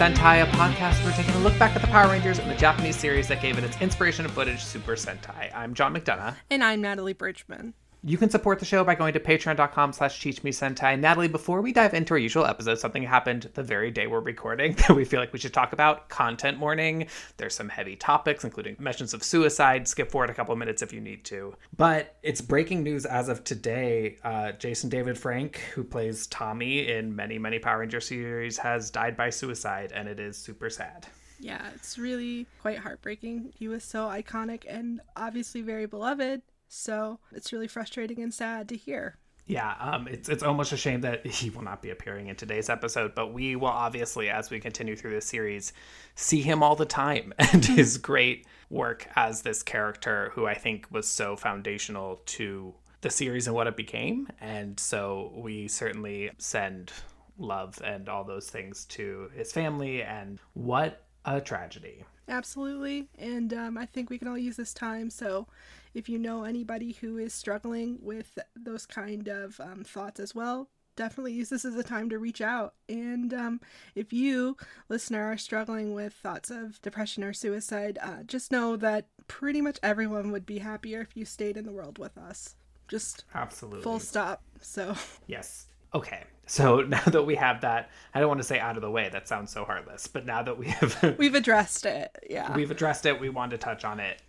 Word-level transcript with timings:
Sentai, 0.00 0.42
a 0.42 0.46
podcast 0.52 1.04
we're 1.04 1.12
taking 1.12 1.34
a 1.34 1.38
look 1.40 1.58
back 1.58 1.76
at 1.76 1.82
the 1.82 1.88
Power 1.88 2.10
Rangers 2.10 2.38
and 2.38 2.50
the 2.50 2.54
Japanese 2.54 2.96
series 2.96 3.28
that 3.28 3.42
gave 3.42 3.58
it 3.58 3.64
its 3.64 3.78
inspiration 3.82 4.24
and 4.24 4.32
footage, 4.32 4.64
Super 4.64 4.92
Sentai. 4.92 5.54
I'm 5.54 5.74
John 5.74 5.94
McDonough. 5.94 6.36
And 6.48 6.64
I'm 6.64 6.80
Natalie 6.80 7.12
Bridgman. 7.12 7.74
You 8.02 8.16
can 8.16 8.30
support 8.30 8.58
the 8.58 8.64
show 8.64 8.82
by 8.82 8.94
going 8.94 9.12
to 9.12 9.20
patreon.com 9.20 9.92
slash 9.92 10.22
teach 10.22 10.42
me 10.42 10.52
sentai. 10.52 10.98
Natalie, 10.98 11.28
before 11.28 11.60
we 11.60 11.70
dive 11.70 11.92
into 11.92 12.14
our 12.14 12.18
usual 12.18 12.46
episode, 12.46 12.78
something 12.78 13.02
happened 13.02 13.50
the 13.52 13.62
very 13.62 13.90
day 13.90 14.06
we're 14.06 14.20
recording 14.20 14.72
that 14.78 14.96
we 14.96 15.04
feel 15.04 15.20
like 15.20 15.34
we 15.34 15.38
should 15.38 15.52
talk 15.52 15.74
about. 15.74 16.08
Content 16.08 16.58
warning. 16.58 17.08
There's 17.36 17.54
some 17.54 17.68
heavy 17.68 17.96
topics, 17.96 18.42
including 18.42 18.76
mentions 18.78 19.12
of 19.12 19.22
suicide. 19.22 19.86
Skip 19.86 20.10
forward 20.10 20.30
a 20.30 20.34
couple 20.34 20.54
of 20.54 20.58
minutes 20.58 20.80
if 20.80 20.94
you 20.94 21.00
need 21.02 21.24
to. 21.26 21.54
But 21.76 22.16
it's 22.22 22.40
breaking 22.40 22.82
news 22.84 23.04
as 23.04 23.28
of 23.28 23.44
today. 23.44 24.16
Uh, 24.24 24.52
Jason 24.52 24.88
David 24.88 25.18
Frank, 25.18 25.58
who 25.74 25.84
plays 25.84 26.26
Tommy 26.28 26.88
in 26.88 27.14
many, 27.14 27.38
many 27.38 27.58
Power 27.58 27.80
Ranger 27.80 28.00
series, 28.00 28.56
has 28.56 28.90
died 28.90 29.14
by 29.14 29.28
suicide, 29.28 29.92
and 29.94 30.08
it 30.08 30.18
is 30.18 30.38
super 30.38 30.70
sad. 30.70 31.06
Yeah, 31.38 31.68
it's 31.74 31.98
really 31.98 32.46
quite 32.60 32.78
heartbreaking. 32.78 33.52
He 33.58 33.68
was 33.68 33.84
so 33.84 34.08
iconic 34.08 34.64
and 34.68 35.00
obviously 35.16 35.62
very 35.62 35.86
beloved. 35.86 36.42
So 36.70 37.18
it's 37.32 37.52
really 37.52 37.66
frustrating 37.66 38.22
and 38.22 38.32
sad 38.32 38.68
to 38.68 38.76
hear. 38.76 39.18
Yeah, 39.46 39.74
um, 39.80 40.06
it's 40.06 40.28
it's 40.28 40.44
almost 40.44 40.70
a 40.70 40.76
shame 40.76 41.00
that 41.00 41.26
he 41.26 41.50
will 41.50 41.62
not 41.62 41.82
be 41.82 41.90
appearing 41.90 42.28
in 42.28 42.36
today's 42.36 42.70
episode, 42.70 43.14
but 43.16 43.32
we 43.32 43.56
will 43.56 43.66
obviously, 43.66 44.30
as 44.30 44.48
we 44.48 44.60
continue 44.60 44.94
through 44.94 45.10
this 45.10 45.26
series, 45.26 45.72
see 46.14 46.40
him 46.40 46.62
all 46.62 46.76
the 46.76 46.86
time 46.86 47.34
and 47.38 47.64
his 47.64 47.98
great 47.98 48.46
work 48.70 49.08
as 49.16 49.42
this 49.42 49.64
character, 49.64 50.30
who 50.34 50.46
I 50.46 50.54
think 50.54 50.86
was 50.92 51.08
so 51.08 51.34
foundational 51.34 52.20
to 52.26 52.72
the 53.00 53.10
series 53.10 53.48
and 53.48 53.56
what 53.56 53.66
it 53.66 53.76
became. 53.76 54.28
And 54.40 54.78
so 54.78 55.32
we 55.34 55.66
certainly 55.66 56.30
send 56.38 56.92
love 57.36 57.82
and 57.84 58.08
all 58.08 58.22
those 58.22 58.48
things 58.48 58.84
to 58.84 59.30
his 59.34 59.50
family. 59.50 60.04
And 60.04 60.38
what 60.52 61.02
a 61.24 61.40
tragedy! 61.40 62.04
Absolutely, 62.28 63.08
and 63.18 63.52
um, 63.52 63.76
I 63.76 63.86
think 63.86 64.08
we 64.08 64.18
can 64.18 64.28
all 64.28 64.38
use 64.38 64.56
this 64.56 64.72
time. 64.72 65.10
So 65.10 65.48
if 65.94 66.08
you 66.08 66.18
know 66.18 66.44
anybody 66.44 66.92
who 66.92 67.18
is 67.18 67.32
struggling 67.32 67.98
with 68.00 68.38
those 68.56 68.86
kind 68.86 69.28
of 69.28 69.60
um, 69.60 69.84
thoughts 69.84 70.20
as 70.20 70.34
well, 70.34 70.68
definitely 70.96 71.32
use 71.32 71.48
this 71.48 71.64
as 71.64 71.76
a 71.76 71.82
time 71.82 72.10
to 72.10 72.18
reach 72.18 72.40
out. 72.40 72.74
And 72.88 73.32
um, 73.32 73.60
if 73.94 74.12
you, 74.12 74.56
listener, 74.88 75.32
are 75.32 75.38
struggling 75.38 75.94
with 75.94 76.12
thoughts 76.12 76.50
of 76.50 76.80
depression 76.82 77.24
or 77.24 77.32
suicide, 77.32 77.98
uh, 78.02 78.22
just 78.24 78.52
know 78.52 78.76
that 78.76 79.06
pretty 79.26 79.60
much 79.60 79.78
everyone 79.82 80.30
would 80.32 80.46
be 80.46 80.58
happier 80.58 81.00
if 81.00 81.16
you 81.16 81.24
stayed 81.24 81.56
in 81.56 81.64
the 81.64 81.72
world 81.72 81.98
with 81.98 82.18
us. 82.18 82.56
Just 82.88 83.24
absolutely 83.34 83.82
full 83.82 84.00
stop. 84.00 84.42
So, 84.60 84.94
yes. 85.26 85.66
Okay. 85.94 86.24
So 86.46 86.80
now 86.88 87.04
that 87.04 87.22
we 87.22 87.36
have 87.36 87.60
that, 87.62 87.90
I 88.12 88.20
don't 88.20 88.28
want 88.28 88.40
to 88.40 88.46
say 88.46 88.58
out 88.58 88.76
of 88.76 88.82
the 88.82 88.90
way. 88.90 89.08
That 89.08 89.28
sounds 89.28 89.52
so 89.52 89.64
heartless. 89.64 90.06
But 90.06 90.26
now 90.26 90.42
that 90.42 90.58
we 90.58 90.66
have 90.66 91.16
we've 91.18 91.34
addressed 91.34 91.86
it, 91.86 92.14
yeah, 92.28 92.54
we've 92.54 92.70
addressed 92.70 93.06
it. 93.06 93.20
We 93.20 93.28
want 93.28 93.52
to 93.52 93.58
touch 93.58 93.84
on 93.84 94.00
it 94.00 94.20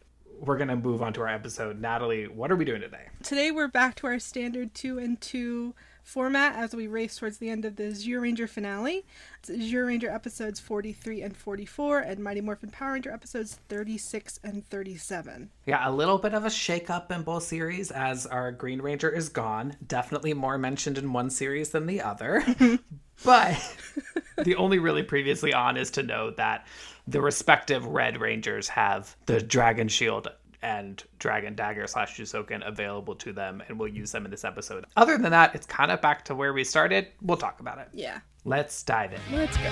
we're 0.41 0.57
going 0.57 0.69
to 0.69 0.75
move 0.75 1.01
on 1.01 1.13
to 1.13 1.21
our 1.21 1.27
episode. 1.27 1.79
Natalie, 1.79 2.27
what 2.27 2.51
are 2.51 2.55
we 2.55 2.65
doing 2.65 2.81
today? 2.81 3.05
Today 3.23 3.51
we're 3.51 3.67
back 3.67 3.95
to 3.97 4.07
our 4.07 4.17
standard 4.19 4.73
two 4.73 4.97
and 4.97 5.21
two 5.21 5.75
format 6.03 6.55
as 6.55 6.75
we 6.75 6.87
race 6.87 7.15
towards 7.15 7.37
the 7.37 7.49
end 7.49 7.65
of 7.65 7.75
the 7.75 7.83
Zyuranger 7.83 8.47
finale. 8.47 9.05
It's 9.39 9.49
Zyuranger 9.49 10.13
episodes 10.13 10.59
43 10.59 11.21
and 11.21 11.35
44 11.35 11.99
and 11.99 12.19
Mighty 12.19 12.41
Morphin 12.41 12.69
Power 12.69 12.93
Ranger 12.93 13.11
episodes 13.11 13.59
36 13.69 14.39
and 14.43 14.65
37. 14.67 15.49
Yeah, 15.65 15.87
a 15.87 15.91
little 15.91 16.17
bit 16.17 16.33
of 16.33 16.45
a 16.45 16.49
shake-up 16.49 17.11
in 17.11 17.23
both 17.23 17.43
series 17.43 17.91
as 17.91 18.25
our 18.25 18.51
Green 18.51 18.81
Ranger 18.81 19.09
is 19.09 19.29
gone. 19.29 19.75
Definitely 19.85 20.33
more 20.33 20.57
mentioned 20.57 20.97
in 20.97 21.13
one 21.13 21.29
series 21.29 21.69
than 21.69 21.85
the 21.85 22.01
other. 22.01 22.43
but 23.25 23.77
the 24.37 24.55
only 24.55 24.79
really 24.79 25.03
previously 25.03 25.53
on 25.53 25.77
is 25.77 25.91
to 25.91 26.03
know 26.03 26.31
that 26.31 26.65
the 27.07 27.21
respective 27.21 27.85
Red 27.85 28.19
Rangers 28.19 28.69
have 28.69 29.15
the 29.25 29.41
Dragon 29.41 29.87
Shield 29.87 30.29
and 30.61 31.03
Dragon 31.19 31.55
Dagger 31.55 31.87
slash 31.87 32.17
Jusoken 32.17 32.65
available 32.67 33.15
to 33.15 33.33
them, 33.33 33.63
and 33.67 33.79
we'll 33.79 33.89
use 33.89 34.11
them 34.11 34.25
in 34.25 34.31
this 34.31 34.45
episode. 34.45 34.85
Other 34.95 35.17
than 35.17 35.31
that, 35.31 35.55
it's 35.55 35.65
kind 35.65 35.91
of 35.91 36.01
back 36.01 36.23
to 36.25 36.35
where 36.35 36.53
we 36.53 36.63
started. 36.63 37.07
We'll 37.21 37.37
talk 37.37 37.59
about 37.59 37.79
it. 37.79 37.89
Yeah. 37.93 38.19
Let's 38.45 38.83
dive 38.83 39.13
in. 39.13 39.19
Let's 39.31 39.57
go. 39.57 39.71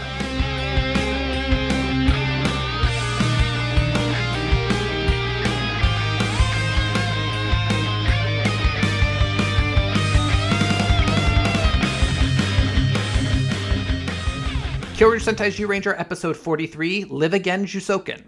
Kyoryu 15.00 15.21
Sentai 15.21 15.47
Zyuranger 15.47 15.97
Episode 15.97 16.35
43 16.35 17.06
Live 17.06 17.33
Again 17.33 17.66
Jusoken. 17.66 18.21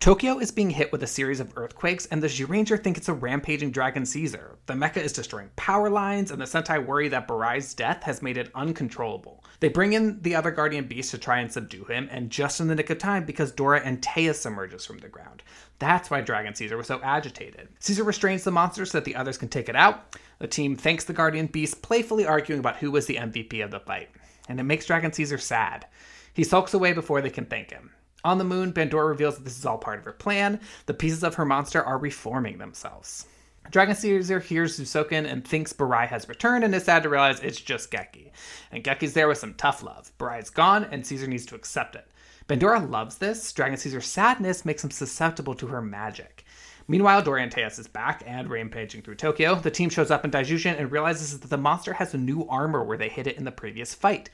Tokyo 0.00 0.38
is 0.38 0.50
being 0.50 0.70
hit 0.70 0.90
with 0.92 1.02
a 1.02 1.06
series 1.06 1.40
of 1.40 1.52
earthquakes, 1.58 2.06
and 2.06 2.22
the 2.22 2.26
Zyuranger 2.26 2.82
think 2.82 2.96
it's 2.96 3.10
a 3.10 3.12
rampaging 3.12 3.70
Dragon 3.70 4.06
Caesar. 4.06 4.56
The 4.64 4.72
mecha 4.72 4.96
is 4.96 5.12
destroying 5.12 5.50
power 5.56 5.90
lines, 5.90 6.30
and 6.30 6.40
the 6.40 6.46
Sentai 6.46 6.82
worry 6.82 7.08
that 7.08 7.28
Barai's 7.28 7.74
death 7.74 8.02
has 8.04 8.22
made 8.22 8.38
it 8.38 8.50
uncontrollable. 8.54 9.44
They 9.60 9.68
bring 9.68 9.92
in 9.92 10.22
the 10.22 10.34
other 10.34 10.52
Guardian 10.52 10.86
Beast 10.86 11.10
to 11.10 11.18
try 11.18 11.40
and 11.40 11.52
subdue 11.52 11.84
him, 11.84 12.08
and 12.10 12.30
just 12.30 12.60
in 12.60 12.68
the 12.68 12.74
nick 12.74 12.88
of 12.88 12.96
time 12.96 13.26
because 13.26 13.52
Dora 13.52 13.82
Antaeus 13.82 14.46
emerges 14.46 14.86
from 14.86 15.00
the 15.00 15.08
ground. 15.10 15.42
That's 15.78 16.10
why 16.10 16.22
Dragon 16.22 16.54
Caesar 16.54 16.78
was 16.78 16.86
so 16.86 17.02
agitated. 17.02 17.68
Caesar 17.80 18.02
restrains 18.02 18.42
the 18.42 18.50
monster 18.50 18.86
so 18.86 18.96
that 18.96 19.04
the 19.04 19.16
others 19.16 19.36
can 19.36 19.50
take 19.50 19.68
it 19.68 19.76
out. 19.76 20.16
The 20.38 20.48
team 20.48 20.76
thanks 20.76 21.04
the 21.04 21.12
Guardian 21.12 21.48
Beast, 21.48 21.82
playfully 21.82 22.24
arguing 22.24 22.60
about 22.60 22.78
who 22.78 22.90
was 22.90 23.04
the 23.04 23.16
MVP 23.16 23.62
of 23.62 23.70
the 23.70 23.80
fight 23.80 24.08
and 24.50 24.58
it 24.58 24.64
makes 24.64 24.84
Dragon 24.84 25.12
Caesar 25.12 25.38
sad. 25.38 25.86
He 26.34 26.42
sulks 26.42 26.74
away 26.74 26.92
before 26.92 27.20
they 27.20 27.30
can 27.30 27.46
thank 27.46 27.70
him. 27.70 27.92
On 28.24 28.38
the 28.38 28.44
moon, 28.44 28.72
Bandora 28.72 29.08
reveals 29.08 29.36
that 29.36 29.44
this 29.44 29.58
is 29.58 29.66
all 29.66 29.78
part 29.78 29.98
of 29.98 30.04
her 30.04 30.12
plan. 30.12 30.60
The 30.86 30.94
pieces 30.94 31.24
of 31.24 31.36
her 31.36 31.44
monster 31.44 31.82
are 31.82 31.98
reforming 31.98 32.58
themselves. 32.58 33.26
Dragon 33.70 33.94
Caesar 33.94 34.40
hears 34.40 34.78
Jusoken 34.78 35.30
and 35.30 35.46
thinks 35.46 35.72
Barai 35.72 36.08
has 36.08 36.28
returned 36.28 36.64
and 36.64 36.74
is 36.74 36.84
sad 36.84 37.04
to 37.04 37.08
realize 37.08 37.40
it's 37.40 37.60
just 37.60 37.90
Geki. 37.90 38.30
And 38.72 38.82
Geki's 38.82 39.14
there 39.14 39.28
with 39.28 39.38
some 39.38 39.54
tough 39.54 39.82
love. 39.82 40.10
Barai's 40.18 40.50
gone 40.50 40.84
and 40.84 41.06
Caesar 41.06 41.28
needs 41.28 41.46
to 41.46 41.54
accept 41.54 41.94
it. 41.94 42.06
Bandora 42.48 42.90
loves 42.90 43.18
this. 43.18 43.52
Dragon 43.52 43.76
Caesar's 43.76 44.06
sadness 44.06 44.64
makes 44.64 44.82
him 44.82 44.90
susceptible 44.90 45.54
to 45.54 45.68
her 45.68 45.80
magic. 45.80 46.44
Meanwhile, 46.88 47.22
Dora 47.22 47.42
Antaeus 47.46 47.78
is 47.78 47.86
back 47.86 48.24
and 48.26 48.50
rampaging 48.50 49.02
through 49.02 49.14
Tokyo. 49.14 49.54
The 49.54 49.70
team 49.70 49.88
shows 49.88 50.10
up 50.10 50.24
in 50.24 50.32
Daijujin 50.32 50.76
and 50.76 50.90
realizes 50.90 51.38
that 51.38 51.48
the 51.48 51.56
monster 51.56 51.92
has 51.92 52.12
a 52.12 52.18
new 52.18 52.48
armor 52.48 52.82
where 52.82 52.98
they 52.98 53.08
hit 53.08 53.28
it 53.28 53.36
in 53.36 53.44
the 53.44 53.52
previous 53.52 53.94
fight. 53.94 54.28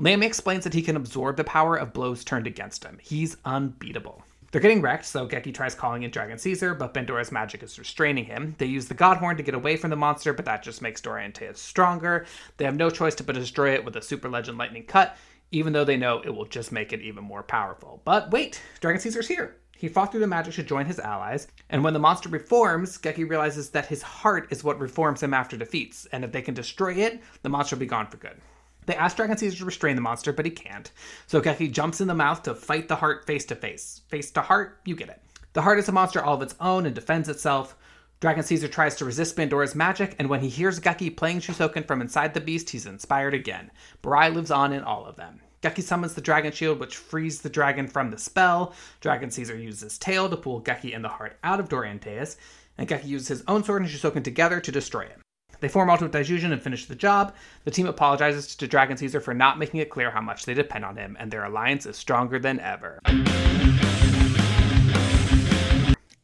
Layami 0.00 0.24
explains 0.24 0.64
that 0.64 0.74
he 0.74 0.82
can 0.82 0.96
absorb 0.96 1.36
the 1.36 1.44
power 1.44 1.76
of 1.76 1.92
blows 1.92 2.24
turned 2.24 2.46
against 2.46 2.84
him. 2.84 2.98
He's 3.02 3.36
unbeatable. 3.44 4.24
They're 4.50 4.60
getting 4.60 4.82
wrecked, 4.82 5.06
so 5.06 5.26
Geki 5.26 5.54
tries 5.54 5.74
calling 5.74 6.02
in 6.02 6.10
Dragon 6.10 6.36
Caesar, 6.36 6.74
but 6.74 6.92
Bandora's 6.92 7.32
magic 7.32 7.62
is 7.62 7.78
restraining 7.78 8.26
him. 8.26 8.54
They 8.58 8.66
use 8.66 8.86
the 8.86 8.92
God 8.92 9.16
Horn 9.16 9.38
to 9.38 9.42
get 9.42 9.54
away 9.54 9.78
from 9.78 9.88
the 9.88 9.96
monster, 9.96 10.34
but 10.34 10.44
that 10.44 10.62
just 10.62 10.82
makes 10.82 11.00
Dora 11.00 11.30
stronger. 11.54 12.26
They 12.58 12.66
have 12.66 12.76
no 12.76 12.90
choice 12.90 13.14
but 13.14 13.32
to 13.32 13.40
destroy 13.40 13.72
it 13.72 13.84
with 13.84 13.96
a 13.96 14.02
Super 14.02 14.28
Legend 14.28 14.58
Lightning 14.58 14.84
Cut, 14.84 15.16
even 15.52 15.72
though 15.72 15.84
they 15.84 15.96
know 15.96 16.20
it 16.22 16.34
will 16.34 16.44
just 16.44 16.70
make 16.70 16.92
it 16.92 17.00
even 17.00 17.24
more 17.24 17.42
powerful. 17.42 18.02
But 18.04 18.30
wait, 18.30 18.60
Dragon 18.80 19.00
Caesar's 19.00 19.28
here. 19.28 19.56
He 19.74 19.88
fought 19.88 20.10
through 20.10 20.20
the 20.20 20.26
magic 20.26 20.54
to 20.54 20.62
join 20.62 20.84
his 20.84 21.00
allies, 21.00 21.48
and 21.70 21.82
when 21.82 21.94
the 21.94 21.98
monster 21.98 22.28
reforms, 22.28 22.98
Geki 22.98 23.28
realizes 23.28 23.70
that 23.70 23.86
his 23.86 24.02
heart 24.02 24.48
is 24.50 24.62
what 24.62 24.78
reforms 24.78 25.22
him 25.22 25.32
after 25.32 25.56
defeats, 25.56 26.06
and 26.12 26.24
if 26.24 26.30
they 26.30 26.42
can 26.42 26.54
destroy 26.54 26.92
it, 26.92 27.22
the 27.42 27.48
monster 27.48 27.74
will 27.74 27.80
be 27.80 27.86
gone 27.86 28.06
for 28.06 28.18
good. 28.18 28.38
They 28.86 28.96
ask 28.96 29.16
Dragon 29.16 29.36
Caesar 29.36 29.58
to 29.58 29.64
restrain 29.64 29.96
the 29.96 30.02
monster, 30.02 30.32
but 30.32 30.44
he 30.44 30.50
can't. 30.50 30.90
So 31.26 31.40
Geki 31.40 31.70
jumps 31.70 32.00
in 32.00 32.08
the 32.08 32.14
mouth 32.14 32.42
to 32.44 32.54
fight 32.54 32.88
the 32.88 32.96
heart 32.96 33.26
face 33.26 33.44
to 33.46 33.54
face. 33.54 34.02
Face 34.08 34.30
to 34.32 34.40
heart, 34.40 34.80
you 34.84 34.96
get 34.96 35.08
it. 35.08 35.22
The 35.52 35.62
heart 35.62 35.78
is 35.78 35.88
a 35.88 35.92
monster 35.92 36.22
all 36.22 36.34
of 36.34 36.42
its 36.42 36.54
own 36.60 36.86
and 36.86 36.94
defends 36.94 37.28
itself. 37.28 37.76
Dragon 38.20 38.44
Caesar 38.44 38.68
tries 38.68 38.94
to 38.96 39.04
resist 39.04 39.36
Bandora's 39.36 39.74
magic, 39.74 40.14
and 40.18 40.28
when 40.28 40.40
he 40.40 40.48
hears 40.48 40.80
Geki 40.80 41.16
playing 41.16 41.40
Jusoken 41.40 41.86
from 41.86 42.00
inside 42.00 42.34
the 42.34 42.40
beast, 42.40 42.70
he's 42.70 42.86
inspired 42.86 43.34
again. 43.34 43.70
Barai 44.02 44.32
lives 44.32 44.50
on 44.50 44.72
in 44.72 44.82
all 44.82 45.06
of 45.06 45.16
them. 45.16 45.40
Geki 45.62 45.82
summons 45.82 46.14
the 46.14 46.20
Dragon 46.20 46.52
Shield, 46.52 46.80
which 46.80 46.96
frees 46.96 47.40
the 47.40 47.50
dragon 47.50 47.86
from 47.86 48.10
the 48.10 48.18
spell. 48.18 48.74
Dragon 49.00 49.30
Caesar 49.30 49.56
uses 49.56 49.80
his 49.80 49.98
tail 49.98 50.28
to 50.28 50.36
pull 50.36 50.60
Geki 50.60 50.94
and 50.94 51.04
the 51.04 51.08
heart 51.08 51.38
out 51.44 51.60
of 51.60 51.68
Dora 51.68 51.88
Antaeus, 51.88 52.36
and 52.78 52.88
Geki 52.88 53.06
uses 53.06 53.28
his 53.28 53.44
own 53.46 53.62
sword 53.62 53.82
and 53.82 53.90
Jusoken 53.90 54.24
together 54.24 54.60
to 54.60 54.72
destroy 54.72 55.02
it. 55.02 55.21
They 55.62 55.68
form 55.68 55.90
Ultimate 55.90 56.10
Daijujin 56.10 56.50
and 56.50 56.60
finish 56.60 56.86
the 56.86 56.96
job. 56.96 57.36
The 57.62 57.70
team 57.70 57.86
apologizes 57.86 58.56
to 58.56 58.66
Dragon 58.66 58.96
Caesar 58.96 59.20
for 59.20 59.32
not 59.32 59.60
making 59.60 59.78
it 59.78 59.90
clear 59.90 60.10
how 60.10 60.20
much 60.20 60.44
they 60.44 60.54
depend 60.54 60.84
on 60.84 60.96
him, 60.96 61.16
and 61.20 61.30
their 61.30 61.44
alliance 61.44 61.86
is 61.86 61.96
stronger 61.96 62.40
than 62.40 62.58
ever. 62.58 62.98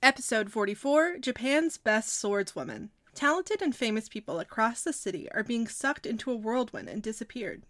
Episode 0.02 0.50
44 0.50 1.18
Japan's 1.20 1.78
Best 1.78 2.20
Swordswoman. 2.20 2.88
Talented 3.14 3.62
and 3.62 3.76
famous 3.76 4.08
people 4.08 4.40
across 4.40 4.82
the 4.82 4.92
city 4.92 5.30
are 5.30 5.44
being 5.44 5.68
sucked 5.68 6.04
into 6.04 6.32
a 6.32 6.36
whirlwind 6.36 6.88
and 6.88 7.00
disappeared. 7.00 7.62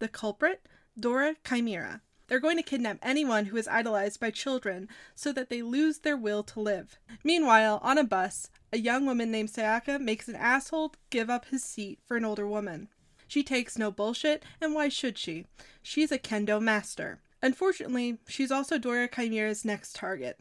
The 0.00 0.08
culprit? 0.08 0.68
Dora 1.00 1.36
Chimera. 1.42 2.02
They're 2.26 2.40
going 2.40 2.56
to 2.56 2.62
kidnap 2.62 2.98
anyone 3.02 3.46
who 3.46 3.56
is 3.56 3.68
idolized 3.68 4.20
by 4.20 4.30
children 4.30 4.88
so 5.14 5.32
that 5.32 5.50
they 5.50 5.62
lose 5.62 6.00
their 6.00 6.16
will 6.16 6.42
to 6.44 6.60
live. 6.60 6.98
Meanwhile, 7.22 7.80
on 7.82 7.96
a 7.98 8.04
bus, 8.04 8.50
a 8.74 8.78
young 8.78 9.06
woman 9.06 9.30
named 9.30 9.50
Sayaka 9.50 10.00
makes 10.00 10.26
an 10.26 10.34
asshole 10.34 10.94
give 11.10 11.30
up 11.30 11.44
his 11.46 11.62
seat 11.62 12.00
for 12.04 12.16
an 12.16 12.24
older 12.24 12.44
woman. 12.44 12.88
She 13.28 13.44
takes 13.44 13.78
no 13.78 13.92
bullshit, 13.92 14.42
and 14.60 14.74
why 14.74 14.88
should 14.88 15.16
she? 15.16 15.46
She's 15.80 16.10
a 16.10 16.18
kendo 16.18 16.60
master. 16.60 17.20
Unfortunately, 17.40 18.18
she's 18.26 18.50
also 18.50 18.76
Dora 18.76 19.06
Chimera's 19.06 19.64
next 19.64 19.94
target. 19.94 20.40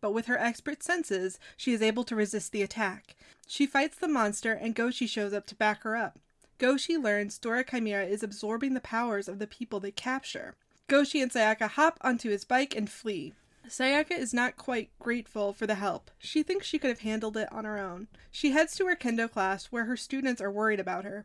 But 0.00 0.14
with 0.14 0.24
her 0.26 0.38
expert 0.38 0.82
senses, 0.82 1.38
she 1.58 1.74
is 1.74 1.82
able 1.82 2.04
to 2.04 2.16
resist 2.16 2.52
the 2.52 2.62
attack. 2.62 3.16
She 3.46 3.66
fights 3.66 3.98
the 3.98 4.08
monster, 4.08 4.54
and 4.54 4.74
Goshi 4.74 5.06
shows 5.06 5.34
up 5.34 5.46
to 5.48 5.54
back 5.54 5.82
her 5.82 5.94
up. 5.94 6.18
Goshi 6.56 6.96
learns 6.96 7.36
Dora 7.36 7.64
Chimera 7.64 8.06
is 8.06 8.22
absorbing 8.22 8.72
the 8.72 8.80
powers 8.80 9.28
of 9.28 9.38
the 9.38 9.46
people 9.46 9.78
they 9.78 9.90
capture. 9.90 10.54
Goshi 10.88 11.20
and 11.20 11.30
Sayaka 11.30 11.68
hop 11.68 11.98
onto 12.00 12.30
his 12.30 12.46
bike 12.46 12.74
and 12.74 12.88
flee. 12.88 13.34
Sayaka 13.68 14.12
is 14.12 14.34
not 14.34 14.56
quite 14.56 14.90
grateful 14.98 15.52
for 15.52 15.66
the 15.66 15.76
help. 15.76 16.10
She 16.18 16.42
thinks 16.42 16.66
she 16.66 16.78
could 16.78 16.90
have 16.90 17.00
handled 17.00 17.36
it 17.36 17.50
on 17.52 17.64
her 17.64 17.78
own. 17.78 18.08
She 18.30 18.50
heads 18.50 18.76
to 18.76 18.86
her 18.86 18.96
kendo 18.96 19.30
class 19.30 19.66
where 19.66 19.86
her 19.86 19.96
students 19.96 20.40
are 20.40 20.50
worried 20.50 20.80
about 20.80 21.04
her. 21.04 21.24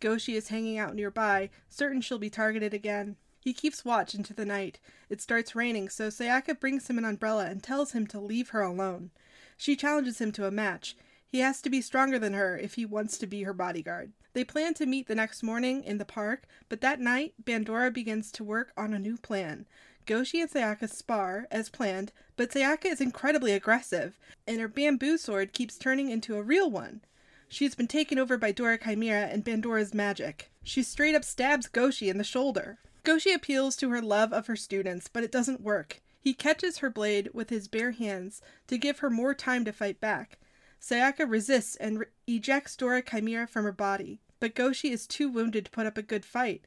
Goshi 0.00 0.34
is 0.34 0.48
hanging 0.48 0.78
out 0.78 0.94
nearby, 0.94 1.50
certain 1.68 2.00
she'll 2.00 2.18
be 2.18 2.30
targeted 2.30 2.74
again. 2.74 3.16
He 3.40 3.52
keeps 3.52 3.84
watch 3.84 4.14
into 4.14 4.32
the 4.32 4.46
night. 4.46 4.80
It 5.10 5.20
starts 5.20 5.54
raining, 5.54 5.90
so 5.90 6.08
Sayaka 6.08 6.58
brings 6.58 6.88
him 6.88 6.96
an 6.96 7.04
umbrella 7.04 7.46
and 7.46 7.62
tells 7.62 7.92
him 7.92 8.06
to 8.08 8.20
leave 8.20 8.50
her 8.50 8.62
alone. 8.62 9.10
She 9.56 9.76
challenges 9.76 10.20
him 10.20 10.32
to 10.32 10.46
a 10.46 10.50
match. 10.50 10.96
He 11.28 11.40
has 11.40 11.60
to 11.62 11.70
be 11.70 11.80
stronger 11.80 12.18
than 12.18 12.32
her 12.32 12.56
if 12.56 12.74
he 12.74 12.86
wants 12.86 13.18
to 13.18 13.26
be 13.26 13.42
her 13.42 13.52
bodyguard. 13.52 14.12
They 14.32 14.44
plan 14.44 14.72
to 14.74 14.86
meet 14.86 15.08
the 15.08 15.14
next 15.14 15.42
morning 15.42 15.84
in 15.84 15.98
the 15.98 16.04
park, 16.04 16.46
but 16.68 16.80
that 16.80 17.00
night, 17.00 17.34
Bandora 17.42 17.92
begins 17.92 18.32
to 18.32 18.44
work 18.44 18.72
on 18.76 18.94
a 18.94 18.98
new 18.98 19.16
plan. 19.16 19.66
Goshi 20.06 20.40
and 20.40 20.50
Sayaka 20.50 20.88
spar, 20.88 21.46
as 21.50 21.68
planned, 21.68 22.12
but 22.36 22.50
Sayaka 22.50 22.86
is 22.86 23.00
incredibly 23.00 23.52
aggressive, 23.52 24.18
and 24.46 24.60
her 24.60 24.68
bamboo 24.68 25.16
sword 25.16 25.52
keeps 25.52 25.78
turning 25.78 26.10
into 26.10 26.36
a 26.36 26.42
real 26.42 26.70
one. 26.70 27.00
She's 27.48 27.74
been 27.74 27.86
taken 27.86 28.18
over 28.18 28.36
by 28.36 28.52
Dora 28.52 28.78
Chimera 28.78 29.26
and 29.26 29.44
Bandora's 29.44 29.94
magic. 29.94 30.50
She 30.62 30.82
straight 30.82 31.14
up 31.14 31.24
stabs 31.24 31.66
Goshi 31.66 32.08
in 32.08 32.18
the 32.18 32.24
shoulder. 32.24 32.78
Goshi 33.04 33.32
appeals 33.32 33.76
to 33.76 33.90
her 33.90 34.02
love 34.02 34.32
of 34.32 34.46
her 34.46 34.56
students, 34.56 35.08
but 35.08 35.24
it 35.24 35.32
doesn't 35.32 35.60
work. 35.60 36.00
He 36.18 36.32
catches 36.34 36.78
her 36.78 36.90
blade 36.90 37.30
with 37.34 37.50
his 37.50 37.68
bare 37.68 37.92
hands 37.92 38.40
to 38.66 38.78
give 38.78 39.00
her 39.00 39.10
more 39.10 39.34
time 39.34 39.64
to 39.66 39.72
fight 39.72 40.00
back. 40.00 40.38
Sayaka 40.80 41.28
resists 41.28 41.76
and 41.76 42.00
re- 42.00 42.06
ejects 42.26 42.76
Dora 42.76 43.02
Chimera 43.02 43.46
from 43.46 43.64
her 43.64 43.72
body, 43.72 44.20
but 44.40 44.54
Goshi 44.54 44.90
is 44.90 45.06
too 45.06 45.28
wounded 45.28 45.66
to 45.66 45.70
put 45.70 45.86
up 45.86 45.96
a 45.96 46.02
good 46.02 46.24
fight. 46.24 46.66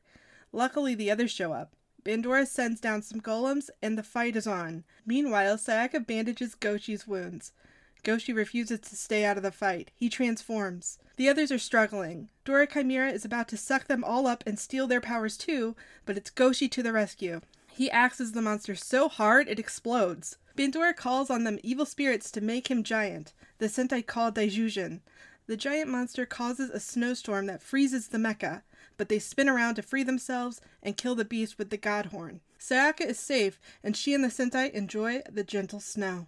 Luckily, 0.52 0.96
the 0.96 1.12
others 1.12 1.32
show 1.32 1.54
up. 1.54 1.76
Bandora 2.08 2.48
sends 2.48 2.80
down 2.80 3.02
some 3.02 3.20
golems, 3.20 3.70
and 3.82 3.98
the 3.98 4.04
fight 4.04 4.38
is 4.38 4.48
on. 4.48 4.86
Meanwhile, 5.06 5.58
Sayaka 5.58 6.08
bandages 6.08 6.56
Goshi's 6.56 7.06
wounds. 7.06 7.52
Goshi 8.04 8.32
refuses 8.32 8.80
to 8.80 8.96
stay 8.96 9.26
out 9.26 9.36
of 9.36 9.44
the 9.44 9.52
fight. 9.52 9.92
He 9.94 10.08
transforms. 10.08 11.00
The 11.18 11.28
others 11.28 11.52
are 11.52 11.60
struggling. 11.60 12.30
Dora 12.46 12.66
Chimera 12.66 13.12
is 13.12 13.26
about 13.26 13.50
to 13.50 13.58
suck 13.58 13.88
them 13.88 14.06
all 14.06 14.26
up 14.26 14.42
and 14.48 14.58
steal 14.58 14.88
their 14.88 15.02
powers 15.02 15.36
too, 15.36 15.76
but 16.06 16.16
it's 16.16 16.30
Goshi 16.30 16.70
to 16.70 16.82
the 16.82 16.94
rescue. 16.94 17.42
He 17.74 17.92
axes 17.92 18.32
the 18.32 18.42
monster 18.42 18.76
so 18.76 19.10
hard 19.10 19.50
it 19.50 19.60
explodes. 19.60 20.38
Bandora 20.58 20.96
calls 20.96 21.30
on 21.30 21.44
them 21.44 21.60
evil 21.62 21.86
spirits 21.86 22.32
to 22.32 22.40
make 22.40 22.72
him 22.72 22.84
giant, 22.84 23.34
the 23.58 23.66
Sentai 23.66 24.06
call 24.06 24.32
Daijujin. 24.32 25.02
The 25.48 25.58
giant 25.58 25.90
monster 25.90 26.26
causes 26.26 26.70
a 26.70 26.80
snowstorm 26.80 27.48
that 27.48 27.62
freezes 27.62 28.08
the 28.08 28.18
mecha, 28.18 28.62
but 28.98 29.10
they 29.10 29.20
spin 29.20 29.48
around 29.48 29.76
to 29.76 29.82
free 29.82 30.04
themselves 30.04 30.60
and 30.84 30.98
kill 30.98 31.16
the 31.16 31.26
beast 31.26 31.58
with 31.58 31.70
the 31.70 31.78
god 31.78 32.08
horn. 32.08 32.42
Sayaka 32.60 33.02
is 33.02 33.20
safe, 33.20 33.60
and 33.84 33.96
she 33.96 34.14
and 34.14 34.24
the 34.24 34.28
Sentai 34.28 34.72
enjoy 34.72 35.22
the 35.32 35.44
gentle 35.44 35.80
snow. 35.80 36.28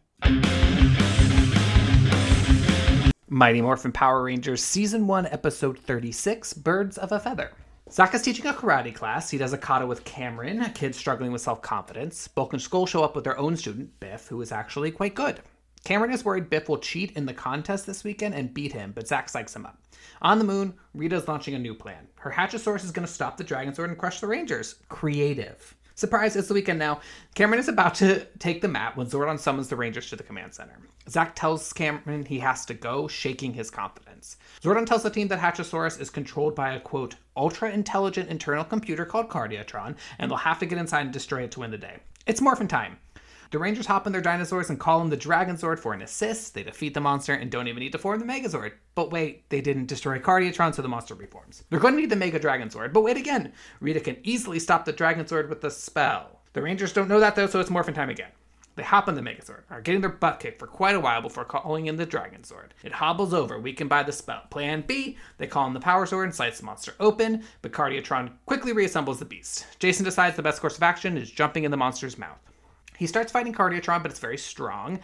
Mighty 3.28 3.62
Morphin 3.62 3.92
Power 3.92 4.24
Rangers 4.24 4.64
Season 4.64 5.06
1, 5.06 5.28
Episode 5.28 5.78
36 5.78 6.54
Birds 6.54 6.98
of 6.98 7.12
a 7.12 7.20
Feather. 7.20 7.52
Zack 7.92 8.20
teaching 8.22 8.46
a 8.46 8.54
karate 8.54 8.94
class. 8.94 9.32
He 9.32 9.40
does 9.40 9.54
a 9.54 9.58
kata 9.58 9.86
with 9.86 10.04
Cameron, 10.04 10.62
a 10.62 10.70
kid 10.70 10.94
struggling 10.94 11.32
with 11.32 11.42
self 11.42 11.62
confidence. 11.62 12.28
Bulk 12.28 12.54
and 12.54 12.62
Skull 12.62 12.86
show 12.86 13.04
up 13.04 13.16
with 13.16 13.24
their 13.24 13.38
own 13.38 13.58
student, 13.58 14.00
Biff, 14.00 14.28
who 14.28 14.40
is 14.42 14.52
actually 14.52 14.92
quite 14.92 15.16
good. 15.16 15.42
Cameron 15.84 16.12
is 16.12 16.26
worried 16.26 16.50
Biff 16.50 16.70
will 16.70 16.78
cheat 16.78 17.12
in 17.18 17.26
the 17.26 17.34
contest 17.34 17.86
this 17.86 18.04
weekend 18.04 18.36
and 18.36 18.54
beat 18.54 18.74
him, 18.74 18.92
but 18.94 19.08
Zack 19.08 19.28
psychs 19.28 19.56
him 19.56 19.66
up. 19.66 19.82
On 20.22 20.38
the 20.38 20.46
moon, 20.46 20.74
Rita 20.94 21.16
is 21.16 21.28
launching 21.28 21.56
a 21.56 21.60
new 21.60 21.74
plan. 21.74 22.08
Her 22.16 22.32
Hatchasaurus 22.32 22.84
is 22.84 22.92
going 22.92 23.08
to 23.08 23.14
stop 23.14 23.38
the 23.38 23.44
Dragon 23.44 23.74
Zord 23.74 23.86
and 23.86 23.98
crush 23.98 24.20
the 24.20 24.28
Rangers. 24.28 24.76
Creative. 24.90 25.76
Surprise, 25.96 26.38
it's 26.38 26.48
the 26.48 26.54
weekend 26.54 26.80
now. 26.80 27.02
Cameron 27.36 27.60
is 27.60 27.68
about 27.68 27.94
to 27.96 28.26
take 28.40 28.62
the 28.62 28.70
mat 28.70 28.96
when 28.96 29.08
Zordon 29.08 29.38
summons 29.38 29.68
the 29.68 29.76
Rangers 29.76 30.10
to 30.10 30.16
the 30.16 30.24
command 30.24 30.54
center. 30.54 30.80
Zack 31.10 31.36
tells 31.36 31.74
Cameron 31.74 32.24
he 32.24 32.40
has 32.40 32.66
to 32.68 32.74
go, 32.74 33.10
shaking 33.10 33.54
his 33.54 33.70
confidence. 33.70 34.38
Zordon 34.62 34.86
tells 34.86 35.04
the 35.04 35.10
team 35.10 35.28
that 35.28 35.40
Hatchasaurus 35.40 36.00
is 36.00 36.10
controlled 36.10 36.56
by 36.56 36.74
a 36.74 36.80
quote, 36.80 37.16
ultra 37.36 37.70
intelligent 37.72 38.30
internal 38.30 38.64
computer 38.64 39.04
called 39.04 39.28
Cardiatron, 39.28 39.98
and 40.20 40.32
they'll 40.32 40.38
have 40.38 40.60
to 40.60 40.66
get 40.66 40.78
inside 40.78 41.02
and 41.02 41.12
destroy 41.12 41.44
it 41.44 41.52
to 41.52 41.60
win 41.60 41.72
the 41.72 41.78
day. 41.78 41.98
It's 42.26 42.40
morphin' 42.40 42.70
time. 42.70 42.98
The 43.52 43.58
Rangers 43.58 43.88
hop 43.88 44.06
in 44.06 44.14
their 44.14 44.22
dinosaurs 44.22 44.70
and 44.70 44.80
call 44.80 45.02
in 45.02 45.10
the 45.10 45.18
Dragon 45.18 45.58
Zord 45.58 45.80
for 45.80 45.94
an 45.94 46.04
assist. 46.04 46.54
They 46.54 46.62
defeat 46.62 46.94
the 46.94 47.02
monster 47.02 47.34
and 47.34 47.50
don't 47.50 47.68
even 47.68 47.80
need 47.80 47.94
to 47.94 47.98
form 47.98 48.20
the 48.20 48.26
Megazord. 48.26 48.74
But 48.94 49.12
wait, 49.12 49.50
they 49.50 49.60
didn't 49.60 49.88
destroy 49.88 50.20
Cardiatron, 50.20 50.76
so 50.76 50.84
the 50.84 50.88
monster 50.88 51.16
reforms. 51.16 51.64
They're 51.70 51.80
going 51.80 51.96
to 51.96 52.00
need 52.00 52.12
the 52.12 52.16
Mega 52.16 52.38
Dragon 52.38 52.70
Zord, 52.70 52.94
but 52.94 53.02
wait 53.02 53.18
again. 53.18 53.54
Rita 53.80 54.02
can 54.02 54.18
easily 54.22 54.60
stop 54.60 54.86
the 54.86 54.92
Dragon 54.92 55.26
Zord 55.26 55.50
with 55.50 55.62
the 55.62 55.72
spell. 55.72 56.42
The 56.54 56.62
Rangers 56.62 56.94
don't 56.94 57.08
know 57.08 57.20
that 57.20 57.36
though, 57.36 57.48
so 57.48 57.60
it's 57.60 57.72
morphin' 57.72 57.96
time 57.96 58.12
again. 58.12 58.30
They 58.76 58.84
hop 58.84 59.10
in 59.10 59.16
the 59.16 59.22
Megazord, 59.22 59.64
are 59.72 59.82
getting 59.82 60.02
their 60.02 60.12
butt 60.12 60.40
kicked 60.40 60.60
for 60.60 60.68
quite 60.68 60.96
a 60.96 61.00
while 61.00 61.22
before 61.22 61.44
calling 61.44 61.88
in 61.88 61.96
the 61.96 62.06
Dragon 62.06 62.44
Zord. 62.44 62.70
It 62.84 62.94
hobbles 62.94 63.34
over, 63.34 63.60
weakened 63.60 63.90
by 63.90 64.04
the 64.04 64.12
spell. 64.12 64.44
Plan 64.52 64.84
B, 64.86 65.18
they 65.40 65.48
call 65.48 65.66
in 65.66 65.74
the 65.74 65.80
Power 65.80 66.06
Sword 66.06 66.28
and 66.28 66.36
slice 66.36 66.60
the 66.60 66.66
monster 66.66 66.94
open, 67.00 67.44
but 67.64 67.72
Cardiatron 67.72 68.32
quickly 68.46 68.74
reassembles 68.74 69.18
the 69.18 69.26
beast. 69.26 69.66
Jason 69.80 70.06
decides 70.06 70.36
the 70.36 70.44
best 70.44 70.62
course 70.62 70.78
of 70.78 70.84
action 70.84 71.18
is 71.18 71.32
jumping 71.32 71.64
in 71.64 71.72
the 71.72 71.78
monster's 71.78 72.18
mouth. 72.18 72.40
He 73.00 73.08
starts 73.08 73.32
fighting 73.32 73.54
Cardiatron, 73.54 74.02
but 74.02 74.12
it's 74.12 74.20
very 74.20 74.38
strong. 74.38 75.00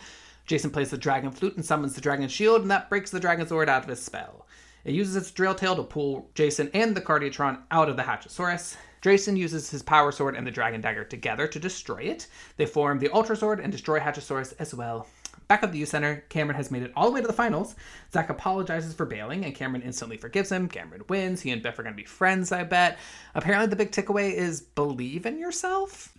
Jason 0.45 0.69
plays 0.69 0.89
the 0.89 0.97
Dragon 0.97 1.31
Flute 1.31 1.55
and 1.55 1.63
summons 1.63 1.95
the 1.95 2.01
Dragon 2.01 2.27
Shield, 2.27 2.61
and 2.61 2.69
that 2.69 2.89
breaks 2.89 3.09
the 3.09 3.21
Dragon 3.21 3.45
Zord 3.45 3.69
out 3.69 3.83
of 3.83 3.89
his 3.89 4.01
spell. 4.01 4.45
It 4.83 4.93
uses 4.93 5.15
its 5.15 5.31
drill 5.31 5.55
tail 5.55 5.77
to 5.77 5.83
pull 5.83 6.29
Jason 6.35 6.69
and 6.73 6.93
the 6.93 7.01
Cardiatron 7.01 7.61
out 7.71 7.87
of 7.87 7.95
the 7.95 8.03
Hatchasaurus. 8.03 8.75
Jason 9.01 9.37
uses 9.37 9.69
his 9.69 9.81
Power 9.81 10.11
Sword 10.11 10.35
and 10.35 10.45
the 10.45 10.51
Dragon 10.51 10.81
Dagger 10.81 11.05
together 11.05 11.47
to 11.47 11.57
destroy 11.57 11.99
it. 11.99 12.27
They 12.57 12.65
form 12.65 12.99
the 12.99 13.09
Ultra 13.13 13.37
Sword 13.37 13.61
and 13.61 13.71
destroy 13.71 13.99
Hatchasaurus 13.99 14.53
as 14.59 14.75
well. 14.75 15.07
Back 15.47 15.63
at 15.63 15.71
the 15.71 15.77
U 15.79 15.85
Center, 15.85 16.25
Cameron 16.27 16.57
has 16.57 16.71
made 16.71 16.83
it 16.83 16.91
all 16.95 17.05
the 17.05 17.11
way 17.11 17.21
to 17.21 17.27
the 17.27 17.33
finals. 17.33 17.75
Zack 18.11 18.29
apologizes 18.29 18.93
for 18.93 19.05
bailing, 19.05 19.45
and 19.45 19.55
Cameron 19.55 19.83
instantly 19.83 20.17
forgives 20.17 20.51
him. 20.51 20.67
Cameron 20.67 21.03
wins. 21.07 21.41
He 21.41 21.51
and 21.51 21.61
Biff 21.61 21.79
are 21.79 21.83
going 21.83 21.93
to 21.93 22.01
be 22.01 22.03
friends, 22.03 22.51
I 22.51 22.63
bet. 22.63 22.97
Apparently, 23.35 23.67
the 23.67 23.75
big 23.75 23.91
takeaway 23.91 24.33
is 24.33 24.59
believe 24.59 25.25
in 25.25 25.39
yourself. 25.39 26.13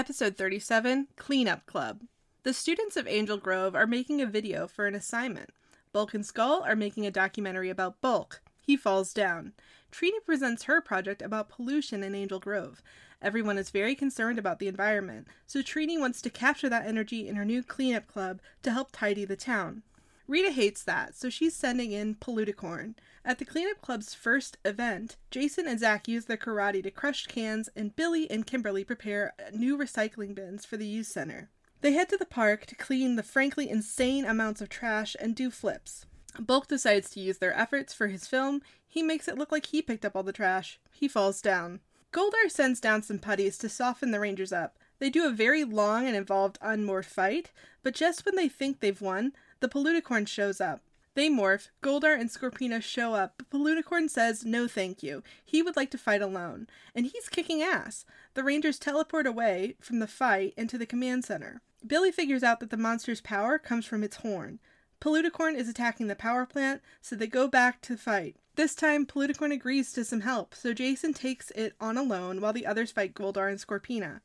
Episode 0.00 0.34
37 0.34 1.08
Cleanup 1.16 1.66
Club. 1.66 2.04
The 2.42 2.54
students 2.54 2.96
of 2.96 3.06
Angel 3.06 3.36
Grove 3.36 3.74
are 3.74 3.86
making 3.86 4.22
a 4.22 4.26
video 4.26 4.66
for 4.66 4.86
an 4.86 4.94
assignment. 4.94 5.50
Bulk 5.92 6.14
and 6.14 6.24
Skull 6.24 6.62
are 6.62 6.74
making 6.74 7.04
a 7.04 7.10
documentary 7.10 7.68
about 7.68 8.00
Bulk. 8.00 8.40
He 8.62 8.78
falls 8.78 9.12
down. 9.12 9.52
Trini 9.92 10.24
presents 10.24 10.62
her 10.62 10.80
project 10.80 11.20
about 11.20 11.50
pollution 11.50 12.02
in 12.02 12.14
Angel 12.14 12.40
Grove. 12.40 12.82
Everyone 13.20 13.58
is 13.58 13.68
very 13.68 13.94
concerned 13.94 14.38
about 14.38 14.58
the 14.58 14.68
environment, 14.68 15.28
so 15.46 15.60
Trini 15.60 16.00
wants 16.00 16.22
to 16.22 16.30
capture 16.30 16.70
that 16.70 16.86
energy 16.86 17.28
in 17.28 17.36
her 17.36 17.44
new 17.44 17.62
cleanup 17.62 18.06
club 18.06 18.40
to 18.62 18.72
help 18.72 18.92
tidy 18.92 19.26
the 19.26 19.36
town. 19.36 19.82
Rita 20.30 20.52
hates 20.52 20.84
that, 20.84 21.16
so 21.16 21.28
she's 21.28 21.56
sending 21.56 21.90
in 21.90 22.14
Polluticorn. 22.14 22.94
At 23.24 23.40
the 23.40 23.44
cleanup 23.44 23.82
club's 23.82 24.14
first 24.14 24.58
event, 24.64 25.16
Jason 25.32 25.66
and 25.66 25.80
Zack 25.80 26.06
use 26.06 26.26
their 26.26 26.36
karate 26.36 26.84
to 26.84 26.90
crush 26.92 27.26
cans, 27.26 27.68
and 27.74 27.96
Billy 27.96 28.30
and 28.30 28.46
Kimberly 28.46 28.84
prepare 28.84 29.34
new 29.52 29.76
recycling 29.76 30.32
bins 30.36 30.64
for 30.64 30.76
the 30.76 30.86
youth 30.86 31.08
center. 31.08 31.50
They 31.80 31.94
head 31.94 32.08
to 32.10 32.16
the 32.16 32.24
park 32.24 32.66
to 32.66 32.76
clean 32.76 33.16
the 33.16 33.24
frankly 33.24 33.68
insane 33.68 34.24
amounts 34.24 34.60
of 34.60 34.68
trash 34.68 35.16
and 35.18 35.34
do 35.34 35.50
flips. 35.50 36.06
Bulk 36.38 36.68
decides 36.68 37.10
to 37.10 37.20
use 37.20 37.38
their 37.38 37.58
efforts 37.58 37.92
for 37.92 38.06
his 38.06 38.28
film. 38.28 38.62
He 38.86 39.02
makes 39.02 39.26
it 39.26 39.36
look 39.36 39.50
like 39.50 39.66
he 39.66 39.82
picked 39.82 40.04
up 40.04 40.14
all 40.14 40.22
the 40.22 40.32
trash. 40.32 40.78
He 40.92 41.08
falls 41.08 41.42
down. 41.42 41.80
Goldar 42.12 42.48
sends 42.48 42.78
down 42.78 43.02
some 43.02 43.18
putties 43.18 43.58
to 43.58 43.68
soften 43.68 44.12
the 44.12 44.20
Rangers 44.20 44.52
up. 44.52 44.76
They 45.00 45.10
do 45.10 45.26
a 45.26 45.32
very 45.32 45.64
long 45.64 46.06
and 46.06 46.14
involved 46.14 46.60
unmorph 46.60 47.06
fight, 47.06 47.50
but 47.82 47.94
just 47.94 48.24
when 48.24 48.36
they 48.36 48.48
think 48.48 48.78
they've 48.78 49.00
won, 49.00 49.32
the 49.60 49.68
Polluticorn 49.68 50.26
shows 50.26 50.60
up. 50.60 50.80
They 51.14 51.28
morph, 51.28 51.68
Goldar 51.82 52.18
and 52.18 52.30
Scorpina 52.30 52.82
show 52.82 53.14
up, 53.14 53.34
but 53.36 53.50
Polluticorn 53.50 54.08
says 54.08 54.44
no 54.44 54.68
thank 54.68 55.02
you. 55.02 55.22
He 55.44 55.60
would 55.60 55.76
like 55.76 55.90
to 55.90 55.98
fight 55.98 56.22
alone, 56.22 56.68
and 56.94 57.06
he's 57.06 57.28
kicking 57.28 57.62
ass. 57.62 58.04
The 58.34 58.44
Rangers 58.44 58.78
teleport 58.78 59.26
away 59.26 59.76
from 59.80 59.98
the 59.98 60.06
fight 60.06 60.54
into 60.56 60.78
the 60.78 60.86
command 60.86 61.24
center. 61.24 61.62
Billy 61.86 62.12
figures 62.12 62.42
out 62.42 62.60
that 62.60 62.70
the 62.70 62.76
monster's 62.76 63.20
power 63.20 63.58
comes 63.58 63.86
from 63.86 64.04
its 64.04 64.16
horn. 64.16 64.60
Polluticorn 65.00 65.56
is 65.56 65.68
attacking 65.68 66.06
the 66.06 66.14
power 66.14 66.46
plant, 66.46 66.82
so 67.00 67.16
they 67.16 67.26
go 67.26 67.48
back 67.48 67.80
to 67.82 67.96
fight. 67.96 68.36
This 68.56 68.74
time, 68.74 69.06
Polluticorn 69.06 69.52
agrees 69.52 69.92
to 69.94 70.04
some 70.04 70.20
help, 70.20 70.54
so 70.54 70.74
Jason 70.74 71.14
takes 71.14 71.50
it 71.52 71.74
on 71.80 71.96
alone 71.96 72.40
while 72.40 72.52
the 72.52 72.66
others 72.66 72.92
fight 72.92 73.14
Goldar 73.14 73.48
and 73.48 73.58
Scorpina. 73.58 74.20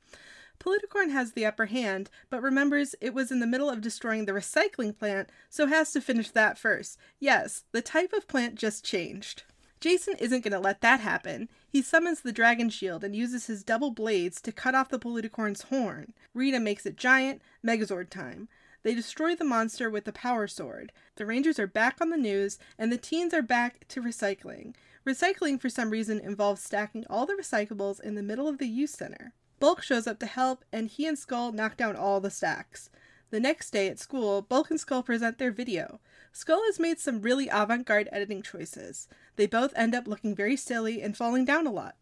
Polluticorn 0.59 1.11
has 1.11 1.33
the 1.33 1.45
upper 1.45 1.65
hand, 1.65 2.09
but 2.29 2.41
remembers 2.41 2.95
it 3.01 3.13
was 3.13 3.31
in 3.31 3.39
the 3.39 3.47
middle 3.47 3.69
of 3.69 3.81
destroying 3.81 4.25
the 4.25 4.31
recycling 4.31 4.97
plant, 4.97 5.29
so 5.49 5.67
has 5.67 5.91
to 5.91 6.01
finish 6.01 6.31
that 6.31 6.57
first. 6.57 6.97
Yes, 7.19 7.63
the 7.71 7.81
type 7.81 8.13
of 8.13 8.27
plant 8.27 8.55
just 8.55 8.83
changed. 8.83 9.43
Jason 9.81 10.15
isn't 10.19 10.43
going 10.43 10.53
to 10.53 10.59
let 10.59 10.81
that 10.81 11.01
happen. 11.01 11.49
He 11.69 11.81
summons 11.81 12.21
the 12.21 12.31
dragon 12.31 12.69
shield 12.69 13.03
and 13.03 13.15
uses 13.15 13.47
his 13.47 13.63
double 13.63 13.91
blades 13.91 14.41
to 14.41 14.51
cut 14.51 14.73
off 14.73 14.89
the 14.89 14.97
Polluticorn's 14.97 15.63
horn. 15.63 16.13
Rita 16.33 16.59
makes 16.59 16.85
it 16.85 16.97
giant, 16.97 17.41
Megazord 17.63 18.09
time. 18.09 18.47
They 18.83 18.95
destroy 18.95 19.35
the 19.35 19.43
monster 19.43 19.89
with 19.89 20.05
the 20.05 20.13
power 20.13 20.47
sword. 20.47 20.91
The 21.15 21.25
Rangers 21.25 21.59
are 21.59 21.67
back 21.67 21.97
on 22.01 22.09
the 22.09 22.17
news, 22.17 22.57
and 22.77 22.91
the 22.91 22.97
teens 22.97 23.33
are 23.33 23.41
back 23.41 23.87
to 23.89 24.01
recycling. 24.01 24.75
Recycling, 25.05 25.59
for 25.59 25.69
some 25.69 25.89
reason, 25.89 26.19
involves 26.19 26.63
stacking 26.63 27.03
all 27.09 27.25
the 27.25 27.33
recyclables 27.33 27.99
in 27.99 28.15
the 28.15 28.23
middle 28.23 28.47
of 28.47 28.57
the 28.57 28.67
youth 28.67 28.91
center. 28.91 29.33
Bulk 29.59 29.81
shows 29.81 30.05
up 30.05 30.19
to 30.19 30.25
help, 30.25 30.65
and 30.71 30.89
he 30.89 31.05
and 31.05 31.17
Skull 31.17 31.51
knock 31.51 31.77
down 31.77 31.95
all 31.95 32.19
the 32.19 32.29
stacks. 32.29 32.89
The 33.29 33.39
next 33.39 33.71
day 33.71 33.87
at 33.87 33.99
school, 33.99 34.41
Bulk 34.41 34.69
and 34.69 34.79
Skull 34.79 35.01
present 35.01 35.37
their 35.37 35.51
video. 35.51 35.99
Skull 36.33 36.61
has 36.65 36.79
made 36.79 36.99
some 36.99 37.21
really 37.21 37.47
avant 37.47 37.85
garde 37.85 38.09
editing 38.11 38.41
choices. 38.41 39.07
They 39.37 39.47
both 39.47 39.73
end 39.75 39.95
up 39.95 40.07
looking 40.07 40.35
very 40.35 40.57
silly 40.57 41.01
and 41.01 41.15
falling 41.15 41.45
down 41.45 41.67
a 41.67 41.71
lot. 41.71 41.95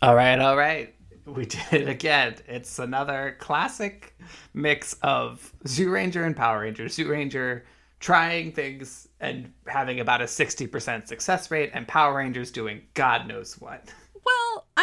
All 0.00 0.14
right, 0.14 0.38
all 0.38 0.56
right. 0.56 0.94
We 1.26 1.46
did 1.46 1.72
it 1.72 1.88
again. 1.88 2.36
It's 2.46 2.78
another 2.78 3.36
classic 3.38 4.16
mix 4.54 4.94
of 5.02 5.52
Zyuranger 5.66 6.26
and 6.26 6.36
Power 6.36 6.60
Ranger. 6.60 6.84
Zyuranger 6.84 7.62
trying 8.00 8.52
things 8.52 9.08
and 9.20 9.50
having 9.66 10.00
about 10.00 10.20
a 10.20 10.24
60% 10.24 11.08
success 11.08 11.50
rate, 11.50 11.70
and 11.72 11.88
Power 11.88 12.16
Rangers 12.16 12.50
doing 12.50 12.82
God 12.92 13.26
knows 13.26 13.58
what. 13.60 13.92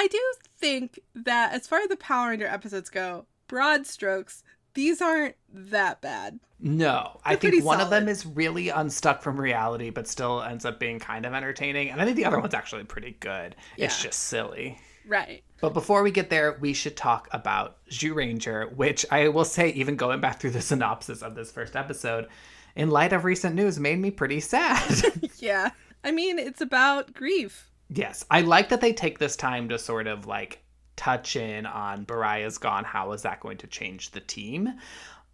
I 0.02 0.08
do 0.08 0.20
think 0.58 1.00
that 1.14 1.54
as 1.54 1.68
far 1.68 1.78
as 1.78 1.88
the 1.88 1.96
Power 1.96 2.30
Ranger 2.30 2.48
episodes 2.48 2.90
go, 2.90 3.28
broad 3.48 3.86
strokes, 3.86 4.44
these 4.74 5.00
aren't 5.00 5.36
that 5.54 6.02
bad. 6.02 6.40
No, 6.60 7.20
I 7.24 7.36
They're 7.36 7.38
think 7.38 7.54
pretty 7.54 7.62
one 7.62 7.82
of 7.82 7.92
them 7.92 8.08
is 8.08 8.26
really 8.26 8.70
unstuck 8.70 9.22
from 9.22 9.40
reality, 9.40 9.92
but 9.92 10.08
still 10.08 10.42
ends 10.42 10.66
up 10.66 10.80
being 10.80 10.98
kind 10.98 11.24
of 11.24 11.36
entertaining. 11.36 11.92
And 11.92 12.02
I 12.02 12.06
think 12.06 12.18
the 12.18 12.26
other 12.26 12.40
one's 12.40 12.56
actually 12.56 12.84
pretty 12.86 13.16
good. 13.20 13.56
It's 13.78 14.02
just 14.02 14.24
silly. 14.24 14.80
Right. 15.06 15.44
But 15.60 15.76
before 15.76 16.02
we 16.02 16.10
get 16.10 16.32
there, 16.32 16.58
we 16.60 16.74
should 16.74 16.98
talk 16.98 17.28
about 17.32 17.78
Zyuranger, 17.92 18.76
which 18.76 19.06
I 19.12 19.28
will 19.28 19.46
say, 19.46 19.70
even 19.70 19.98
going 19.98 20.20
back 20.20 20.40
through 20.40 20.52
the 20.52 20.62
synopsis 20.62 21.22
of 21.22 21.36
this 21.36 21.52
first 21.52 21.76
episode, 21.76 22.28
in 22.76 22.90
light 22.90 23.14
of 23.14 23.24
recent 23.24 23.54
news, 23.54 23.80
made 23.80 24.00
me 24.00 24.10
pretty 24.10 24.40
sad. 24.40 25.04
Yeah. 25.38 25.70
I 26.04 26.12
mean, 26.12 26.40
it's 26.40 26.62
about 26.62 27.14
grief. 27.14 27.71
Yes, 27.94 28.26
I 28.32 28.42
like 28.42 28.70
that 28.70 28.82
they 28.82 28.94
take 28.94 29.20
this 29.20 29.36
time 29.36 29.68
to 29.70 29.78
sort 29.78 30.08
of 30.08 30.26
like 30.26 30.64
touch 30.96 31.36
in 31.36 31.66
on 31.66 32.06
Baraya's 32.06 32.58
gone. 32.58 32.84
How 32.84 33.12
is 33.12 33.24
that 33.24 33.42
going 33.42 33.58
to 33.58 33.68
change 33.68 34.12
the 34.12 34.22
team? 34.22 34.74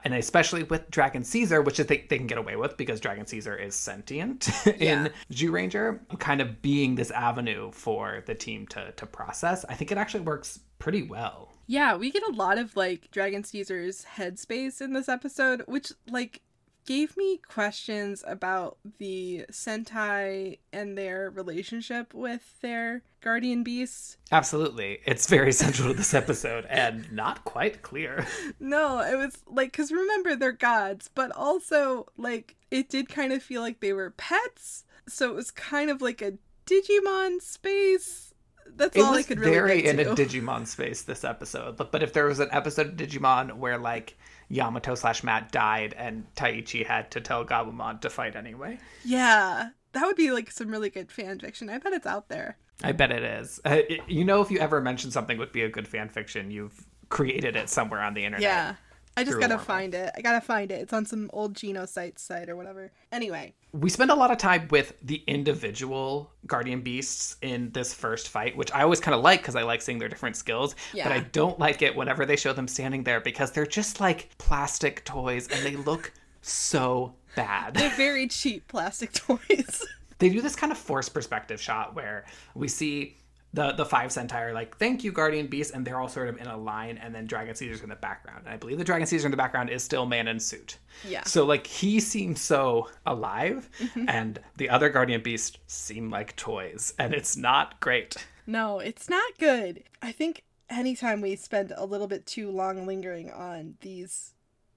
And 0.03 0.13
especially 0.13 0.63
with 0.63 0.89
Dragon 0.89 1.23
Caesar, 1.23 1.61
which 1.61 1.79
I 1.79 1.83
think 1.83 2.09
they 2.09 2.17
can 2.17 2.27
get 2.27 2.37
away 2.37 2.55
with 2.55 2.77
because 2.77 2.99
Dragon 2.99 3.25
Caesar 3.25 3.55
is 3.55 3.75
sentient 3.75 4.49
in 4.79 5.11
Zyuranger, 5.31 5.99
kind 6.19 6.39
of 6.39 6.61
being 6.61 6.95
this 6.95 7.11
avenue 7.11 7.71
for 7.71 8.23
the 8.25 8.35
team 8.35 8.65
to 8.67 8.91
to 8.91 9.05
process. 9.05 9.65
I 9.69 9.75
think 9.75 9.91
it 9.91 9.97
actually 9.97 10.21
works 10.21 10.59
pretty 10.79 11.03
well. 11.03 11.51
Yeah, 11.67 11.97
we 11.97 12.11
get 12.11 12.23
a 12.23 12.31
lot 12.31 12.57
of 12.57 12.75
like 12.75 13.11
Dragon 13.11 13.43
Caesar's 13.43 14.05
headspace 14.15 14.81
in 14.81 14.93
this 14.93 15.09
episode, 15.09 15.63
which 15.67 15.91
like 16.09 16.41
gave 16.87 17.15
me 17.15 17.37
questions 17.47 18.23
about 18.25 18.77
the 18.97 19.45
Sentai 19.51 20.57
and 20.73 20.97
their 20.97 21.29
relationship 21.29 22.13
with 22.15 22.59
their 22.61 23.03
guardian 23.21 23.61
beasts. 23.63 24.17
Absolutely. 24.31 24.99
It's 25.05 25.27
very 25.27 25.51
central 25.51 25.89
to 25.89 25.93
this 25.93 26.13
episode 26.15 26.65
and 26.69 27.11
not 27.11 27.43
quite 27.43 27.83
clear. 27.83 28.25
No, 28.59 28.99
it 29.01 29.15
was 29.17 29.37
like 29.45 29.71
cuz 29.73 29.91
remember 29.91 30.35
they're 30.35 30.51
gods, 30.51 31.09
but 31.13 31.31
also 31.35 32.07
like 32.17 32.55
it 32.71 32.89
did 32.89 33.07
kind 33.09 33.31
of 33.33 33.43
feel 33.43 33.61
like 33.61 33.79
they 33.81 33.93
were 33.93 34.11
pets, 34.11 34.83
so 35.07 35.29
it 35.29 35.35
was 35.35 35.51
kind 35.51 35.89
of 35.91 36.01
like 36.01 36.21
a 36.21 36.33
Digimon 36.65 37.41
space. 37.41 38.33
That's 38.75 38.95
It 38.97 39.01
all 39.01 39.13
I 39.13 39.23
could 39.23 39.39
really 39.39 39.51
very 39.51 39.85
in 39.85 39.97
to. 39.97 40.11
a 40.11 40.15
Digimon 40.15 40.67
space 40.67 41.01
this 41.03 41.23
episode. 41.23 41.77
But, 41.77 41.91
but 41.91 42.03
if 42.03 42.13
there 42.13 42.25
was 42.25 42.39
an 42.39 42.49
episode 42.51 42.87
of 42.87 42.93
Digimon 42.95 43.57
where 43.57 43.77
like 43.77 44.17
Yamato 44.49 44.95
slash 44.95 45.23
Matt 45.23 45.51
died 45.51 45.93
and 45.97 46.25
Taichi 46.35 46.85
had 46.85 47.11
to 47.11 47.21
tell 47.21 47.45
Gabumon 47.45 48.01
to 48.01 48.09
fight 48.09 48.35
anyway. 48.35 48.79
yeah, 49.03 49.69
that 49.93 50.05
would 50.05 50.15
be 50.15 50.31
like 50.31 50.51
some 50.51 50.69
really 50.69 50.89
good 50.89 51.11
fan 51.11 51.39
fiction. 51.39 51.69
I 51.69 51.77
bet 51.79 51.93
it's 51.93 52.05
out 52.05 52.29
there. 52.29 52.57
I 52.83 52.91
bet 52.91 53.11
it 53.11 53.23
is. 53.23 53.59
Uh, 53.65 53.79
it- 53.89 54.01
you 54.07 54.23
know, 54.23 54.41
if 54.41 54.51
you 54.51 54.59
ever 54.59 54.79
mention 54.81 55.09
something 55.11 55.37
would 55.37 55.51
be 55.51 55.63
a 55.63 55.69
good 55.69 55.87
fan 55.87 56.09
fiction, 56.09 56.51
you've 56.51 56.85
created 57.09 57.55
it 57.55 57.69
somewhere 57.69 58.01
on 58.01 58.13
the 58.13 58.23
internet. 58.25 58.41
Yeah. 58.43 58.75
I 59.17 59.23
just 59.23 59.39
gotta 59.39 59.57
find 59.57 59.93
it. 59.93 60.11
I 60.15 60.21
gotta 60.21 60.41
find 60.41 60.71
it. 60.71 60.75
It's 60.81 60.93
on 60.93 61.05
some 61.05 61.29
old 61.33 61.53
GeoCities 61.55 62.19
site 62.19 62.49
or 62.49 62.55
whatever. 62.55 62.91
Anyway, 63.11 63.53
We 63.73 63.89
spend 63.89 64.11
a 64.11 64.15
lot 64.15 64.31
of 64.31 64.37
time 64.37 64.67
with 64.69 64.93
the 65.01 65.23
individual 65.27 66.31
guardian 66.45 66.81
beasts 66.81 67.35
in 67.41 67.71
this 67.71 67.93
first 67.93 68.29
fight, 68.29 68.55
which 68.55 68.71
I 68.71 68.83
always 68.83 68.99
kind 68.99 69.15
of 69.15 69.21
like 69.21 69.41
because 69.41 69.55
I 69.55 69.63
like 69.63 69.81
seeing 69.81 69.97
their 69.99 70.09
different 70.09 70.35
skills. 70.35 70.75
Yeah. 70.93 71.03
But 71.07 71.13
I 71.13 71.19
don't 71.31 71.59
like 71.59 71.81
it 71.81 71.95
whenever 71.95 72.25
they 72.25 72.35
show 72.35 72.53
them 72.53 72.67
standing 72.67 73.03
there 73.03 73.19
because 73.19 73.51
they're 73.51 73.65
just 73.65 73.99
like 73.99 74.29
plastic 74.37 75.03
toys 75.03 75.47
and 75.49 75.65
they 75.65 75.75
look 75.75 76.11
so 76.41 77.13
bad. 77.35 77.73
they're 77.73 77.89
very 77.97 78.27
cheap 78.27 78.67
plastic 78.67 79.11
toys. 79.27 79.85
they 80.19 80.29
do 80.29 80.41
this 80.41 80.55
kind 80.55 80.71
of 80.71 80.77
forced 80.77 81.13
perspective 81.13 81.59
shot 81.61 81.95
where 81.95 82.25
we 82.55 82.67
see 82.67 83.17
the 83.53 83.71
the 83.71 83.85
five 83.85 84.11
Sentai 84.11 84.41
are 84.41 84.53
like, 84.53 84.77
"Thank 84.77 85.03
you, 85.03 85.11
Guardian 85.11 85.47
Beast," 85.47 85.73
and 85.73 85.85
they're 85.85 85.99
all 85.99 86.07
sort 86.09 86.27
of 86.29 86.37
in 86.39 86.47
a 86.47 86.57
line, 86.57 86.97
and 86.97 87.15
then 87.15 87.25
Dragon 87.25 87.55
Caesar's 87.55 87.81
in 87.81 87.89
the 87.89 87.95
background. 87.95 88.41
And 88.45 88.53
I 88.53 88.57
believe 88.57 88.77
the 88.77 88.83
Dragon 88.83 89.07
Caesar 89.07 89.25
in 89.27 89.31
the 89.31 89.37
background 89.37 89.69
is 89.69 89.83
still 89.83 90.05
man 90.05 90.27
in 90.27 90.39
suit. 90.39 90.77
Yeah. 91.07 91.23
So 91.23 91.45
like 91.45 91.65
he 91.67 91.99
seems 91.99 92.41
so 92.41 92.89
alive, 93.05 93.69
Mm-hmm. 93.79 94.09
and 94.09 94.39
the 94.57 94.69
other 94.69 94.89
Guardian 94.89 95.21
Beast 95.23 95.59
seem 95.67 96.09
like 96.09 96.35
toys, 96.35 96.93
and 96.99 97.13
it's 97.13 97.37
not 97.37 97.79
great. 97.79 98.15
no, 98.45 98.79
it's 98.79 99.09
not 99.09 99.37
good. 99.39 99.83
I 100.01 100.11
think 100.11 100.43
anytime 100.69 101.21
we 101.21 101.35
spend 101.37 101.71
a 101.75 101.85
little 101.85 102.07
bit 102.07 102.25
too 102.25 102.51
long 102.51 102.85
lingering 102.85 103.31
on 103.31 103.75
these 103.81 104.33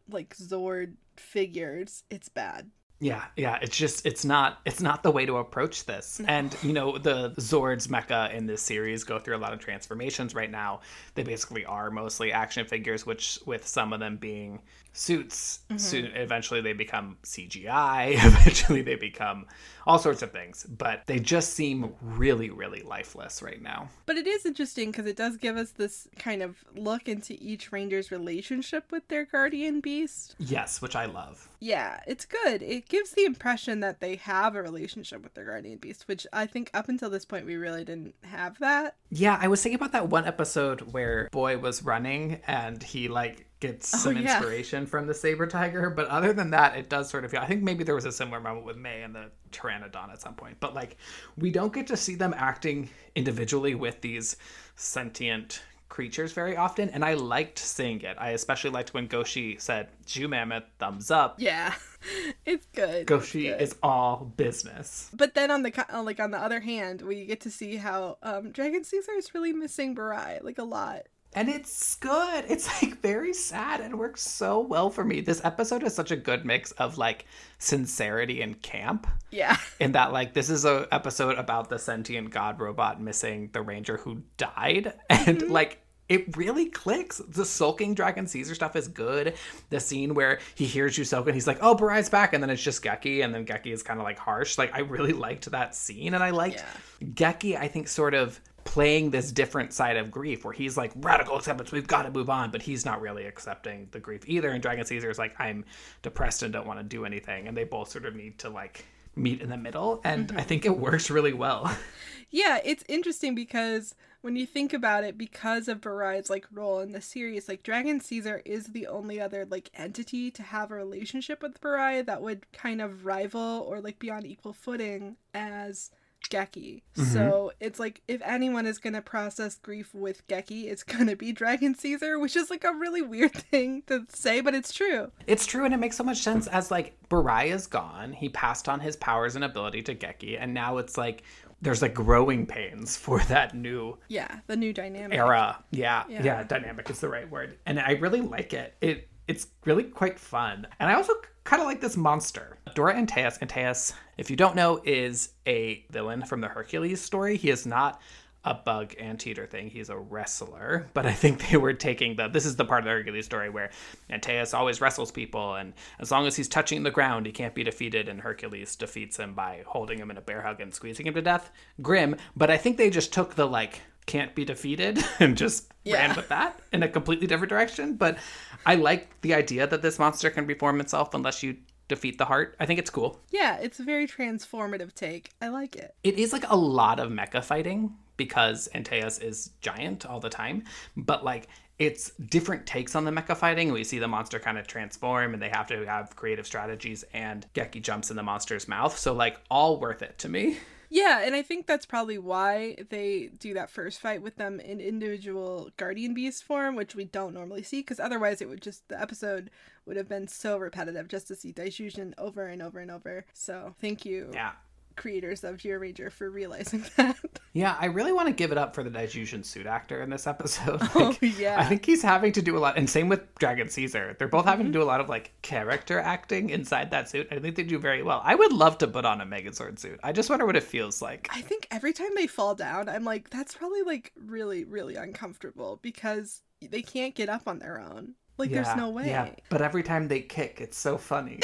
like 0.09 0.37
Zord 0.37 0.95
figures, 1.17 2.05
it's 2.11 2.29
bad. 2.29 2.71
Yeah, 3.03 3.25
yeah, 3.35 3.59
it's 3.63 3.79
just 3.79 4.05
it's 4.05 4.27
not 4.27 4.61
it's 4.67 4.83
not 4.83 5.03
the 5.03 5.11
way 5.11 5.25
to 5.25 5.39
approach 5.39 5.87
this. 5.87 6.21
And 6.27 6.55
you 6.63 6.75
know, 6.75 6.99
the 6.99 7.31
Zords 7.39 7.89
mecha 7.89 8.35
in 8.35 8.45
this 8.45 8.61
series 8.61 9.05
go 9.05 9.19
through 9.19 9.37
a 9.37 9.39
lot 9.39 9.55
of 9.55 9.59
transformations 9.59 10.35
right 10.35 10.51
now. 10.51 10.81
They 11.15 11.23
basically 11.23 11.65
are 11.65 11.91
mostly 11.91 12.31
action 12.31 12.67
figures, 12.67 13.07
which 13.07 13.39
with 13.47 13.67
some 13.67 13.95
of 13.95 14.01
them 14.01 14.19
being 14.19 14.61
suits, 14.93 15.61
mm-hmm. 15.69 15.79
soon 15.79 16.07
eventually 16.07 16.61
they 16.61 16.73
become 16.73 17.17
CGI, 17.25 18.13
eventually 18.25 18.83
they 18.83 18.97
become 18.97 19.47
all 19.87 19.99
sorts 19.99 20.23
of 20.23 20.33
things. 20.33 20.65
But 20.65 21.03
they 21.07 21.19
just 21.19 21.55
seem 21.55 21.95
really, 22.01 22.51
really 22.51 22.83
lifeless 22.83 23.43
right 23.43 23.61
now. 23.61 23.89
But 24.07 24.17
it 24.17 24.27
is 24.27 24.47
interesting 24.47 24.91
because 24.91 25.07
it 25.07 25.17
does 25.17 25.37
give 25.37 25.57
us 25.57 25.71
this 25.71 26.09
kind 26.19 26.43
of 26.43 26.57
look 26.75 27.09
into 27.09 27.37
each 27.41 27.73
ranger's 27.73 28.11
relationship 28.11 28.91
with 28.91 29.07
their 29.09 29.25
guardian 29.25 29.81
beast. 29.81 30.35
Yes, 30.39 30.83
which 30.83 30.97
I 30.97 31.07
love. 31.07 31.49
Yeah, 31.61 32.01
it's 32.07 32.25
good. 32.25 32.63
It 32.63 32.89
gives 32.89 33.11
the 33.11 33.25
impression 33.25 33.81
that 33.81 34.01
they 34.01 34.17
have 34.17 34.55
a 34.57 34.63
relationship 34.63 35.23
with 35.23 35.35
their 35.35 35.45
guardian 35.45 35.79
beast, 35.79 36.09
which 36.09 36.27
I 36.33 36.47
think 36.47 36.71
up 36.73 36.89
until 36.89 37.11
this 37.11 37.25
point 37.25 37.47
we 37.47 37.57
really 37.57 37.85
didn't 37.85 38.15
have 38.23 38.59
that. 38.61 38.97
Yeah, 39.11 39.39
I 39.41 39.49
was 39.49 39.63
thinking 39.63 39.77
about 39.77 39.93
that 39.93 40.09
one 40.09 40.27
episode 40.27 40.93
where 40.93 41.29
Boy 41.33 41.59
was 41.59 41.83
running 41.83 42.41
and 42.47 42.83
he 42.83 43.09
like 43.09 43.47
gets 43.61 43.89
some 43.89 44.17
yeah. 44.17 44.37
inspiration 44.37 44.87
from 44.87 45.07
the 45.07 45.15
saber 45.15 45.47
tiger, 45.47 45.91
but 45.91 46.09
other 46.09 46.33
than 46.33 46.51
that, 46.51 46.77
it 46.77 46.89
does 46.89 47.09
sort 47.09 47.25
of 47.25 47.31
feel. 47.31 47.41
I 47.41 47.47
think 47.47 47.63
maybe 47.63 47.85
there 47.85 47.95
was 47.95 48.07
a 48.07 48.13
similar 48.13 48.41
moment 48.41 48.67
with 48.67 48.77
May 48.77 49.03
and 49.03 49.15
the 49.15 49.31
pteranodon 49.53 50.11
at 50.11 50.21
some 50.21 50.35
point, 50.35 50.57
but 50.61 50.75
like 50.75 50.97
we 51.37 51.51
don't 51.51 51.73
get 51.73 51.87
to 51.89 51.97
see 51.97 52.15
them 52.15 52.35
acting 52.37 52.89
individually 53.15 53.75
with 53.75 54.01
these 54.01 54.37
sentient 54.77 55.63
creatures 55.91 56.33
very 56.33 56.57
often, 56.57 56.89
and 56.91 57.05
I 57.05 57.15
liked 57.15 57.59
seeing 57.59 58.01
it. 58.01 58.17
I 58.19 58.31
especially 58.31 58.71
liked 58.71 58.95
when 58.95 59.07
Goshi 59.07 59.59
said 59.59 59.89
"Jew 60.07 60.29
Mammoth, 60.29 60.65
thumbs 60.79 61.11
up." 61.11 61.35
Yeah, 61.39 61.75
it's 62.47 62.67
good. 62.75 63.03
it's 63.03 63.09
Goshi 63.09 63.49
good. 63.49 63.61
is 63.61 63.77
all 63.83 64.33
business. 64.37 65.11
But 65.13 65.35
then 65.35 65.51
on 65.51 65.63
the 65.63 65.87
like 66.03 66.19
on 66.19 66.31
the 66.31 66.39
other 66.39 66.61
hand, 66.61 67.03
we 67.03 67.27
get 67.27 67.43
to 67.43 67.51
see 67.51 67.77
how 67.77 68.17
um, 68.23 68.53
Dragon 68.53 68.85
Caesar 68.85 69.13
is 69.13 69.35
really 69.35 69.53
missing 69.53 69.95
Barai 69.95 70.43
like 70.43 70.59
a 70.59 70.65
lot. 70.65 71.03
And 71.33 71.49
it's 71.49 71.95
good. 71.97 72.45
It's 72.49 72.67
like 72.83 73.01
very 73.01 73.33
sad 73.33 73.81
and 73.81 73.99
works 73.99 74.23
so 74.23 74.61
well 74.61 74.91
for 74.91 75.05
me. 75.05 75.21
This 75.21 75.41
episode 75.45 75.83
is 75.83 75.95
such 75.95 76.11
a 76.11 76.17
good 76.17 76.45
mix 76.45 76.73
of 76.73 76.99
like 76.99 77.27
sincerity 77.59 78.43
and 78.43 78.61
camp. 78.63 79.07
Yeah, 79.31 79.57
In 79.81 79.93
that, 79.93 80.13
like, 80.13 80.35
this 80.35 80.51
is 80.51 80.65
a 80.65 80.89
episode 80.91 81.39
about 81.39 81.69
the 81.69 81.79
sentient 81.79 82.31
god 82.31 82.59
robot 82.59 83.01
missing 83.01 83.51
the 83.53 83.63
ranger 83.63 83.97
who 83.97 84.23
died. 84.37 84.95
And 85.11 85.39
mm-hmm. 85.39 85.53
like 85.53 85.83
it 86.09 86.37
really 86.37 86.67
clicks. 86.67 87.19
The 87.19 87.45
sulking 87.45 87.95
Dragon 87.95 88.27
Caesar 88.27 88.57
stuff 88.57 88.75
is 88.75 88.89
good. 88.89 89.35
The 89.69 89.79
scene 89.79 90.15
where 90.15 90.41
he 90.57 90.67
hears 90.67 90.99
Jusoken 90.99 91.27
and 91.27 91.35
he's 91.35 91.47
like, 91.47 91.59
oh, 91.61 91.77
Barai's 91.77 92.09
back. 92.09 92.33
And 92.33 92.43
then 92.43 92.51
it's 92.51 92.63
just 92.63 92.83
Geki. 92.83 93.25
And 93.25 93.33
then 93.33 93.47
Geki 93.47 93.73
is 93.73 93.85
kind 93.85 94.01
of 94.01 94.05
like 94.05 94.19
harsh. 94.19 94.59
Like, 94.59 94.75
I 94.75 94.81
really 94.81 95.13
liked 95.13 95.49
that 95.53 95.77
scene. 95.77 96.15
And 96.15 96.25
I 96.25 96.31
liked 96.31 96.65
Yeah. 97.01 97.09
Geki, 97.11 97.57
I 97.57 97.69
think, 97.69 97.87
sort 97.87 98.15
of 98.15 98.41
playing 98.65 99.11
this 99.11 99.33
different 99.33 99.73
side 99.73 99.97
of 99.97 100.11
grief 100.11 100.45
where 100.45 100.53
he's 100.53 100.77
like 100.77 100.93
radical 100.97 101.37
acceptance 101.37 101.73
we've 101.73 101.87
got 101.87 102.03
to 102.03 102.11
move 102.11 102.31
on 102.31 102.51
but 102.51 102.63
he's 102.63 102.85
not 102.85 103.01
really 103.01 103.27
accepting 103.27 103.89
the 103.91 104.01
grief 104.01 104.23
either. 104.27 104.51
And 104.51 104.63
dragon 104.63 104.85
caesar 104.85 105.11
is 105.11 105.19
like 105.19 105.35
i'm 105.39 105.65
depressed 106.03 106.43
and 106.43 106.53
don't 106.53 106.67
want 106.67 106.79
to 106.79 106.85
do 106.85 107.05
anything. 107.05 107.49
And 107.49 107.57
they 107.57 107.65
both 107.65 107.89
sort 107.91 108.05
of 108.07 108.15
need 108.15 108.39
to 108.41 108.51
like 108.51 108.85
meet 109.17 109.41
in 109.41 109.51
the 109.51 109.57
middle. 109.57 110.01
And 110.05 110.29
Mm-hmm. 110.29 110.39
i 110.39 110.43
think 110.43 110.65
it 110.65 110.79
works 110.79 111.11
really 111.11 111.33
well. 111.33 111.71
Yeah, 112.33 112.61
it's 112.65 112.85
interesting 112.89 113.35
because 113.35 113.97
when 114.21 114.37
you 114.37 114.47
think 114.47 114.73
about 114.73 115.03
it, 115.03 115.19
because 115.19 115.67
of 115.67 115.81
Barai's 115.81 116.31
like 116.31 116.47
role 116.53 116.79
in 116.79 116.93
the 116.93 117.01
series, 117.01 117.49
like 117.49 117.65
Dragon 117.65 117.99
Caesar 117.99 118.41
is 118.45 118.67
the 118.67 118.87
only 118.87 119.21
other 119.21 119.45
like 119.51 119.69
entity 119.75 120.31
to 120.31 120.43
have 120.45 120.71
a 120.71 120.77
relationship 120.77 121.43
with 121.43 121.61
Barai 121.61 122.07
that 122.07 122.23
would 122.23 122.47
kind 122.53 122.81
of 122.81 123.05
rival 123.05 123.67
or 123.69 123.81
like 123.81 123.99
be 123.99 124.13
on 124.13 124.25
equal 124.25 124.53
footing 124.53 125.17
as 125.35 125.91
Geki. 126.29 126.83
Mm-hmm. 126.97 127.05
So 127.05 127.53
it's 127.61 127.79
like 127.79 128.03
if 128.09 128.21
anyone 128.23 128.67
is 128.67 128.79
gonna 128.79 129.03
process 129.03 129.57
grief 129.57 129.95
with 129.95 130.27
Geki, 130.29 130.65
it's 130.65 130.83
gonna 130.83 131.17
be 131.17 131.33
Dragon 131.33 131.75
Caesar, 131.75 132.19
which 132.19 132.37
is 132.37 132.51
like 132.51 132.65
a 132.65 132.73
really 132.73 133.03
weird 133.03 133.33
thing 133.51 133.83
to 133.87 134.07
say, 134.09 134.41
but 134.41 134.55
it's 134.55 134.73
true. 134.73 135.11
It's 135.27 135.47
true, 135.47 135.65
and 135.65 135.73
it 135.75 135.79
makes 135.79 135.97
so 135.97 136.05
much 136.05 136.19
sense 136.19 136.47
as 136.47 136.71
like 136.71 136.95
Barai 137.09 137.53
is 137.53 137.67
gone. 137.67 138.13
He 138.13 138.29
passed 138.29 138.69
on 138.69 138.81
his 138.81 138.97
powers 138.97 139.35
and 139.37 139.45
ability 139.45 139.83
to 139.83 139.95
Geki, 139.95 140.37
and 140.41 140.53
now 140.53 140.79
it's 140.79 140.99
like 140.99 141.23
there's 141.63 141.83
like 141.83 141.95
growing 141.95 142.47
pains 142.47 142.97
for 143.05 143.21
that 143.25 143.55
new 143.55 143.97
Yeah, 144.09 144.41
the 144.47 144.57
new 144.57 144.73
dynamic. 144.73 145.19
era. 145.19 145.63
Yeah, 145.71 146.05
Yeah. 146.09 146.23
yeah, 146.25 146.43
dynamic 146.43 146.89
is 146.91 147.01
the 147.01 147.09
right 147.09 147.29
word, 147.31 147.59
and 147.67 147.79
I 147.81 147.93
really 147.93 148.21
like 148.21 148.53
it. 148.53 148.75
It 148.81 149.09
it's 149.29 149.47
really 149.65 149.85
quite 149.85 150.19
fun, 150.19 150.67
and 150.81 150.91
I 150.91 150.95
also 150.95 151.13
kind 151.51 151.61
of 151.61 151.67
like 151.67 151.81
this 151.81 151.97
monster, 151.97 152.59
Dora 152.77 152.95
Antaeus. 152.95 153.41
Antaeus, 153.41 153.93
if 154.17 154.31
you 154.31 154.37
don't 154.37 154.55
know, 154.55 154.81
is 154.85 155.31
a 155.49 155.85
villain 155.91 156.25
from 156.25 156.41
the 156.41 156.47
Hercules 156.47 157.01
story. 157.01 157.37
He 157.37 157.51
is 157.51 157.67
not 157.67 158.01
a 158.45 158.55
bug 158.55 158.95
anteater 159.01 159.47
thing. 159.47 159.69
He's 159.69 159.91
a 159.91 159.99
wrestler, 159.99 160.87
but 160.95 161.07
I 161.07 161.13
think 161.13 161.49
they 161.51 161.57
were 161.57 161.73
taking 161.73 162.15
the. 162.15 162.29
This 162.29 162.47
is 162.47 162.55
the 162.55 162.65
part 162.65 162.83
of 162.83 162.85
the 162.85 162.93
Hercules 162.93 163.25
story 163.25 163.51
where 163.51 163.71
Antaeus 164.09 164.55
always 164.55 164.81
wrestles 164.81 165.11
people, 165.11 165.57
and 165.57 165.73
as 165.99 166.13
long 166.13 166.25
as 166.25 166.37
he's 166.37 166.49
touching 166.49 166.85
the 166.85 166.91
ground, 166.93 167.27
he 167.27 167.33
can't 167.33 167.53
be 167.53 167.65
defeated. 167.65 168.09
And 168.09 168.21
Hercules 168.21 168.77
defeats 168.77 169.17
him 169.17 169.35
by 169.35 169.65
holding 169.67 169.99
him 169.99 170.13
in 170.13 170.19
a 170.19 170.23
bear 170.23 170.43
hug 170.43 170.61
and 170.61 170.73
squeezing 170.73 171.09
him 171.09 171.15
to 171.15 171.23
death. 171.23 171.51
Grim, 171.83 172.15
but 172.37 172.53
I 172.53 172.59
think 172.59 172.77
they 172.77 172.91
just 172.91 173.13
took 173.13 173.35
the 173.35 173.47
like 173.47 173.81
can't 174.07 174.35
be 174.35 174.45
defeated 174.45 175.03
and 175.21 175.37
just 175.37 175.73
Yeah. 175.85 175.97
ran 176.07 176.17
with 176.17 176.29
that 176.29 176.61
in 176.73 176.83
a 176.83 176.89
completely 176.89 177.27
different 177.27 177.51
direction. 177.51 177.95
But 177.95 178.19
I 178.67 178.75
like 178.75 179.09
the 179.23 179.35
idea 179.35 179.67
that 179.67 179.83
this 179.83 179.99
monster 179.99 180.31
can 180.31 180.47
reform 180.47 180.81
itself 180.81 181.15
unless 181.15 181.43
you 181.43 181.57
defeat 181.89 182.19
the 182.19 182.25
heart. 182.25 182.55
I 182.61 182.67
think 182.67 182.79
it's 182.79 182.91
cool. 182.91 183.21
Yeah, 183.31 183.57
it's 183.59 183.81
a 183.81 183.83
very 183.85 184.07
transformative 184.07 184.95
take. 184.95 185.31
I 185.43 185.49
like 185.49 185.75
it. 185.77 185.95
It 186.05 186.19
is 186.19 186.33
like 186.33 186.49
a 186.49 186.57
lot 186.57 187.01
of 187.01 187.11
mecha 187.11 187.43
fighting 187.43 187.95
because 188.17 188.69
Antaeus 188.75 189.19
is 189.23 189.51
giant 189.61 190.07
all 190.07 190.21
the 190.21 190.29
time, 190.29 190.65
but 190.97 191.25
like 191.25 191.49
it's 191.79 192.11
different 192.29 192.67
takes 192.67 192.95
on 192.95 193.05
the 193.07 193.11
mecha 193.11 193.35
fighting. 193.37 193.73
We 193.73 193.85
see 193.85 193.99
the 193.99 194.07
monster 194.07 194.39
kind 194.39 194.59
of 194.59 194.67
transform 194.67 195.33
and 195.33 195.43
they 195.43 195.49
have 195.49 195.67
to 195.69 195.85
have 195.87 196.15
creative 196.15 196.47
strategies 196.47 197.05
and 197.15 197.47
Geki 197.55 197.81
jumps 197.83 198.11
in 198.11 198.17
the 198.17 198.23
monster's 198.23 198.69
mouth. 198.69 198.97
So 198.99 199.15
like 199.15 199.41
all 199.51 199.81
worth 199.81 200.03
it 200.03 200.19
to 200.19 200.29
me. 200.29 200.59
Yeah, 200.93 201.21
and 201.25 201.37
I 201.37 201.43
think 201.43 201.67
that's 201.67 201.87
probably 201.87 202.19
why 202.19 202.77
they 202.91 203.29
do 203.39 203.55
that 203.55 203.71
first 203.71 204.01
fight 204.01 204.23
with 204.23 204.37
them 204.37 204.59
in 204.59 204.81
individual 204.81 205.71
guardian 205.77 206.15
beast 206.15 206.43
form, 206.43 206.75
which 206.75 206.97
we 206.97 207.05
don't 207.05 207.33
normally 207.33 207.63
see, 207.63 207.79
because 207.79 208.01
otherwise 208.01 208.43
it 208.43 208.49
would 208.49 208.61
just 208.61 208.89
the 208.89 209.01
episode 209.01 209.51
would 209.87 209.97
have 209.97 210.09
been 210.09 210.27
so 210.27 210.59
repetitive 210.59 211.07
just 211.07 211.29
to 211.29 211.37
see 211.37 211.53
Daijujin 211.53 212.13
over 212.19 212.47
and 212.47 212.61
over 212.61 212.81
and 212.81 212.91
over. 212.91 213.25
So 213.33 213.75
thank 213.81 214.05
you, 214.05 214.31
Yeah. 214.35 214.53
Creators 215.01 215.45
of 215.45 215.57
Zyuranger, 215.57 216.13
for 216.13 216.31
realizing 216.31 216.85
that. 216.97 217.17
Yeah, 217.55 217.75
I 217.81 217.87
really 217.87 218.13
want 218.13 218.29
to 218.29 218.35
give 218.35 218.53
it 218.53 218.59
up 218.59 218.75
for 218.75 218.85
the 218.85 218.91
Daijujin 218.91 219.47
suit 219.47 219.67
actor 219.67 220.03
in 220.03 220.11
this 220.11 220.27
episode. 220.27 220.81
Oh, 220.95 221.17
yeah. 221.21 221.59
I 221.59 221.65
think 221.65 221.87
he's 221.87 222.03
having 222.03 222.33
to 222.33 222.43
do 222.43 222.57
a 222.57 222.61
lot, 222.61 222.77
and 222.77 222.89
same 222.89 223.09
with 223.09 223.35
Dragon 223.39 223.69
Caesar. 223.69 224.15
They're 224.19 224.29
both 224.29 224.45
having 224.45 224.67
to 224.67 224.71
mm-hmm. 224.71 224.81
do 224.81 224.83
a 224.83 224.85
lot 224.85 225.01
of 225.01 225.09
like 225.09 225.33
character 225.41 225.99
acting 225.99 226.51
inside 226.51 226.91
that 226.91 227.09
suit. 227.09 227.29
I 227.31 227.39
think 227.39 227.57
they 227.57 227.63
do 227.63 227.79
very 227.79 228.03
well. 228.03 228.21
I 228.23 228.35
would 228.35 228.53
love 228.53 228.77
to 228.79 228.89
put 228.89 229.07
on 229.07 229.21
a 229.21 229.27
Megazord 229.27 229.79
suit. 229.79 229.99
I 230.03 230.13
just 230.13 230.29
wonder 230.29 230.45
what 230.45 230.57
it 230.57 230.63
feels 230.63 231.01
like. 231.01 231.29
I 231.33 231.41
think 231.41 231.67
every 231.71 231.95
time 231.95 232.11
they 232.15 232.27
fall 232.27 232.55
down, 232.55 232.89
I'm 232.89 233.05
like, 233.05 233.31
that's 233.31 233.55
probably 233.55 233.83
like 233.83 234.13
really, 234.17 234.65
really 234.65 234.97
uncomfortable 234.97 235.79
because 235.81 236.43
they 236.61 236.83
can't 236.83 237.15
get 237.15 237.29
up 237.31 237.43
on 237.47 237.59
their 237.59 237.81
own. 237.81 238.15
Like, 238.37 238.51
Yeah, 238.51 238.63
there's 238.63 238.77
no 238.77 238.91
way. 238.91 239.07
Yeah, 239.07 239.31
but 239.49 239.63
every 239.63 239.83
time 239.83 240.09
they 240.09 240.21
kick, 240.21 240.61
it's 240.61 240.79
so 240.79 240.99
funny. 240.99 241.41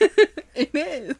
it 0.60 0.74
is. 0.74 1.16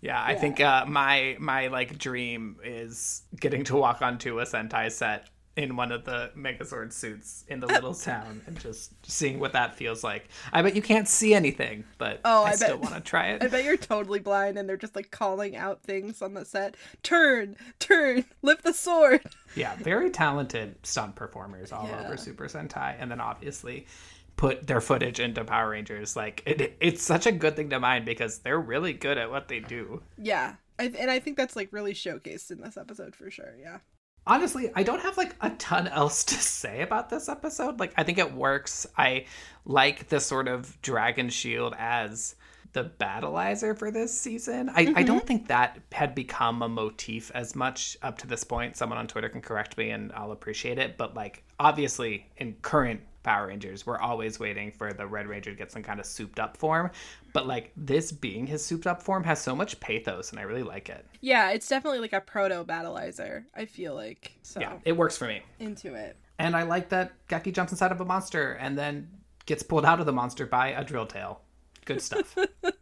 Yeah, 0.00 0.22
I 0.22 0.34
think 0.34 0.60
uh, 0.60 0.84
my 0.86 1.36
my 1.38 1.68
like 1.68 1.98
dream 1.98 2.56
is 2.64 3.22
getting 3.38 3.64
to 3.64 3.76
walk 3.76 4.02
onto 4.02 4.40
a 4.40 4.44
Sentai 4.44 4.90
set 4.90 5.28
in 5.54 5.76
one 5.76 5.92
of 5.92 6.04
the 6.06 6.30
Megazord 6.34 6.92
suits 6.94 7.44
in 7.46 7.60
the 7.60 7.66
little 7.66 7.94
town 7.94 8.40
and 8.46 8.58
just 8.58 8.94
seeing 9.08 9.38
what 9.38 9.52
that 9.52 9.74
feels 9.74 10.02
like. 10.02 10.28
I 10.50 10.62
bet 10.62 10.74
you 10.74 10.80
can't 10.80 11.06
see 11.06 11.34
anything, 11.34 11.84
but 11.98 12.20
Oh, 12.24 12.42
I, 12.44 12.48
I 12.50 12.54
still 12.54 12.78
want 12.78 12.94
to 12.94 13.00
try 13.02 13.28
it. 13.32 13.42
I 13.42 13.48
bet 13.48 13.62
you're 13.62 13.76
totally 13.76 14.18
blind 14.18 14.56
and 14.56 14.66
they're 14.66 14.78
just 14.78 14.96
like 14.96 15.10
calling 15.10 15.54
out 15.54 15.82
things 15.82 16.22
on 16.22 16.32
the 16.32 16.46
set. 16.46 16.74
Turn, 17.02 17.54
turn, 17.80 18.24
lift 18.40 18.64
the 18.64 18.72
sword. 18.72 19.20
Yeah, 19.54 19.76
very 19.76 20.08
talented 20.08 20.74
stunt 20.84 21.14
performers 21.16 21.70
all 21.70 21.86
Yeah. 21.86 22.06
over 22.06 22.16
Super 22.16 22.46
Sentai, 22.46 22.96
and 22.98 23.10
then 23.10 23.20
obviously 23.20 23.86
put 24.36 24.66
their 24.66 24.80
footage 24.80 25.20
into 25.20 25.44
Power 25.44 25.70
Rangers. 25.70 26.16
Like 26.16 26.42
it, 26.46 26.76
it's 26.80 27.02
such 27.02 27.26
a 27.26 27.32
good 27.32 27.56
thing 27.56 27.70
to 27.70 27.80
mind 27.80 28.04
because 28.04 28.38
they're 28.38 28.60
really 28.60 28.92
good 28.92 29.18
at 29.18 29.30
what 29.30 29.48
they 29.48 29.60
do. 29.60 30.02
Yeah. 30.18 30.54
I, 30.78 30.84
and 30.98 31.10
I 31.10 31.18
think 31.18 31.36
that's 31.36 31.54
like 31.54 31.72
really 31.72 31.94
showcased 31.94 32.50
in 32.50 32.60
this 32.60 32.76
episode 32.76 33.14
for 33.14 33.30
sure. 33.30 33.54
Yeah. 33.60 33.78
Honestly, 34.24 34.70
I 34.74 34.84
don't 34.84 35.02
have 35.02 35.16
like 35.16 35.34
a 35.40 35.50
ton 35.50 35.88
else 35.88 36.24
to 36.24 36.34
say 36.34 36.82
about 36.82 37.10
this 37.10 37.28
episode. 37.28 37.80
Like, 37.80 37.92
I 37.96 38.04
think 38.04 38.18
it 38.18 38.32
works. 38.32 38.86
I 38.96 39.26
like 39.64 40.08
the 40.08 40.20
sort 40.20 40.46
of 40.46 40.80
Dragon 40.80 41.28
Shield 41.28 41.74
as 41.76 42.36
the 42.72 42.84
battlizer 42.84 43.76
for 43.76 43.90
this 43.90 44.18
season. 44.18 44.70
I, 44.70 44.92
I 44.94 45.02
don't 45.02 45.18
mm-hmm. 45.18 45.26
think 45.26 45.48
that 45.48 45.80
had 45.90 46.14
become 46.14 46.62
a 46.62 46.68
motif 46.68 47.32
as 47.34 47.56
much 47.56 47.96
up 48.00 48.18
to 48.18 48.28
this 48.28 48.44
point. 48.44 48.76
Someone 48.76 48.98
on 48.98 49.08
Twitter 49.08 49.28
can 49.28 49.40
correct 49.40 49.76
me 49.76 49.90
and 49.90 50.12
I'll 50.12 50.32
appreciate 50.32 50.78
it. 50.78 50.96
But, 50.96 51.14
like, 51.14 51.42
obviously, 51.58 52.30
in 52.36 52.54
current 52.62 53.00
Power 53.22 53.46
Rangers, 53.48 53.86
we're 53.86 53.98
always 53.98 54.38
waiting 54.40 54.72
for 54.72 54.92
the 54.92 55.06
Red 55.06 55.26
Ranger 55.26 55.50
to 55.50 55.56
get 55.56 55.70
some 55.70 55.82
kind 55.82 56.00
of 56.00 56.06
souped 56.06 56.38
up 56.40 56.56
form. 56.56 56.90
But, 57.32 57.46
like, 57.46 57.72
this 57.76 58.12
being 58.12 58.46
his 58.46 58.64
souped 58.64 58.86
up 58.86 59.02
form 59.02 59.24
has 59.24 59.40
so 59.40 59.54
much 59.56 59.78
pathos 59.80 60.30
and 60.30 60.38
I 60.40 60.42
really 60.42 60.62
like 60.62 60.88
it. 60.88 61.06
Yeah, 61.20 61.50
it's 61.50 61.68
definitely 61.68 62.00
like 62.00 62.12
a 62.12 62.20
proto 62.20 62.64
battlizer, 62.64 63.44
I 63.54 63.64
feel 63.66 63.94
like. 63.94 64.32
So 64.42 64.60
Yeah, 64.60 64.74
it 64.84 64.96
works 64.96 65.16
for 65.16 65.26
me. 65.26 65.42
into 65.58 65.94
it. 65.94 66.16
And 66.38 66.56
I 66.56 66.62
like 66.64 66.88
that 66.88 67.12
Geki 67.28 67.52
jumps 67.54 67.72
inside 67.72 67.92
of 67.92 68.00
a 68.00 68.04
monster 68.04 68.52
and 68.54 68.76
then 68.76 69.08
gets 69.46 69.62
pulled 69.62 69.84
out 69.84 70.00
of 70.00 70.06
the 70.06 70.12
monster 70.12 70.46
by 70.46 70.68
a 70.68 70.84
drill 70.84 71.06
tail. 71.06 71.40
Good 71.84 72.00
stuff. 72.02 72.36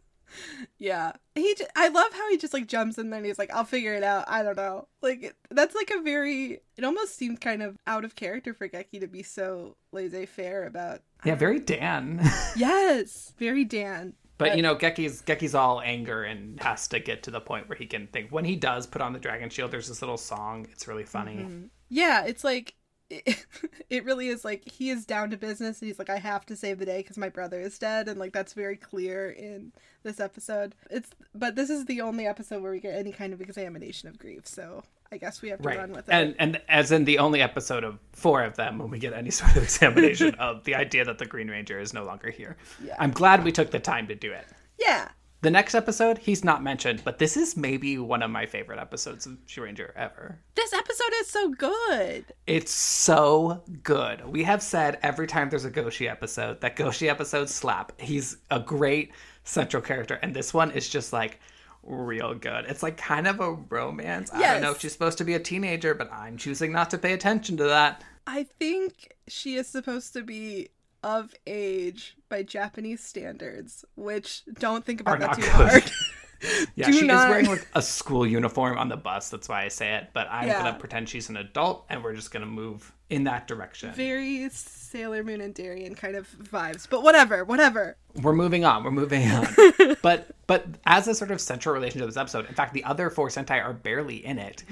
Yeah. 0.77 1.13
He 1.35 1.53
j- 1.55 1.67
I 1.75 1.87
love 1.89 2.13
how 2.13 2.29
he 2.29 2.37
just 2.37 2.53
like 2.53 2.67
jumps 2.67 2.97
in 2.97 3.09
there 3.09 3.17
and 3.17 3.25
he's 3.25 3.39
like, 3.39 3.53
I'll 3.53 3.63
figure 3.63 3.93
it 3.93 4.03
out. 4.03 4.25
I 4.27 4.43
don't 4.43 4.57
know. 4.57 4.87
Like 5.01 5.35
that's 5.49 5.75
like 5.75 5.91
a 5.91 6.01
very 6.01 6.59
it 6.77 6.83
almost 6.83 7.15
seems 7.15 7.39
kind 7.39 7.61
of 7.61 7.77
out 7.87 8.05
of 8.05 8.15
character 8.15 8.53
for 8.53 8.67
Geki 8.67 8.99
to 9.01 9.07
be 9.07 9.23
so 9.23 9.77
laissez 9.91 10.25
faire 10.25 10.65
about 10.65 11.01
yeah, 11.23 11.35
very 11.35 11.59
Dan. 11.59 12.19
Yes. 12.55 13.33
Very 13.37 13.63
Dan. 13.63 14.13
but 14.37 14.55
you 14.57 14.63
know, 14.63 14.75
Geki's 14.75 15.21
Geki's 15.21 15.53
all 15.55 15.81
anger 15.81 16.23
and 16.23 16.59
has 16.61 16.87
to 16.89 16.99
get 16.99 17.23
to 17.23 17.31
the 17.31 17.41
point 17.41 17.69
where 17.69 17.77
he 17.77 17.85
can 17.85 18.07
think. 18.07 18.31
When 18.31 18.45
he 18.45 18.55
does 18.55 18.87
put 18.87 19.01
on 19.01 19.13
the 19.13 19.19
dragon 19.19 19.49
shield, 19.49 19.71
there's 19.71 19.87
this 19.87 20.01
little 20.01 20.17
song. 20.17 20.67
It's 20.71 20.87
really 20.87 21.05
funny. 21.05 21.35
Mm-hmm. 21.37 21.65
Yeah, 21.89 22.23
it's 22.25 22.43
like 22.43 22.73
it, 23.11 23.45
it 23.89 24.05
really 24.05 24.29
is 24.29 24.45
like 24.45 24.63
he 24.69 24.89
is 24.89 25.05
down 25.05 25.29
to 25.31 25.37
business 25.37 25.81
and 25.81 25.87
he's 25.87 25.99
like 25.99 26.09
I 26.09 26.17
have 26.17 26.45
to 26.47 26.55
save 26.55 26.79
the 26.79 26.85
day 26.85 26.99
because 26.99 27.17
my 27.17 27.27
brother 27.29 27.59
is 27.59 27.77
dead 27.77 28.07
and 28.07 28.17
like 28.17 28.31
that's 28.31 28.53
very 28.53 28.77
clear 28.77 29.29
in 29.29 29.73
this 30.03 30.19
episode. 30.19 30.75
It's 30.89 31.09
but 31.33 31.55
this 31.55 31.69
is 31.69 31.85
the 31.85 32.01
only 32.01 32.25
episode 32.27 32.61
where 32.61 32.71
we 32.71 32.79
get 32.79 32.95
any 32.95 33.11
kind 33.11 33.33
of 33.33 33.41
examination 33.41 34.09
of 34.09 34.17
grief, 34.19 34.45
so 34.47 34.83
I 35.11 35.17
guess 35.17 35.41
we 35.41 35.49
have 35.49 35.61
to 35.61 35.67
Right. 35.67 35.77
run 35.77 35.91
with 35.91 36.07
it. 36.09 36.11
And 36.13 36.35
and 36.39 36.61
as 36.69 36.91
in 36.91 37.05
the 37.05 37.19
only 37.19 37.41
episode 37.41 37.83
of 37.83 37.99
four 38.13 38.43
of 38.43 38.55
them 38.55 38.77
when 38.77 38.89
we 38.89 38.99
get 38.99 39.13
any 39.13 39.29
sort 39.39 39.55
of 39.55 39.63
examination 39.63 40.35
of 40.35 40.63
the 40.63 40.75
idea 40.75 41.05
that 41.05 41.17
the 41.17 41.25
Green 41.25 41.49
Ranger 41.49 41.79
is 41.79 41.93
no 41.93 42.03
longer 42.03 42.29
here. 42.29 42.57
Yeah. 42.83 42.95
I'm 42.99 43.11
glad 43.11 43.43
we 43.43 43.51
took 43.51 43.71
the 43.71 43.79
time 43.79 44.07
to 44.07 44.15
do 44.15 44.31
it. 44.31 44.45
yeah. 44.79 45.09
The 45.43 45.49
next 45.49 45.73
episode, 45.73 46.19
he's 46.19 46.43
not 46.43 46.61
mentioned, 46.61 47.01
but 47.03 47.17
this 47.17 47.35
is 47.35 47.57
maybe 47.57 47.97
one 47.97 48.21
of 48.21 48.29
my 48.29 48.45
favorite 48.45 48.77
episodes 48.77 49.25
of 49.25 49.39
Zyuranger 49.47 49.89
ever. 49.95 50.37
This 50.53 50.71
episode 50.71 51.13
is 51.19 51.29
so 51.31 51.49
good. 51.49 52.25
It's 52.45 52.71
so 52.71 53.63
good. 53.81 54.23
We 54.27 54.43
have 54.43 54.61
said 54.61 54.99
every 55.01 55.25
time 55.25 55.49
there's 55.49 55.65
a 55.65 55.71
Goshi 55.71 56.07
episode 56.07 56.61
that 56.61 56.75
Goshi 56.75 57.09
episodes 57.09 57.51
slap. 57.55 57.99
He's 57.99 58.37
a 58.51 58.59
great 58.59 59.13
central 59.43 59.81
character, 59.81 60.19
and 60.21 60.33
this 60.35 60.53
one 60.53 60.71
is 60.71 60.87
just 60.89 61.13
like 61.13 61.39
real 61.83 62.33
good. 62.35 62.65
It's 62.67 62.83
like 62.83 62.97
kind 62.97 63.27
of 63.27 63.39
a 63.39 63.51
romance. 63.51 64.31
I 64.33 64.41
don't 64.53 64.61
know 64.61 64.71
if 64.71 64.79
she's 64.81 64.93
supposed 64.93 65.17
to 65.19 65.23
be 65.23 65.33
a 65.33 65.39
teenager, 65.39 65.93
but 65.95 66.11
I'm 66.11 66.37
choosing 66.37 66.71
not 66.71 66.89
to 66.91 66.97
pay 66.97 67.13
attention 67.13 67.57
to 67.57 67.63
that. 67.65 68.03
I 68.27 68.43
think 68.43 69.15
she 69.27 69.55
is 69.55 69.67
supposed 69.67 70.13
to 70.13 70.21
be 70.21 70.69
of 71.03 71.33
age 71.47 72.15
by 72.29 72.43
Japanese 72.43 73.03
standards, 73.03 73.83
which 73.95 74.43
don't 74.59 74.85
think 74.85 75.01
about 75.01 75.15
Are 75.15 75.19
that 75.27 75.35
too 75.35 75.41
good. 75.41 75.51
hard. 75.51 75.91
Yeah, 76.75 76.87
Do 76.87 76.93
she 76.93 77.05
not- 77.05 77.25
is 77.25 77.29
wearing 77.29 77.45
like 77.45 77.67
a 77.75 77.81
school 77.83 78.25
uniform 78.25 78.75
on 78.79 78.89
the 78.89 78.97
bus. 78.97 79.29
That's 79.29 79.47
why 79.47 79.63
I 79.63 79.67
say 79.67 79.93
it. 79.95 80.09
But 80.11 80.27
I'm 80.31 80.47
Yeah. 80.47 80.57
gonna 80.63 80.79
pretend 80.79 81.07
she's 81.07 81.29
an 81.29 81.37
adult, 81.37 81.85
and 81.89 82.03
we're 82.03 82.15
just 82.15 82.31
gonna 82.31 82.47
move 82.47 82.91
in 83.11 83.25
that 83.25 83.45
direction. 83.45 83.91
Very 83.93 84.49
Sailor 84.49 85.21
Moon 85.23 85.41
and 85.41 85.53
Darien 85.53 85.95
kind 85.95 86.15
of 86.15 86.31
vibes. 86.31 86.87
But 86.89 87.03
whatever, 87.03 87.43
whatever. 87.43 87.97
we're 88.21 88.33
moving 88.33 88.63
on. 88.63 88.85
We're 88.85 88.91
moving 88.91 89.29
on. 89.29 89.47
but 90.01 90.27
but 90.47 90.65
as 90.85 91.07
a 91.09 91.13
sort 91.13 91.29
of 91.29 91.41
central 91.41 91.75
relationship 91.75 92.03
to 92.03 92.07
this 92.07 92.17
episode, 92.17 92.47
in 92.47 92.55
fact, 92.55 92.73
the 92.73 92.85
other 92.85 93.09
four 93.09 93.27
Sentai 93.27 93.63
are 93.63 93.73
barely 93.73 94.25
in 94.25 94.39
it. 94.39 94.63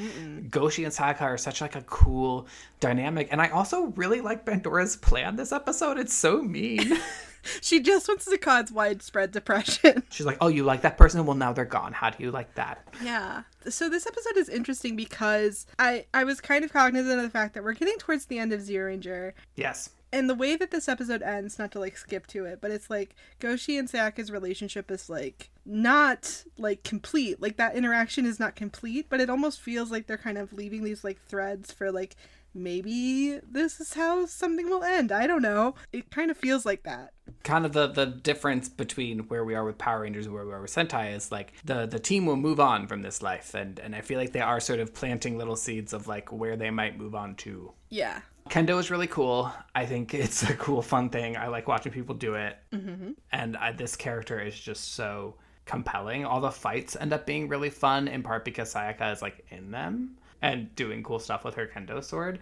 Goshi 0.49 0.85
and 0.85 0.93
Sayaka 0.93 1.21
are 1.21 1.37
such 1.37 1.59
like 1.59 1.75
a 1.75 1.81
cool 1.81 2.47
dynamic, 2.79 3.27
and 3.31 3.41
I 3.41 3.49
also 3.49 3.87
really 3.97 4.21
like 4.21 4.45
Bandora's 4.45 4.95
plan 4.95 5.35
this 5.35 5.51
episode. 5.51 5.99
It's 5.99 6.13
so 6.13 6.41
mean. 6.41 6.97
She 7.61 7.79
just 7.79 8.07
wants 8.07 8.25
to 8.25 8.37
cause 8.37 8.71
widespread 8.71 9.31
depression. 9.31 10.03
She's 10.11 10.25
like, 10.25 10.37
"Oh, 10.41 10.47
you 10.47 10.63
like 10.63 10.81
that 10.81 10.97
person? 10.97 11.25
Well, 11.25 11.35
now 11.35 11.53
they're 11.53 11.65
gone. 11.65 11.93
How 11.93 12.09
do 12.09 12.23
you 12.23 12.31
like 12.31 12.53
that?" 12.55 12.87
Yeah. 13.03 13.43
So 13.67 13.89
this 13.89 14.07
episode 14.07 14.37
is 14.37 14.49
interesting 14.49 14.95
because 14.95 15.67
I 15.77 16.05
I 16.13 16.23
was 16.23 16.41
kind 16.41 16.63
of 16.63 16.71
cognizant 16.71 17.17
of 17.17 17.23
the 17.23 17.29
fact 17.29 17.53
that 17.53 17.63
we're 17.63 17.73
getting 17.73 17.97
towards 17.97 18.25
the 18.25 18.39
end 18.39 18.53
of 18.53 18.61
Zyuranger. 18.61 19.33
Yes. 19.55 19.89
And 20.11 20.27
the 20.27 20.35
way 20.35 20.55
that 20.55 20.71
this 20.71 20.89
episode 20.89 21.21
ends, 21.21 21.59
not 21.59 21.71
to 21.73 21.79
like 21.79 21.95
skip 21.95 22.25
to 22.27 22.45
it, 22.45 22.59
but 22.61 22.71
it's 22.71 22.89
like 22.89 23.15
Goshi 23.39 23.77
and 23.77 23.87
Sayaka's 23.87 24.31
relationship 24.31 24.89
is 24.89 25.07
like 25.07 25.51
not 25.65 26.45
like 26.57 26.83
complete. 26.83 27.39
Like 27.39 27.57
that 27.57 27.75
interaction 27.75 28.25
is 28.25 28.39
not 28.39 28.55
complete, 28.55 29.05
but 29.07 29.21
it 29.21 29.29
almost 29.29 29.61
feels 29.61 29.91
like 29.91 30.07
they're 30.07 30.17
kind 30.17 30.39
of 30.39 30.51
leaving 30.51 30.83
these 30.83 31.03
like 31.03 31.23
threads 31.27 31.71
for 31.71 31.91
like 31.91 32.15
maybe 32.53 33.39
this 33.49 33.79
is 33.79 33.93
how 33.93 34.25
something 34.25 34.69
will 34.69 34.83
end. 34.83 35.11
I 35.11 35.27
don't 35.27 35.41
know. 35.41 35.75
It 35.91 36.11
kind 36.11 36.31
of 36.31 36.37
feels 36.37 36.65
like 36.65 36.83
that. 36.83 37.13
kind 37.43 37.65
of 37.65 37.73
the 37.73 37.87
the 37.87 38.05
difference 38.05 38.69
between 38.69 39.19
where 39.29 39.43
we 39.45 39.55
are 39.55 39.63
with 39.63 39.77
Power 39.77 40.01
Rangers 40.01 40.25
and 40.25 40.33
where 40.33 40.45
we 40.45 40.51
are 40.53 40.61
with 40.61 40.73
Sentai 40.73 41.15
is 41.15 41.31
like 41.31 41.53
the 41.63 41.85
the 41.85 41.99
team 41.99 42.25
will 42.25 42.35
move 42.35 42.59
on 42.59 42.87
from 42.87 43.01
this 43.01 43.21
life 43.21 43.53
and 43.53 43.79
and 43.79 43.95
I 43.95 44.01
feel 44.01 44.19
like 44.19 44.31
they 44.31 44.41
are 44.41 44.59
sort 44.59 44.79
of 44.79 44.93
planting 44.93 45.37
little 45.37 45.55
seeds 45.55 45.93
of 45.93 46.07
like 46.07 46.31
where 46.31 46.57
they 46.57 46.69
might 46.69 46.97
move 46.97 47.15
on 47.15 47.35
to. 47.35 47.71
Yeah. 47.89 48.21
Kendo 48.49 48.79
is 48.79 48.89
really 48.89 49.07
cool. 49.07 49.51
I 49.75 49.85
think 49.85 50.13
it's 50.13 50.41
a 50.43 50.55
cool, 50.55 50.81
fun 50.81 51.09
thing. 51.09 51.37
I 51.37 51.47
like 51.47 51.67
watching 51.67 51.91
people 51.91 52.15
do 52.15 52.33
it, 52.33 52.57
mm-hmm. 52.71 53.11
and 53.31 53.55
I, 53.55 53.73
this 53.73 53.95
character 53.95 54.39
is 54.39 54.59
just 54.59 54.95
so 54.95 55.35
compelling. 55.65 56.25
All 56.25 56.41
the 56.41 56.49
fights 56.49 56.97
end 56.99 57.13
up 57.13 57.27
being 57.27 57.47
really 57.47 57.69
fun, 57.69 58.07
in 58.07 58.23
part 58.23 58.43
because 58.43 58.73
Sayaka 58.73 59.13
is 59.13 59.21
like 59.21 59.45
in 59.51 59.69
them 59.69 60.17
and 60.41 60.73
doing 60.75 61.03
cool 61.03 61.19
stuff 61.19 61.43
with 61.43 61.55
her 61.55 61.67
kendo 61.67 62.03
sword. 62.03 62.39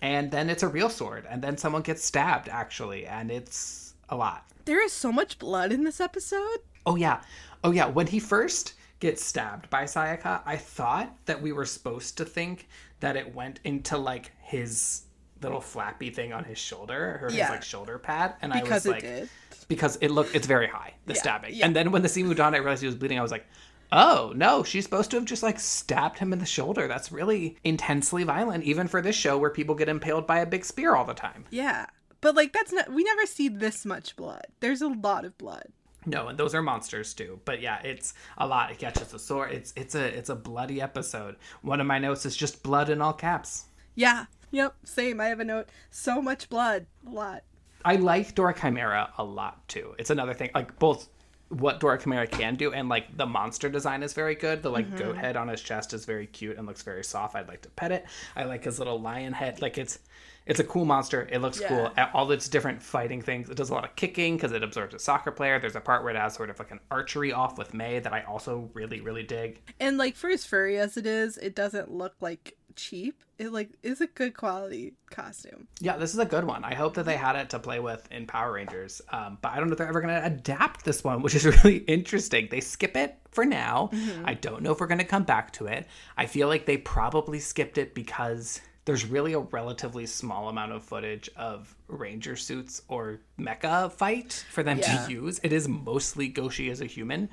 And 0.00 0.30
then 0.30 0.48
it's 0.48 0.62
a 0.62 0.68
real 0.68 0.88
sword, 0.90 1.26
and 1.28 1.42
then 1.42 1.56
someone 1.56 1.82
gets 1.82 2.04
stabbed 2.04 2.48
actually, 2.48 3.04
and 3.06 3.30
it's 3.30 3.94
a 4.08 4.16
lot. 4.16 4.46
There 4.64 4.82
is 4.84 4.92
so 4.92 5.10
much 5.10 5.38
blood 5.38 5.72
in 5.72 5.82
this 5.84 6.00
episode. 6.00 6.58
Oh 6.86 6.96
yeah. 6.96 7.20
Oh 7.64 7.72
yeah. 7.72 7.86
When 7.86 8.06
he 8.06 8.20
first 8.20 8.74
gets 9.00 9.24
stabbed 9.24 9.68
by 9.70 9.84
Sayaka, 9.84 10.40
I 10.46 10.56
thought 10.56 11.14
that 11.26 11.40
we 11.42 11.52
were 11.52 11.64
supposed 11.64 12.16
to 12.18 12.24
think 12.24 12.68
that 13.00 13.16
it 13.16 13.34
went 13.34 13.60
into 13.64 13.96
like 13.98 14.32
his 14.40 15.02
little 15.42 15.60
flappy 15.60 16.10
thing 16.10 16.32
on 16.32 16.44
his 16.44 16.58
shoulder 16.58 17.20
or 17.22 17.30
Yeah. 17.30 17.44
his 17.44 17.50
like 17.50 17.62
shoulder 17.62 17.98
pad. 17.98 18.34
And 18.42 18.52
I 18.52 18.60
Because 18.60 18.84
was 18.84 18.86
it 18.86 18.90
like 18.90 19.02
did. 19.02 19.28
because 19.68 19.96
it 19.96 20.10
looked 20.10 20.34
it's 20.34 20.46
very 20.46 20.66
high, 20.68 20.94
the 21.06 21.14
Yeah, 21.14 21.20
stabbing. 21.20 21.54
yeah. 21.54 21.66
And 21.66 21.74
then 21.76 21.90
when 21.92 22.02
the 22.02 22.08
scene 22.08 22.26
moved 22.26 22.40
on, 22.40 22.54
I 22.54 22.58
realized 22.58 22.80
he 22.82 22.86
was 22.86 22.96
bleeding. 22.96 23.18
I 23.18 23.22
was 23.22 23.30
like, 23.32 23.46
Oh 23.90 24.32
no, 24.36 24.62
she's 24.62 24.84
supposed 24.84 25.10
to 25.10 25.16
have 25.16 25.24
just 25.24 25.42
like 25.42 25.58
stabbed 25.58 26.18
him 26.18 26.32
in 26.32 26.38
the 26.38 26.46
shoulder. 26.46 26.88
That's 26.88 27.12
really 27.12 27.56
intensely 27.64 28.24
violent, 28.24 28.64
even 28.64 28.88
for 28.88 29.00
this 29.00 29.16
show 29.16 29.38
where 29.38 29.50
people 29.50 29.74
get 29.74 29.88
impaled 29.88 30.26
by 30.26 30.38
a 30.40 30.46
big 30.46 30.64
spear 30.64 30.94
all 30.94 31.04
the 31.04 31.14
time. 31.14 31.44
Yeah. 31.50 31.86
But 32.20 32.34
like 32.34 32.52
that's 32.52 32.72
not 32.72 32.92
we 32.92 33.04
never 33.04 33.26
see 33.26 33.48
this 33.48 33.86
much 33.86 34.16
blood. 34.16 34.46
There's 34.60 34.82
a 34.82 34.88
lot 34.88 35.24
of 35.24 35.38
blood. 35.38 35.66
No, 36.06 36.28
and 36.28 36.38
those 36.38 36.54
are 36.54 36.62
monsters 36.62 37.14
too. 37.14 37.40
But 37.44 37.60
yeah, 37.60 37.80
it's 37.82 38.14
a 38.36 38.46
lot. 38.46 38.70
It 38.70 38.78
catches 38.78 39.12
a 39.12 39.18
sword. 39.18 39.52
It's 39.52 39.72
it's 39.76 39.94
a 39.94 40.04
it's 40.04 40.30
a 40.30 40.36
bloody 40.36 40.80
episode. 40.80 41.36
One 41.62 41.80
of 41.80 41.86
my 41.86 41.98
notes 41.98 42.26
is 42.26 42.36
just 42.36 42.62
blood 42.62 42.90
in 42.90 43.00
all 43.00 43.12
caps. 43.12 43.66
Yeah. 43.94 44.26
Yep. 44.50 44.74
Same. 44.84 45.20
I 45.20 45.26
have 45.26 45.40
a 45.40 45.44
note. 45.44 45.68
So 45.90 46.22
much 46.22 46.48
blood. 46.48 46.86
A 47.06 47.10
lot. 47.10 47.42
I 47.84 47.96
like 47.96 48.34
Dora 48.34 48.54
Chimera 48.58 49.12
a 49.18 49.24
lot 49.24 49.66
too. 49.68 49.94
It's 49.98 50.10
another 50.10 50.34
thing, 50.34 50.50
like 50.54 50.78
both 50.78 51.08
what 51.48 51.80
Dora 51.80 51.98
Chimera 51.98 52.26
can 52.26 52.56
do 52.56 52.72
and 52.72 52.88
like 52.88 53.16
the 53.16 53.24
monster 53.24 53.68
design 53.68 54.02
is 54.02 54.12
very 54.12 54.34
good. 54.34 54.62
The 54.62 54.70
like 54.70 54.90
goat 54.96 55.12
mm-hmm. 55.12 55.18
head 55.18 55.36
on 55.36 55.48
his 55.48 55.62
chest 55.62 55.94
is 55.94 56.04
very 56.04 56.26
cute 56.26 56.58
and 56.58 56.66
looks 56.66 56.82
very 56.82 57.02
soft. 57.02 57.34
I'd 57.34 57.48
like 57.48 57.62
to 57.62 57.70
pet 57.70 57.90
it. 57.90 58.04
I 58.36 58.44
like 58.44 58.64
his 58.64 58.78
little 58.78 59.00
lion 59.00 59.32
head. 59.32 59.62
Like 59.62 59.78
it's 59.78 59.98
it's 60.44 60.60
a 60.60 60.64
cool 60.64 60.84
monster. 60.84 61.28
It 61.30 61.40
looks 61.40 61.60
cool. 61.60 61.90
All 62.14 62.30
its 62.32 62.48
different 62.48 62.82
fighting 62.82 63.20
things. 63.22 63.50
It 63.50 63.56
does 63.56 63.70
a 63.70 63.74
lot 63.74 63.84
of 63.84 63.96
kicking 63.96 64.36
because 64.36 64.52
it 64.52 64.62
absorbs 64.62 64.94
a 64.94 64.98
soccer 64.98 65.30
player. 65.30 65.58
There's 65.58 65.76
a 65.76 65.80
part 65.80 66.02
where 66.02 66.14
it 66.14 66.18
has 66.18 66.34
sort 66.34 66.50
of 66.50 66.58
like 66.58 66.70
an 66.70 66.80
archery 66.90 67.32
off 67.32 67.56
with 67.56 67.72
May 67.72 67.98
that 67.98 68.12
I 68.12 68.22
also 68.22 68.70
really 68.74 69.00
really 69.00 69.22
dig. 69.22 69.60
And 69.80 69.96
like 69.96 70.16
for 70.16 70.28
as 70.28 70.44
furry 70.44 70.78
as 70.78 70.98
it 70.98 71.06
is, 71.06 71.38
it 71.38 71.54
doesn't 71.54 71.90
look 71.90 72.14
like 72.20 72.57
cheap. 72.78 73.22
It 73.38 73.52
like 73.52 73.68
is 73.82 74.00
a 74.00 74.06
good 74.06 74.34
quality 74.34 74.94
costume. 75.10 75.68
Yeah, 75.80 75.96
this 75.98 76.12
is 76.14 76.18
a 76.18 76.24
good 76.24 76.44
one. 76.44 76.64
I 76.64 76.74
hope 76.74 76.94
that 76.94 77.04
they 77.04 77.16
had 77.16 77.36
it 77.36 77.50
to 77.50 77.58
play 77.58 77.78
with 77.80 78.10
in 78.10 78.26
Power 78.26 78.52
Rangers. 78.52 79.02
Um, 79.10 79.36
but 79.42 79.52
I 79.52 79.56
don't 79.58 79.66
know 79.66 79.72
if 79.72 79.78
they're 79.78 79.86
ever 79.88 80.00
going 80.00 80.14
to 80.14 80.26
adapt 80.26 80.84
this 80.84 81.04
one, 81.04 81.20
which 81.22 81.34
is 81.34 81.44
really 81.64 81.78
interesting. 81.78 82.48
They 82.50 82.60
skip 82.60 82.96
it 82.96 83.16
for 83.30 83.44
now. 83.44 83.90
I 84.24 84.34
don't 84.34 84.62
know 84.62 84.72
if 84.72 84.80
we're 84.80 84.86
going 84.86 84.98
to 84.98 85.04
come 85.04 85.24
back 85.24 85.52
to 85.54 85.66
it. 85.66 85.86
I 86.16 86.26
feel 86.26 86.48
like 86.48 86.64
they 86.66 86.78
probably 86.78 87.38
skipped 87.38 87.78
it 87.78 87.94
because 87.94 88.60
there's 88.86 89.04
really 89.04 89.34
a 89.34 89.40
relatively 89.40 90.06
small 90.06 90.48
amount 90.48 90.72
of 90.72 90.82
footage 90.82 91.28
of 91.36 91.76
Ranger 91.88 92.36
suits 92.36 92.80
or 92.88 93.20
mecha 93.38 93.92
fight 93.92 94.44
for 94.50 94.62
them 94.62 94.78
Yeah. 94.78 95.04
to 95.06 95.12
use. 95.12 95.38
It 95.42 95.52
is 95.52 95.68
mostly 95.68 96.28
Goshi 96.28 96.70
as 96.70 96.80
a 96.80 96.86
human 96.86 97.28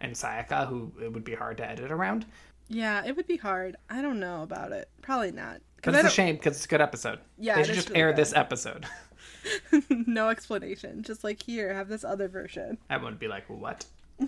and 0.00 0.12
Sayaka, 0.14 0.68
who 0.68 0.92
it 1.02 1.12
would 1.12 1.24
be 1.24 1.34
hard 1.34 1.56
to 1.58 1.66
edit 1.70 1.90
around. 1.92 2.26
Yeah, 2.68 3.04
it 3.04 3.16
would 3.16 3.26
be 3.26 3.36
hard. 3.36 3.76
I 3.88 4.02
don't 4.02 4.20
know 4.20 4.42
about 4.42 4.72
it. 4.72 4.88
Probably 5.02 5.32
not. 5.32 5.60
But 5.82 5.94
it's 5.94 6.08
a 6.08 6.10
shame 6.10 6.36
because 6.36 6.56
it's 6.56 6.64
a 6.64 6.68
good 6.68 6.80
episode. 6.80 7.20
Yeah, 7.38 7.56
they 7.56 7.64
should 7.64 7.74
just 7.76 7.90
really 7.90 8.00
air 8.00 8.10
good. 8.10 8.16
this 8.16 8.34
episode. 8.34 8.86
no 9.90 10.28
explanation. 10.28 11.02
Just 11.02 11.22
like 11.24 11.42
here, 11.42 11.72
have 11.72 11.88
this 11.88 12.04
other 12.04 12.28
version. 12.28 12.78
I 12.90 12.96
wouldn't 12.96 13.20
be 13.20 13.28
like, 13.28 13.44
what? 13.48 13.86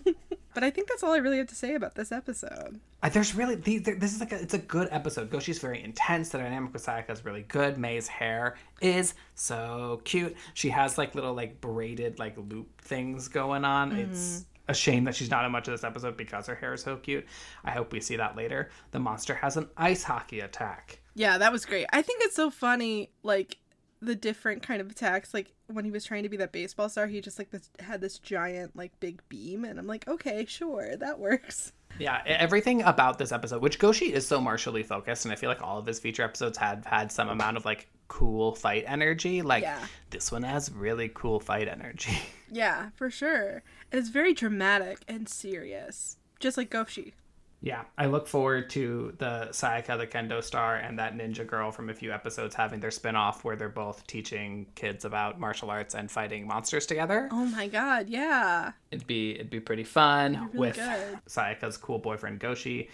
But 0.55 0.65
I 0.65 0.71
think 0.71 0.89
that's 0.89 1.05
all 1.05 1.13
I 1.13 1.19
really 1.19 1.39
have 1.39 1.47
to 1.49 1.55
say 1.55 1.75
about 1.75 1.95
this 1.95 2.11
episode. 2.11 2.81
Uh, 3.01 3.09
there's 3.11 3.33
really 3.33 3.55
these. 3.55 3.83
There, 3.83 3.95
this 3.95 4.13
is 4.13 4.19
like 4.19 4.33
a, 4.33 4.41
it's 4.41 4.55
a 4.55 4.59
good 4.59 4.89
episode. 4.91 5.31
Goshi's 5.31 5.61
very 5.61 5.85
intense. 5.85 6.31
The 6.31 6.39
dynamic 6.39 6.73
with 6.73 6.85
Sayaka 6.85 7.11
is 7.11 7.25
really 7.25 7.43
good. 7.43 7.79
May's 7.79 8.09
hair 8.09 8.57
is 8.81 9.15
so 9.37 10.01
cute. 10.03 10.37
She 10.55 10.71
has 10.71 10.99
like 10.99 11.15
little 11.15 11.33
like 11.33 11.61
braided 11.61 12.19
like 12.19 12.37
loop 12.37 12.81
things 12.81 13.29
going 13.29 13.65
on. 13.65 13.93
It's 13.93 14.47
a 14.69 14.75
shame 14.75 15.05
that 15.05 15.15
she's 15.15 15.31
not 15.31 15.45
in 15.45 15.53
much 15.53 15.67
of 15.69 15.73
this 15.73 15.85
episode 15.85 16.17
because 16.17 16.47
her 16.47 16.55
hair 16.55 16.75
is 16.75 16.83
so 16.83 16.97
cute. 16.97 17.27
I 17.65 17.71
hope 17.71 17.93
we 17.93 18.01
see 18.01 18.17
that 18.17 18.37
later. 18.37 18.71
The 18.91 18.99
monster 18.99 19.35
has 19.35 19.57
an 19.57 19.69
ice 19.77 20.03
hockey 20.03 20.41
attack. 20.41 21.01
Yeah, 21.15 21.39
that 21.39 21.53
was 21.53 21.65
great. 21.65 21.87
I 21.93 22.03
think 22.03 22.23
it's 22.23 22.37
so 22.37 22.51
funny, 22.51 23.11
like 23.23 23.59
the 24.01 24.15
different 24.15 24.63
kind 24.63 24.81
of 24.81 24.91
attacks. 24.91 25.35
Like 25.35 25.53
when 25.67 25.85
he 25.85 25.91
was 25.91 26.05
trying 26.05 26.23
to 26.23 26.29
be 26.29 26.37
that 26.37 26.53
baseball 26.53 26.89
star, 26.89 27.07
he 27.07 27.21
just 27.21 27.39
like 27.39 27.51
this 27.51 27.71
had 27.81 28.01
this 28.01 28.19
giant 28.19 28.77
like 28.77 28.93
big 29.01 29.23
beam, 29.29 29.65
and 29.65 29.79
I'm 29.79 29.87
like, 29.87 30.07
okay, 30.07 30.45
sure, 30.47 30.97
that 30.97 31.19
works. 31.19 31.73
Yeah, 31.99 32.23
everything 32.27 32.83
about 32.83 33.19
this 33.19 33.33
episode, 33.33 33.63
which 33.63 33.79
Goshi 33.79 34.13
is 34.13 34.27
so 34.27 34.41
martially 34.41 34.83
focused, 34.83 35.25
and 35.25 35.33
I 35.33 35.37
feel 35.37 35.49
like 35.49 35.63
all 35.63 35.79
of 35.79 35.87
his 35.87 35.99
feature 35.99 36.23
episodes 36.23 36.59
had 36.59 36.85
had 36.85 37.11
some 37.11 37.29
amount 37.29 37.57
of 37.57 37.65
like 37.65 37.89
cool 38.09 38.55
fight 38.55 38.85
energy. 38.87 39.43
Like 39.43 39.63
Yeah. 39.63 39.79
this 40.11 40.33
one 40.33 40.43
has 40.43 40.71
really 40.73 41.11
cool 41.13 41.41
fight 41.41 41.69
energy. 41.69 42.19
Yeah, 42.51 42.89
for 42.97 43.11
sure. 43.11 43.63
And 43.93 43.99
it's 44.01 44.09
very 44.09 44.33
dramatic 44.33 45.01
and 45.07 45.29
serious, 45.29 46.17
just 46.41 46.57
like 46.57 46.71
Goshi. 46.71 47.13
Yeah, 47.61 47.83
I 47.99 48.07
look 48.07 48.27
forward 48.27 48.71
to 48.71 49.13
the 49.19 49.49
Sayaka 49.51 49.99
the 49.99 50.07
Kendo 50.07 50.43
star 50.43 50.77
and 50.77 50.99
that 50.99 51.15
ninja 51.15 51.47
girl 51.47 51.71
from 51.73 51.91
a 51.91 51.95
few 51.95 52.11
episodes 52.11 52.55
having 52.55 52.81
their 52.81 52.91
spin-off 52.91 53.45
where 53.45 53.55
they're 53.57 53.69
both 53.69 54.07
teaching 54.07 54.65
kids 54.77 55.05
about 55.05 55.39
martial 55.39 55.69
arts 55.69 55.95
and 55.95 56.11
fighting 56.11 56.47
monsters 56.47 56.87
together. 56.87 57.29
Oh 57.33 57.45
my 57.45 57.69
god, 57.69 58.09
yeah. 58.09 58.73
It'd 58.93 59.07
be 59.07 59.33
it'd 59.35 59.51
be 59.51 59.61
pretty 59.61 59.85
fun 59.85 60.47
really 60.55 60.59
with 60.69 60.77
good. 60.77 61.19
Sayaka's 61.29 61.77
cool 61.77 61.99
boyfriend 61.99 62.39
Goshi 62.41 62.89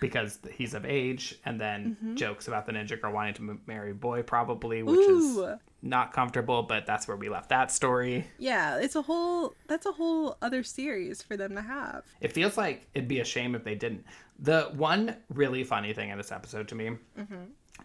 because 0.00 0.38
he's 0.52 0.74
of 0.74 0.84
age 0.84 1.36
and 1.44 1.60
then 1.60 1.96
Mm-hmm. 2.02 2.14
jokes 2.16 2.48
about 2.48 2.66
the 2.66 2.72
ninja 2.72 3.00
girl 3.00 3.12
wanting 3.12 3.34
to 3.34 3.42
m- 3.42 3.60
marry 3.66 3.92
boy 3.92 4.22
probably 4.22 4.82
which 4.82 4.98
Ooh. 4.98 5.44
is 5.44 5.58
not 5.82 6.12
comfortable 6.12 6.62
but 6.62 6.86
that's 6.86 7.06
where 7.06 7.16
we 7.16 7.28
left 7.28 7.50
that 7.50 7.70
story. 7.70 8.26
Yeah, 8.38 8.78
it's 8.78 8.96
a 8.96 9.02
whole 9.02 9.54
that's 9.68 9.86
a 9.86 9.92
whole 9.92 10.36
other 10.42 10.62
series 10.62 11.22
for 11.22 11.36
them 11.36 11.54
to 11.54 11.62
have. 11.62 12.04
It 12.20 12.32
feels 12.32 12.56
like 12.56 12.86
it'd 12.94 13.08
be 13.08 13.20
a 13.20 13.24
shame 13.24 13.54
if 13.54 13.64
they 13.64 13.74
didn't. 13.74 14.04
The 14.38 14.70
one 14.74 15.16
really 15.28 15.62
funny 15.64 15.92
thing 15.92 16.08
in 16.10 16.16
this 16.18 16.32
episode 16.32 16.68
to 16.68 16.74
me 16.74 16.92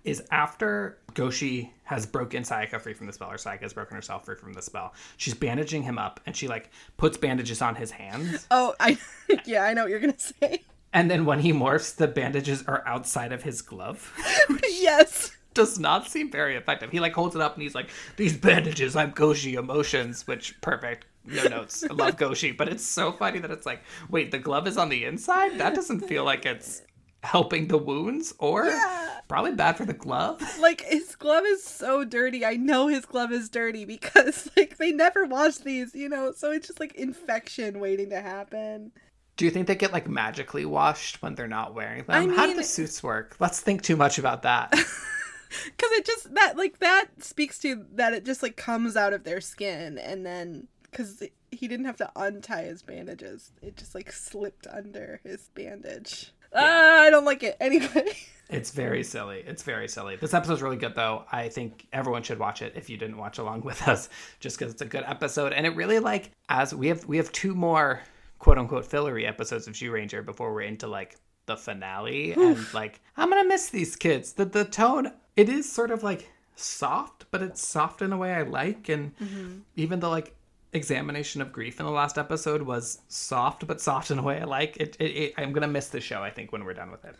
is 0.05 0.23
after 0.31 0.97
Goshi 1.13 1.73
has 1.83 2.05
broken 2.05 2.43
Sayaka 2.43 2.79
free 2.79 2.93
from 2.93 3.07
the 3.07 3.13
spell, 3.13 3.29
or 3.31 3.35
Sayaka 3.35 3.61
has 3.63 3.73
broken 3.73 3.95
herself 3.95 4.23
free 4.25 4.35
from 4.37 4.53
the 4.53 4.61
spell, 4.61 4.93
she's 5.17 5.33
bandaging 5.33 5.83
him 5.83 5.97
up 5.97 6.19
and 6.25 6.35
she 6.35 6.47
like 6.47 6.69
puts 6.97 7.17
bandages 7.17 7.61
on 7.61 7.75
his 7.75 7.91
hands. 7.91 8.47
Oh, 8.49 8.73
I 8.79 8.97
yeah, 9.45 9.63
I 9.63 9.73
know 9.73 9.81
what 9.83 9.91
you're 9.91 9.99
gonna 9.99 10.17
say. 10.17 10.63
And 10.93 11.09
then 11.09 11.25
when 11.25 11.39
he 11.39 11.53
morphs, 11.53 11.95
the 11.95 12.07
bandages 12.07 12.63
are 12.67 12.83
outside 12.87 13.31
of 13.31 13.43
his 13.43 13.61
glove. 13.61 14.13
yes. 14.69 15.31
Does 15.53 15.77
not 15.79 16.07
seem 16.07 16.31
very 16.31 16.55
effective. 16.55 16.91
He 16.91 16.99
like 16.99 17.13
holds 17.13 17.35
it 17.35 17.41
up 17.41 17.53
and 17.53 17.61
he's 17.63 17.75
like, 17.75 17.89
These 18.17 18.37
bandages, 18.37 18.95
I'm 18.95 19.11
Goshi 19.11 19.55
emotions, 19.55 20.25
which 20.27 20.59
perfect. 20.61 21.05
no 21.25 21.43
notes. 21.43 21.83
I 21.89 21.93
love 21.93 22.17
Goshi, 22.23 22.51
but 22.51 22.69
it's 22.69 22.85
so 22.85 23.11
funny 23.11 23.39
that 23.39 23.51
it's 23.51 23.65
like, 23.65 23.81
wait, 24.09 24.31
the 24.31 24.39
glove 24.39 24.67
is 24.67 24.77
on 24.77 24.89
the 24.89 25.05
inside? 25.05 25.57
That 25.59 25.75
doesn't 25.75 26.01
feel 26.01 26.23
like 26.23 26.45
it's 26.45 26.81
helping 27.21 27.67
the 27.67 27.77
wounds 27.77 28.33
or 28.39 28.65
Yeah. 28.65 29.19
probably 29.27 29.51
bad 29.53 29.75
for 29.77 29.85
the 29.85 29.93
glove. 29.93 30.41
Like 30.59 30.81
his 30.81 31.15
glove 31.15 31.43
is 31.45 31.63
so 31.63 32.03
dirty. 32.05 32.45
I 32.45 32.55
know 32.55 32.87
his 32.87 33.05
glove 33.05 33.31
is 33.31 33.49
dirty 33.49 33.85
because 33.85 34.49
like 34.57 34.77
they 34.77 34.91
never 34.91 35.25
wash 35.25 35.57
these, 35.57 35.93
you 35.93 36.09
know. 36.09 36.31
So 36.31 36.51
it's 36.51 36.67
just 36.67 36.79
like 36.79 36.95
infection 36.95 37.79
waiting 37.79 38.09
to 38.11 38.21
happen. 38.21 38.91
Do 39.39 39.45
you 39.45 39.51
think 39.51 39.67
they 39.67 39.75
get 39.75 39.93
like 39.93 40.09
magically 40.09 40.65
washed 40.65 41.21
when 41.21 41.33
they're 41.33 41.47
not 41.47 41.73
wearing 41.73 42.03
them? 42.03 42.29
I 42.29 42.35
How 42.35 42.45
do 42.45 42.53
the 42.53 42.61
suits 42.61 43.01
work? 43.01 43.37
Let's 43.39 43.61
think 43.61 43.81
too 43.81 43.95
much 43.95 44.19
about 44.19 44.41
that. 44.41 44.69
Cuz 44.73 45.91
it 45.93 46.05
just 46.05 46.35
that 46.35 46.57
like 46.57 46.79
that 46.79 47.05
speaks 47.19 47.57
to 47.59 47.85
that 47.93 48.11
it 48.11 48.25
just 48.25 48.43
like 48.43 48.57
comes 48.57 48.97
out 48.97 49.13
of 49.13 49.23
their 49.23 49.39
skin 49.39 49.97
and 49.97 50.25
then 50.25 50.67
cuz 50.91 51.23
he 51.51 51.69
didn't 51.69 51.85
have 51.85 51.95
to 51.95 52.11
untie 52.17 52.63
his 52.63 52.81
bandages. 52.81 53.53
It 53.61 53.77
just 53.77 53.95
like 53.95 54.11
slipped 54.11 54.67
under 54.67 55.21
his 55.23 55.47
bandage. 55.55 56.33
Ah, 56.53 56.99
I 56.99 57.09
don't 57.09 57.23
like 57.23 57.41
it. 57.41 57.55
Anyway. 57.61 58.17
It's 58.49 58.71
very 58.71 59.03
silly. 59.05 59.43
It's 59.47 59.63
very 59.63 59.87
silly. 59.87 60.17
This 60.17 60.33
episode's 60.33 60.63
really 60.63 60.75
good, 60.75 60.95
though. 60.95 61.23
I 61.31 61.49
think 61.49 61.85
everyone 61.93 62.23
should 62.23 62.39
watch 62.39 62.63
it 62.63 62.73
if 62.75 62.89
you 62.89 62.97
didn't 62.97 63.17
watch 63.17 63.37
along 63.37 63.61
with 63.61 63.87
us, 63.87 64.09
just 64.39 64.57
because 64.57 64.73
it's 64.73 64.81
a 64.81 64.87
good 64.87 65.03
episode. 65.05 65.53
And 65.53 65.65
it 65.67 65.75
really 65.75 65.99
like 65.99 66.31
as 66.49 66.73
we 66.73 66.87
have 66.87 67.05
we 67.05 67.17
have 67.17 67.31
two 67.31 67.53
more 67.53 68.01
quote 68.39 68.57
unquote 68.57 68.85
fillery 68.85 69.25
episodes 69.25 69.67
of 69.67 69.73
Zyuranger 69.73 70.25
before 70.25 70.53
we're 70.53 70.61
into 70.61 70.87
like 70.87 71.17
the 71.45 71.57
finale. 71.57 72.33
And 72.33 72.73
like 72.73 73.01
I'm 73.17 73.29
gonna 73.29 73.47
miss 73.47 73.69
these 73.69 73.95
kids. 73.95 74.33
The 74.33 74.45
the 74.45 74.65
tone 74.65 75.11
it 75.35 75.49
is 75.49 75.71
sort 75.71 75.91
of 75.91 76.03
like 76.03 76.29
soft, 76.55 77.25
but 77.31 77.41
it's 77.41 77.65
soft 77.65 78.01
in 78.01 78.11
a 78.11 78.17
way 78.17 78.33
I 78.33 78.43
like. 78.43 78.89
And 78.89 79.15
mm-hmm. 79.17 79.59
even 79.75 79.99
the 79.99 80.09
like 80.09 80.35
examination 80.73 81.41
of 81.41 81.51
grief 81.51 81.79
in 81.79 81.85
the 81.85 81.91
last 81.91 82.17
episode 82.17 82.61
was 82.61 83.01
soft, 83.07 83.65
but 83.67 83.81
soft 83.81 84.11
in 84.11 84.19
a 84.19 84.23
way 84.23 84.39
I 84.39 84.45
like. 84.45 84.77
It, 84.77 84.95
it, 84.99 85.05
it 85.05 85.33
I'm 85.37 85.51
gonna 85.51 85.67
miss 85.67 85.89
the 85.89 86.01
show. 86.01 86.21
I 86.21 86.29
think 86.29 86.51
when 86.51 86.63
we're 86.63 86.73
done 86.73 86.91
with 86.91 87.05
it. 87.05 87.15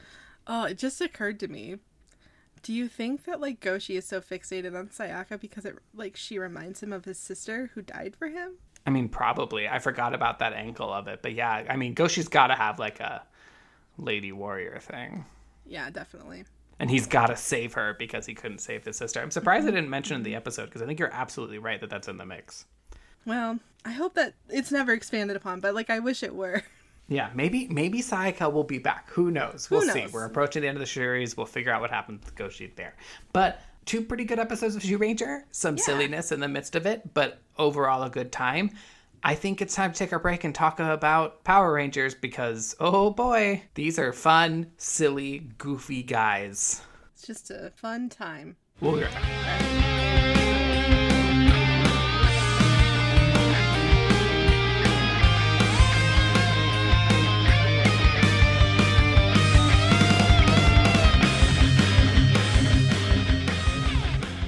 Oh, 0.47 0.65
it 0.65 0.77
just 0.77 1.01
occurred 1.01 1.39
to 1.41 1.47
me. 1.47 1.77
Do 2.61 2.73
you 2.73 2.87
think 2.87 3.23
that 3.25 3.39
like 3.39 3.61
Goshi 3.61 3.95
is 3.95 4.05
so 4.05 4.19
fixated 4.19 4.77
on 4.77 4.87
Sayaka 4.87 5.39
because 5.39 5.65
it 5.65 5.77
like 5.93 6.15
she 6.15 6.37
reminds 6.37 6.83
him 6.83 6.91
of 6.91 7.05
his 7.05 7.17
sister 7.17 7.71
who 7.73 7.81
died 7.81 8.15
for 8.17 8.27
him? 8.27 8.55
I 8.85 8.89
mean, 8.91 9.09
probably. 9.09 9.67
I 9.67 9.79
forgot 9.79 10.13
about 10.13 10.39
that 10.39 10.53
angle 10.53 10.91
of 10.91 11.07
it, 11.07 11.21
but 11.21 11.33
yeah, 11.33 11.65
I 11.69 11.75
mean, 11.75 11.93
Goshi's 11.93 12.27
got 12.27 12.47
to 12.47 12.55
have 12.55 12.79
like 12.79 12.99
a 12.99 13.23
lady 13.97 14.31
warrior 14.31 14.79
thing, 14.79 15.25
Yeah, 15.65 15.89
definitely. 15.89 16.45
and 16.79 16.89
he's 16.89 17.05
got 17.05 17.27
to 17.27 17.35
save 17.35 17.73
her 17.73 17.95
because 17.99 18.25
he 18.25 18.33
couldn't 18.33 18.59
save 18.59 18.85
his 18.85 18.97
sister. 18.97 19.21
I'm 19.21 19.31
surprised 19.31 19.67
I 19.67 19.71
didn't 19.71 19.89
mention 19.89 20.15
in 20.15 20.23
the 20.23 20.35
episode 20.35 20.65
because 20.65 20.81
I 20.81 20.85
think 20.85 20.99
you're 20.99 21.13
absolutely 21.13 21.57
right 21.59 21.79
that 21.81 21.89
that's 21.89 22.07
in 22.07 22.17
the 22.17 22.25
mix. 22.25 22.65
Well, 23.25 23.59
I 23.85 23.91
hope 23.91 24.15
that 24.15 24.33
it's 24.49 24.71
never 24.71 24.93
expanded 24.93 25.35
upon, 25.37 25.59
but 25.59 25.75
like 25.75 25.89
I 25.89 25.99
wish 25.99 26.23
it 26.23 26.33
were. 26.35 26.63
Yeah, 27.11 27.31
maybe 27.33 27.67
maybe 27.69 28.03
Sayaka 28.03 28.53
will 28.53 28.63
be 28.63 28.77
back. 28.77 29.09
Who 29.09 29.31
knows? 29.31 29.67
We'll 29.71 29.81
see. 29.81 30.05
We're 30.13 30.25
approaching 30.25 30.61
the 30.61 30.67
end 30.67 30.77
of 30.77 30.79
the 30.79 30.85
series. 30.85 31.35
We'll 31.35 31.47
figure 31.47 31.71
out 31.71 31.81
what 31.81 31.89
happens 31.89 32.23
with 32.23 32.35
Goshi 32.35 32.71
there. 32.75 32.93
But 33.33 33.59
two 33.89 34.01
pretty 34.03 34.23
good 34.23 34.37
episodes 34.37 34.75
of 34.75 34.83
Zyuranger. 34.83 35.41
Some 35.49 35.75
silliness 35.75 36.31
in 36.31 36.39
the 36.39 36.47
midst 36.47 36.75
of 36.75 36.85
it, 36.85 37.11
but 37.15 37.41
overall 37.57 38.03
a 38.03 38.09
good 38.11 38.31
time. 38.31 38.69
I 39.23 39.33
think 39.33 39.63
it's 39.63 39.73
time 39.73 39.91
to 39.93 39.97
take 39.97 40.13
our 40.13 40.19
break 40.19 40.43
and 40.43 40.53
talk 40.53 40.79
about 40.79 41.43
Power 41.43 41.73
Rangers 41.73 42.13
because 42.13 42.75
oh 42.79 43.09
boy, 43.09 43.63
these 43.73 43.97
are 43.97 44.13
fun, 44.13 44.67
silly, 44.77 45.49
goofy 45.57 46.03
guys. 46.03 46.83
It's 47.15 47.25
just 47.25 47.49
a 47.49 47.71
fun 47.77 48.09
time. 48.09 48.57
We'll 48.79 48.95
be 48.95 49.01
right 49.01 49.11
back. 49.11 49.78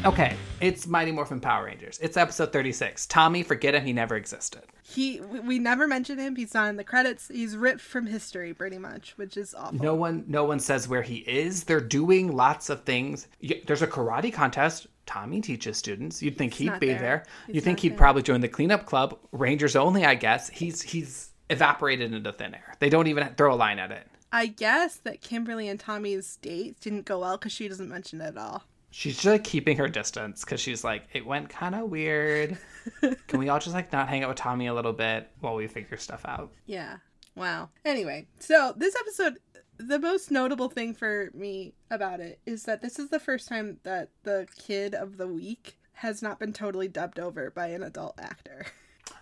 Okay, 0.03 0.35
it's 0.59 0.87
Mighty 0.87 1.11
Morphin 1.11 1.39
Power 1.39 1.65
Rangers. 1.65 1.99
It's 2.01 2.17
episode 2.17 2.51
36. 2.51 3.05
Tommy, 3.05 3.43
forget 3.43 3.75
him, 3.75 3.85
he 3.85 3.93
never 3.93 4.15
existed. 4.15 4.63
He 4.81 5.21
we, 5.21 5.39
we 5.41 5.59
never 5.59 5.85
mention 5.85 6.17
him. 6.17 6.35
He's 6.35 6.55
not 6.55 6.69
in 6.69 6.77
the 6.77 6.83
credits. 6.83 7.27
He's 7.27 7.55
ripped 7.55 7.81
from 7.81 8.07
history 8.07 8.51
pretty 8.55 8.79
much, 8.79 9.15
which 9.17 9.37
is 9.37 9.53
awful. 9.53 9.77
No 9.77 9.93
one 9.93 10.25
no 10.27 10.43
one 10.43 10.59
says 10.59 10.87
where 10.87 11.03
he 11.03 11.17
is. 11.17 11.65
They're 11.65 11.79
doing 11.79 12.35
lots 12.35 12.71
of 12.71 12.83
things. 12.83 13.27
There's 13.67 13.83
a 13.83 13.87
karate 13.87 14.33
contest. 14.33 14.87
Tommy 15.05 15.39
teaches 15.39 15.77
students. 15.77 16.19
You'd 16.23 16.35
think 16.35 16.55
he'd 16.55 16.79
be 16.79 16.87
there. 16.87 16.99
there. 16.99 17.25
You'd 17.47 17.63
think 17.63 17.79
he'd 17.81 17.89
there. 17.89 17.97
probably 17.99 18.23
join 18.23 18.41
the 18.41 18.47
cleanup 18.47 18.87
club. 18.87 19.19
Rangers 19.31 19.75
only, 19.75 20.03
I 20.03 20.15
guess. 20.15 20.49
He's 20.49 20.81
he's 20.81 21.29
evaporated 21.51 22.11
into 22.11 22.33
thin 22.33 22.55
air. 22.55 22.73
They 22.79 22.89
don't 22.89 23.05
even 23.05 23.35
throw 23.35 23.53
a 23.53 23.55
line 23.55 23.77
at 23.77 23.91
it. 23.91 24.07
I 24.31 24.47
guess 24.47 24.95
that 24.97 25.21
Kimberly 25.21 25.67
and 25.67 25.79
Tommy's 25.79 26.37
date 26.37 26.79
didn't 26.79 27.05
go 27.05 27.19
well 27.19 27.37
because 27.37 27.51
she 27.51 27.67
doesn't 27.67 27.89
mention 27.89 28.19
it 28.21 28.29
at 28.29 28.37
all. 28.37 28.63
She's 28.91 29.15
just 29.15 29.25
like 29.25 29.43
keeping 29.45 29.77
her 29.77 29.87
distance 29.87 30.43
because 30.43 30.59
she's 30.59 30.83
like, 30.83 31.07
it 31.13 31.25
went 31.25 31.49
kind 31.49 31.75
of 31.75 31.89
weird. 31.89 32.57
Can 33.27 33.39
we 33.39 33.47
all 33.47 33.59
just 33.59 33.73
like 33.73 33.91
not 33.91 34.09
hang 34.09 34.23
out 34.23 34.29
with 34.29 34.37
Tommy 34.37 34.67
a 34.67 34.73
little 34.73 34.93
bit 34.93 35.29
while 35.39 35.55
we 35.55 35.67
figure 35.67 35.97
stuff 35.97 36.25
out? 36.25 36.51
Yeah. 36.65 36.97
Wow. 37.35 37.69
Anyway, 37.85 38.27
so 38.39 38.73
this 38.75 38.95
episode, 38.99 39.39
the 39.77 39.97
most 39.97 40.29
notable 40.29 40.69
thing 40.69 40.93
for 40.93 41.31
me 41.33 41.73
about 41.89 42.19
it 42.19 42.39
is 42.45 42.63
that 42.63 42.81
this 42.81 42.99
is 42.99 43.09
the 43.09 43.19
first 43.19 43.47
time 43.47 43.79
that 43.83 44.09
the 44.23 44.45
kid 44.57 44.93
of 44.93 45.17
the 45.17 45.27
week 45.27 45.79
has 45.93 46.21
not 46.21 46.39
been 46.39 46.51
totally 46.51 46.89
dubbed 46.89 47.19
over 47.19 47.49
by 47.49 47.67
an 47.67 47.83
adult 47.83 48.19
actor. 48.19 48.65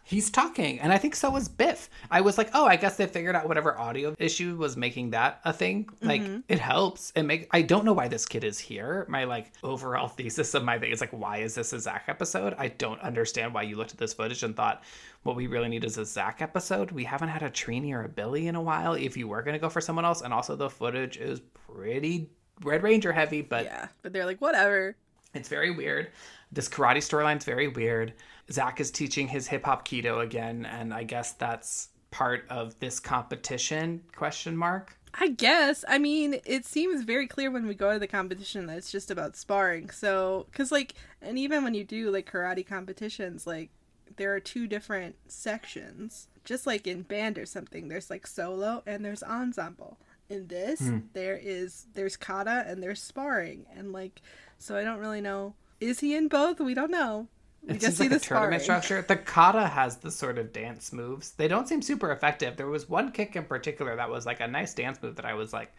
He's 0.03 0.29
talking, 0.29 0.79
and 0.79 0.91
I 0.91 0.97
think 0.97 1.15
so 1.15 1.29
was 1.29 1.47
Biff. 1.47 1.89
I 2.09 2.21
was 2.21 2.37
like, 2.37 2.49
oh, 2.53 2.65
I 2.65 2.75
guess 2.75 2.97
they 2.97 3.05
figured 3.05 3.35
out 3.35 3.47
whatever 3.47 3.77
audio 3.77 4.15
issue 4.17 4.55
was 4.55 4.75
making 4.75 5.11
that 5.11 5.39
a 5.45 5.53
thing. 5.53 5.89
Like, 6.01 6.21
mm-hmm. 6.21 6.39
it 6.47 6.59
helps. 6.59 7.11
It 7.15 7.23
make. 7.23 7.47
I 7.51 7.61
don't 7.61 7.85
know 7.85 7.93
why 7.93 8.07
this 8.07 8.25
kid 8.25 8.43
is 8.43 8.57
here. 8.57 9.05
My 9.07 9.25
like 9.25 9.51
overall 9.63 10.07
thesis 10.19 10.53
of 10.53 10.63
my 10.63 10.79
thing 10.79 10.91
is 10.91 11.01
like, 11.01 11.11
why 11.11 11.37
is 11.37 11.55
this 11.55 11.73
a 11.73 11.79
Zack 11.79 12.05
episode? 12.07 12.55
I 12.57 12.69
don't 12.69 12.99
understand 13.01 13.53
why 13.53 13.63
you 13.63 13.75
looked 13.75 13.91
at 13.91 13.97
this 13.97 14.13
footage 14.13 14.43
and 14.43 14.55
thought, 14.55 14.83
what 15.23 15.35
we 15.35 15.47
really 15.47 15.69
need 15.69 15.83
is 15.83 15.97
a 15.97 16.05
Zack 16.05 16.41
episode. 16.41 16.91
We 16.91 17.03
haven't 17.03 17.29
had 17.29 17.43
a 17.43 17.49
Trini 17.49 17.93
or 17.93 18.03
a 18.03 18.09
Billy 18.09 18.47
in 18.47 18.55
a 18.55 18.61
while. 18.61 18.93
If 18.93 19.15
you 19.17 19.27
were 19.27 19.43
gonna 19.43 19.59
go 19.59 19.69
for 19.69 19.81
someone 19.81 20.05
else, 20.05 20.21
and 20.21 20.33
also 20.33 20.55
the 20.55 20.69
footage 20.69 21.17
is 21.17 21.39
pretty 21.39 22.29
Red 22.63 22.83
Ranger 22.83 23.11
heavy, 23.11 23.41
but 23.41 23.65
Yeah. 23.65 23.87
But 24.01 24.13
they're 24.13 24.25
like, 24.25 24.41
whatever. 24.41 24.95
it's 25.33 25.49
very 25.49 25.71
weird. 25.71 26.09
This 26.51 26.67
karate 26.67 26.97
storyline's 26.97 27.45
very 27.45 27.67
weird. 27.67 28.13
Zack 28.51 28.79
is 28.79 28.91
teaching 28.91 29.27
his 29.27 29.47
hip 29.47 29.65
hop 29.65 29.87
kido 29.87 30.23
again, 30.23 30.65
and 30.65 30.93
I 30.93 31.03
guess 31.03 31.33
that's 31.33 31.89
part 32.11 32.45
of 32.49 32.79
this 32.79 32.99
competition? 32.99 34.03
Question 34.15 34.57
mark. 34.57 34.95
I 35.13 35.29
guess. 35.29 35.83
I 35.87 35.97
mean, 35.97 36.39
it 36.45 36.65
seems 36.65 37.03
very 37.03 37.27
clear 37.27 37.49
when 37.49 37.67
we 37.67 37.73
go 37.73 37.93
to 37.93 37.99
the 37.99 38.07
competition 38.07 38.67
that 38.67 38.77
it's 38.77 38.91
just 38.91 39.09
about 39.09 39.35
sparring. 39.35 39.89
So, 39.89 40.45
because, 40.51 40.71
like, 40.71 40.93
and 41.21 41.37
even 41.39 41.63
when 41.63 41.73
you 41.73 41.83
do, 41.83 42.11
like, 42.11 42.31
karate 42.31 42.65
competitions, 42.65 43.47
like, 43.47 43.69
there 44.17 44.33
are 44.35 44.39
two 44.39 44.67
different 44.67 45.15
sections. 45.27 46.27
Just 46.45 46.65
like 46.65 46.87
in 46.87 47.03
band 47.03 47.37
or 47.37 47.45
something, 47.45 47.87
there's, 47.87 48.09
like, 48.09 48.27
solo 48.27 48.83
and 48.85 49.03
there's 49.03 49.23
ensemble. 49.23 49.97
In 50.29 50.47
this, 50.47 50.79
hmm. 50.79 50.99
there 51.13 51.39
is, 51.41 51.87
there's 51.95 52.15
kata 52.15 52.63
and 52.67 52.83
there's 52.83 53.01
sparring. 53.01 53.65
And, 53.75 53.91
like, 53.91 54.21
so 54.59 54.75
I 54.75 54.83
don't 54.83 54.99
really 54.99 55.21
know. 55.21 55.55
Is 55.79 56.01
he 56.01 56.15
in 56.15 56.27
both? 56.27 56.59
We 56.59 56.75
don't 56.75 56.91
know. 56.91 57.27
We 57.63 57.75
It 57.75 57.81
just 57.81 57.97
seems 57.97 57.97
see 57.97 58.03
like 58.03 58.09
the 58.11 58.15
a 58.15 58.19
tournament 58.19 58.61
sparring. 58.63 58.81
structure. 58.81 59.05
The 59.07 59.17
kata 59.17 59.67
has 59.67 59.97
the 59.97 60.11
sort 60.11 60.37
of 60.37 60.53
dance 60.53 60.93
moves. 60.93 61.31
They 61.31 61.47
don't 61.47 61.67
seem 61.67 61.81
super 61.81 62.11
effective. 62.11 62.55
There 62.57 62.67
was 62.67 62.87
one 62.89 63.11
kick 63.11 63.35
in 63.35 63.43
particular 63.45 63.95
that 63.95 64.09
was 64.09 64.25
like 64.25 64.39
a 64.39 64.47
nice 64.47 64.73
dance 64.73 65.01
move 65.01 65.15
that 65.17 65.25
I 65.25 65.33
was 65.33 65.51
like, 65.53 65.73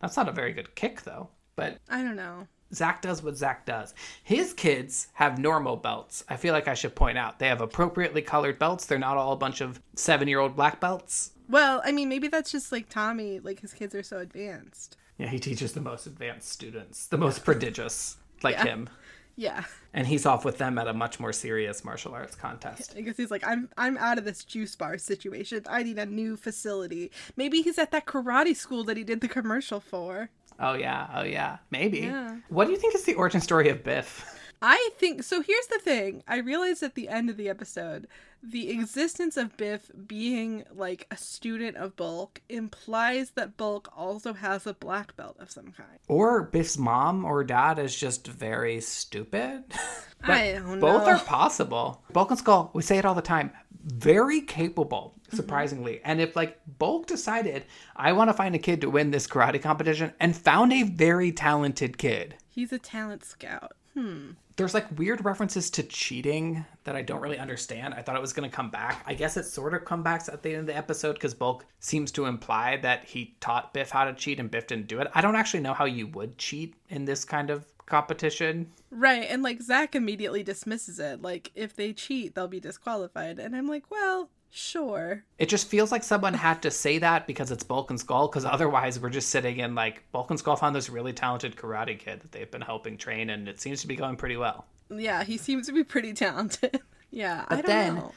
that's 0.00 0.16
not 0.16 0.28
a 0.28 0.32
very 0.32 0.52
good 0.52 0.74
kick 0.74 1.02
though. 1.02 1.28
But 1.56 1.78
I 1.90 2.02
don't 2.02 2.16
know. 2.16 2.46
Zack 2.74 3.00
does 3.02 3.22
what 3.22 3.36
Zack 3.36 3.64
does. 3.66 3.94
His 4.22 4.52
kids 4.52 5.08
have 5.14 5.38
normal 5.38 5.76
belts. 5.76 6.22
I 6.28 6.36
feel 6.36 6.52
like 6.52 6.68
I 6.68 6.74
should 6.74 6.94
point 6.94 7.16
out 7.18 7.38
they 7.38 7.48
have 7.48 7.60
appropriately 7.62 8.20
colored 8.22 8.58
belts. 8.58 8.84
They're 8.86 8.98
not 8.98 9.16
all 9.16 9.32
a 9.32 9.36
bunch 9.36 9.60
of 9.60 9.80
seven 9.96 10.28
year 10.28 10.38
old 10.40 10.54
black 10.56 10.78
belts. 10.80 11.32
Well, 11.48 11.80
I 11.84 11.92
mean, 11.92 12.08
maybe 12.10 12.28
that's 12.28 12.52
just 12.52 12.70
like 12.72 12.88
Tommy, 12.90 13.40
like 13.40 13.60
his 13.60 13.72
kids 13.72 13.94
are 13.94 14.02
so 14.02 14.18
advanced. 14.18 14.96
Yeah, 15.16 15.28
he 15.28 15.38
teaches 15.38 15.72
the 15.72 15.80
most 15.80 16.06
advanced 16.06 16.48
students, 16.50 17.06
the 17.06 17.16
most 17.18 17.42
prodigious, 17.44 18.18
like 18.42 18.56
Yeah. 18.56 18.64
him. 18.64 18.88
Yeah. 19.34 19.64
And 19.94 20.06
he's 20.06 20.26
off 20.26 20.44
with 20.44 20.58
them 20.58 20.78
at 20.78 20.86
a 20.86 20.92
much 20.92 21.18
more 21.18 21.32
serious 21.32 21.84
martial 21.84 22.12
arts 22.12 22.34
contest. 22.34 22.94
I 22.96 23.00
guess 23.00 23.16
he's 23.16 23.30
like, 23.30 23.46
I'm 23.46 23.70
I'm 23.78 23.96
out 23.96 24.18
of 24.18 24.24
this 24.24 24.44
juice 24.44 24.76
bar 24.76 24.98
situation. 24.98 25.64
I 25.68 25.82
need 25.82 25.98
a 25.98 26.06
new 26.06 26.36
facility. 26.36 27.10
Maybe 27.36 27.62
he's 27.62 27.78
at 27.78 27.90
that 27.92 28.06
karate 28.06 28.54
school 28.54 28.84
that 28.84 28.96
he 28.96 29.04
did 29.04 29.20
the 29.22 29.28
commercial 29.28 29.80
for. 29.80 30.30
Oh, 30.60 30.74
yeah. 30.74 31.08
Oh, 31.14 31.22
yeah. 31.22 31.58
Maybe. 31.70 32.00
Yeah. 32.00 32.36
What 32.48 32.66
do 32.66 32.72
you 32.72 32.78
think 32.78 32.94
is 32.94 33.04
the 33.04 33.14
origin 33.14 33.40
story 33.40 33.68
of 33.68 33.84
Biff? 33.84 34.24
I 34.60 34.90
think 34.98 35.22
so. 35.22 35.40
Here's 35.40 35.66
the 35.66 35.78
thing 35.78 36.22
I 36.26 36.38
realized 36.38 36.82
at 36.82 36.94
the 36.94 37.08
end 37.08 37.30
of 37.30 37.36
the 37.36 37.48
episode 37.48 38.08
the 38.42 38.70
existence 38.70 39.36
of 39.36 39.56
Biff 39.56 39.90
being 40.06 40.64
like 40.72 41.06
a 41.10 41.16
student 41.16 41.76
of 41.76 41.96
Bulk 41.96 42.40
implies 42.48 43.30
that 43.30 43.56
Bulk 43.56 43.92
also 43.96 44.32
has 44.32 44.66
a 44.66 44.74
black 44.74 45.16
belt 45.16 45.36
of 45.40 45.50
some 45.50 45.72
kind. 45.72 45.98
Or 46.06 46.44
Biff's 46.44 46.78
mom 46.78 47.24
or 47.24 47.42
dad 47.42 47.78
is 47.78 47.96
just 47.96 48.26
very 48.28 48.80
stupid. 48.80 49.64
I 50.22 50.52
don't 50.52 50.80
Both 50.80 51.06
know. 51.06 51.14
are 51.14 51.18
possible. 51.18 52.02
Bulk 52.12 52.30
and 52.30 52.38
Skull, 52.38 52.70
we 52.74 52.82
say 52.82 52.98
it 52.98 53.04
all 53.04 53.14
the 53.14 53.22
time, 53.22 53.50
very 53.84 54.40
capable, 54.40 55.14
surprisingly. 55.32 56.00
And 56.04 56.20
if 56.20 56.36
like 56.36 56.60
Bulk 56.78 57.06
decided, 57.06 57.64
I 57.96 58.12
want 58.12 58.28
to 58.28 58.34
find 58.34 58.54
a 58.54 58.58
kid 58.58 58.80
to 58.82 58.90
win 58.90 59.10
this 59.10 59.26
karate 59.26 59.60
competition 59.60 60.12
and 60.20 60.36
found 60.36 60.72
a 60.72 60.84
very 60.84 61.32
talented 61.32 61.98
kid. 61.98 62.36
He's 62.48 62.72
a 62.72 62.78
talent 62.78 63.24
scout. 63.24 63.72
Hmm. 63.94 64.30
There's 64.58 64.74
like 64.74 64.98
weird 64.98 65.24
references 65.24 65.70
to 65.70 65.84
cheating 65.84 66.66
that 66.82 66.96
I 66.96 67.02
don't 67.02 67.20
really 67.20 67.38
understand. 67.38 67.94
I 67.94 68.02
thought 68.02 68.16
it 68.16 68.20
was 68.20 68.32
going 68.32 68.50
to 68.50 68.54
come 68.54 68.70
back. 68.70 69.04
I 69.06 69.14
guess 69.14 69.36
it 69.36 69.44
sort 69.44 69.72
of 69.72 69.84
comes 69.84 70.02
back 70.02 70.28
at 70.30 70.42
the 70.42 70.50
end 70.50 70.60
of 70.60 70.66
the 70.66 70.76
episode 70.76 71.12
because 71.12 71.32
Bulk 71.32 71.64
seems 71.78 72.10
to 72.12 72.26
imply 72.26 72.76
that 72.78 73.04
he 73.04 73.36
taught 73.38 73.72
Biff 73.72 73.90
how 73.90 74.04
to 74.04 74.12
cheat 74.12 74.40
and 74.40 74.50
Biff 74.50 74.66
didn't 74.66 74.88
do 74.88 74.98
it. 74.98 75.06
I 75.14 75.20
don't 75.20 75.36
actually 75.36 75.60
know 75.60 75.74
how 75.74 75.84
you 75.84 76.08
would 76.08 76.38
cheat 76.38 76.74
in 76.88 77.04
this 77.04 77.24
kind 77.24 77.50
of 77.50 77.66
competition. 77.86 78.72
Right, 78.90 79.26
and 79.30 79.44
like 79.44 79.62
Zack 79.62 79.94
immediately 79.94 80.42
dismisses 80.42 80.98
it. 80.98 81.22
Like, 81.22 81.52
if 81.54 81.76
they 81.76 81.92
cheat, 81.92 82.34
they'll 82.34 82.48
be 82.48 82.58
disqualified. 82.58 83.38
And 83.38 83.54
I'm 83.54 83.68
like, 83.68 83.90
well, 83.92 84.28
sure. 84.50 85.24
It 85.38 85.48
just 85.48 85.68
feels 85.68 85.92
like 85.92 86.02
someone 86.02 86.34
had 86.34 86.62
to 86.62 86.70
say 86.70 86.98
that 86.98 87.26
because 87.26 87.50
it's 87.50 87.62
Bulk 87.64 87.90
and 87.90 87.98
Skull, 88.00 88.28
because 88.28 88.44
otherwise 88.44 88.98
we're 88.98 89.10
just 89.10 89.28
sitting 89.30 89.58
in 89.58 89.74
like 89.74 90.04
Bulk 90.12 90.30
and 90.30 90.38
Skull 90.38 90.56
found 90.56 90.74
this 90.74 90.88
really 90.90 91.12
talented 91.12 91.56
karate 91.56 91.98
kid 91.98 92.20
that 92.20 92.32
they've 92.32 92.50
been 92.50 92.60
helping 92.62 92.96
train, 92.96 93.30
and 93.30 93.48
it 93.48 93.60
seems 93.60 93.80
to 93.82 93.86
be 93.88 93.96
going 93.96 94.16
pretty 94.16 94.36
well. 94.36 94.66
Yeah, 94.90 95.22
he 95.24 95.36
seems 95.36 95.66
to 95.66 95.72
be 95.72 95.84
pretty 95.84 96.12
talented. 96.14 96.80
yeah, 97.10 97.44
I 97.48 97.56
But 97.56 97.66
don't 97.66 97.66
then- 97.66 97.94
know. 97.96 98.12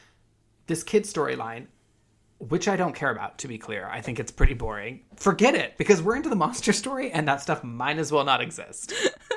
This 0.67 0.83
kid 0.83 1.03
storyline, 1.03 1.65
which 2.37 2.67
I 2.69 2.77
don't 2.77 2.95
care 2.95 3.11
about, 3.11 3.37
to 3.39 3.47
be 3.49 3.57
clear, 3.57 3.89
I 3.91 3.99
think 3.99 4.19
it's 4.19 4.31
pretty 4.31 4.53
boring. 4.53 5.01
Forget 5.17 5.53
it, 5.53 5.77
because 5.77 6.01
we're 6.01 6.15
into 6.15 6.29
the 6.29 6.35
monster 6.35 6.71
story, 6.71 7.11
and 7.11 7.27
that 7.27 7.41
stuff 7.41 7.61
might 7.63 7.97
as 7.97 8.11
well 8.11 8.23
not 8.23 8.41
exist. 8.41 8.93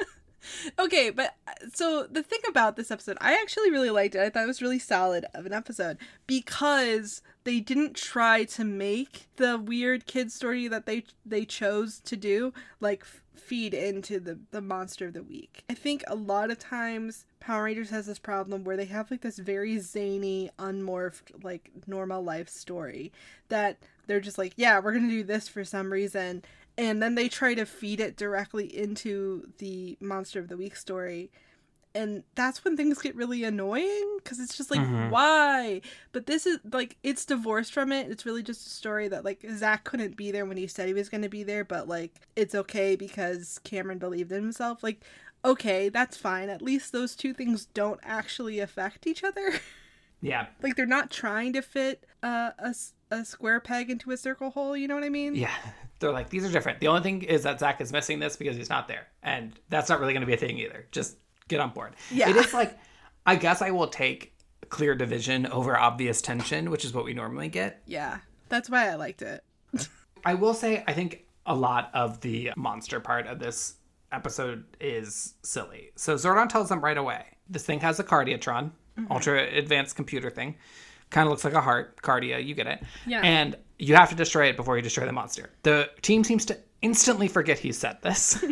Okay, 0.78 1.10
but 1.10 1.34
uh, 1.46 1.52
so 1.72 2.06
the 2.10 2.22
thing 2.22 2.40
about 2.48 2.76
this 2.76 2.90
episode, 2.90 3.16
I 3.20 3.34
actually 3.34 3.70
really 3.70 3.90
liked 3.90 4.14
it. 4.14 4.20
I 4.20 4.30
thought 4.30 4.44
it 4.44 4.48
was 4.48 4.62
really 4.62 4.78
solid 4.78 5.24
of 5.34 5.46
an 5.46 5.52
episode 5.52 5.98
because 6.26 7.22
they 7.44 7.60
didn't 7.60 7.94
try 7.94 8.44
to 8.44 8.64
make 8.64 9.28
the 9.36 9.58
weird 9.58 10.06
kid 10.06 10.32
story 10.32 10.68
that 10.68 10.86
they 10.86 11.04
they 11.24 11.44
chose 11.44 12.00
to 12.00 12.16
do 12.16 12.52
like 12.80 13.04
feed 13.34 13.74
into 13.74 14.18
the 14.18 14.38
the 14.50 14.60
monster 14.60 15.06
of 15.06 15.12
the 15.12 15.22
week. 15.22 15.64
I 15.68 15.74
think 15.74 16.02
a 16.06 16.14
lot 16.14 16.50
of 16.50 16.58
times 16.58 17.26
Power 17.40 17.64
Rangers 17.64 17.90
has 17.90 18.06
this 18.06 18.18
problem 18.18 18.64
where 18.64 18.76
they 18.76 18.86
have 18.86 19.10
like 19.10 19.20
this 19.20 19.38
very 19.38 19.78
zany, 19.78 20.50
unmorphed, 20.58 21.44
like 21.44 21.70
normal 21.86 22.22
life 22.22 22.48
story 22.48 23.12
that 23.48 23.78
they're 24.06 24.20
just 24.20 24.38
like, 24.38 24.54
yeah, 24.56 24.78
we're 24.78 24.92
gonna 24.92 25.08
do 25.08 25.22
this 25.22 25.48
for 25.48 25.64
some 25.64 25.92
reason, 25.92 26.42
and 26.76 27.02
then 27.02 27.14
they 27.14 27.28
try 27.28 27.54
to 27.54 27.64
feed 27.66 28.00
it 28.00 28.16
directly 28.16 28.66
into 28.76 29.48
the 29.58 29.96
monster 30.00 30.40
of 30.40 30.48
the 30.48 30.56
week 30.56 30.76
story. 30.76 31.30
And 31.96 32.24
that's 32.34 32.64
when 32.64 32.76
things 32.76 32.98
get 33.00 33.14
really 33.14 33.44
annoying 33.44 34.16
because 34.18 34.40
it's 34.40 34.56
just 34.56 34.68
like 34.72 34.80
Mhm. 34.80 35.10
why? 35.10 35.80
But 36.10 36.26
this 36.26 36.44
is 36.44 36.58
like 36.72 36.96
it's 37.04 37.24
divorced 37.24 37.72
from 37.72 37.92
it. 37.92 38.10
It's 38.10 38.26
really 38.26 38.42
just 38.42 38.66
a 38.66 38.70
story 38.70 39.06
that 39.08 39.24
like 39.24 39.44
zack 39.54 39.84
couldn't 39.84 40.16
be 40.16 40.32
there 40.32 40.44
when 40.44 40.56
he 40.56 40.66
said 40.66 40.88
he 40.88 40.94
was 40.94 41.08
going 41.08 41.22
to 41.22 41.28
be 41.28 41.44
there 41.44 41.64
but 41.64 41.86
like 41.86 42.20
it's 42.34 42.52
okay 42.54 42.96
because 42.96 43.60
cameron 43.62 43.98
believed 43.98 44.32
in 44.32 44.42
himself. 44.42 44.82
Like 44.82 45.02
okay 45.44 45.88
that's 45.88 46.16
fine. 46.16 46.48
At 46.48 46.62
least 46.62 46.90
those 46.90 47.14
two 47.14 47.32
things 47.32 47.66
don't 47.66 48.00
actually 48.02 48.58
affect 48.58 49.06
each 49.06 49.22
other. 49.22 49.52
Yeah, 50.20 50.46
like 50.62 50.74
they're 50.74 50.86
not 50.86 51.10
trying 51.10 51.52
to 51.52 51.60
fit 51.60 52.06
uh, 52.22 52.52
a, 52.58 52.74
a 53.10 53.26
square 53.26 53.60
peg 53.60 53.90
into 53.90 54.10
a 54.10 54.16
circle 54.16 54.48
hole 54.52 54.74
you 54.74 54.88
know 54.88 54.94
what 54.94 55.04
i 55.04 55.10
mean? 55.10 55.34
Yeah. 55.34 55.54
They're 55.98 56.12
like, 56.12 56.28
these 56.30 56.44
are 56.44 56.50
different. 56.50 56.80
The 56.80 56.88
only 56.88 57.02
thing 57.02 57.22
is 57.22 57.44
that 57.44 57.60
Zack 57.60 57.80
is 57.80 57.92
missing 57.92 58.18
this 58.18 58.36
because 58.36 58.56
he's 58.56 58.68
not 58.68 58.88
there. 58.88 59.06
And 59.22 59.58
that's 59.68 59.88
not 59.88 60.00
really 60.00 60.12
going 60.12 60.22
to 60.22 60.26
be 60.26 60.34
a 60.34 60.38
thing 60.38 60.58
either. 60.58 60.86
Just 60.90 61.16
get 61.48 61.60
on 61.60 61.70
board. 61.70 61.94
Yeah. 62.10 62.28
It 62.30 62.36
is 62.36 62.52
like, 62.52 62.78
I 63.24 63.36
guess 63.36 63.62
I 63.62 63.70
will 63.70 63.88
take 63.88 64.34
clear 64.68 64.94
division 64.94 65.46
over 65.46 65.76
obvious 65.76 66.20
tension, 66.20 66.70
which 66.70 66.84
is 66.84 66.92
what 66.92 67.04
we 67.04 67.14
normally 67.14 67.48
get. 67.48 67.82
yeah 67.86 68.18
that's 68.50 68.68
why 68.68 68.90
i 68.90 68.94
liked 68.94 69.22
it 69.22 69.42
I 70.24 70.34
will 70.34 70.54
say, 70.54 70.82
I 70.86 70.92
think 70.92 71.24
a 71.46 71.54
lot 71.54 71.90
of 71.92 72.20
the 72.20 72.52
monster 72.56 73.00
part 73.00 73.26
of 73.26 73.38
this 73.38 73.74
episode 74.12 74.64
is 74.80 75.34
silly. 75.42 75.90
So 75.96 76.14
Zordon 76.14 76.48
tells 76.48 76.68
them 76.68 76.80
right 76.80 76.96
away 76.96 77.24
this 77.48 77.64
thing 77.64 77.80
has 77.80 78.00
a 78.00 78.04
cardiatron, 78.04 78.70
mm-hmm. 78.98 79.12
ultra 79.12 79.46
advanced 79.54 79.96
computer 79.96 80.30
thing. 80.30 80.56
Kind 81.10 81.26
of 81.26 81.30
looks 81.30 81.44
like 81.44 81.52
a 81.52 81.60
heart, 81.60 82.00
cardia, 82.00 82.44
you 82.44 82.54
get 82.54 82.66
it. 82.66 82.82
Yeah. 83.06 83.20
And 83.20 83.56
you 83.78 83.94
have 83.96 84.10
to 84.10 84.14
destroy 84.14 84.46
it 84.46 84.56
before 84.56 84.76
you 84.76 84.82
destroy 84.82 85.06
the 85.06 85.12
monster. 85.12 85.50
The 85.62 85.90
team 86.02 86.24
seems 86.24 86.44
to 86.46 86.58
instantly 86.82 87.28
forget 87.28 87.58
he 87.58 87.72
said 87.72 87.98
this. 88.02 88.44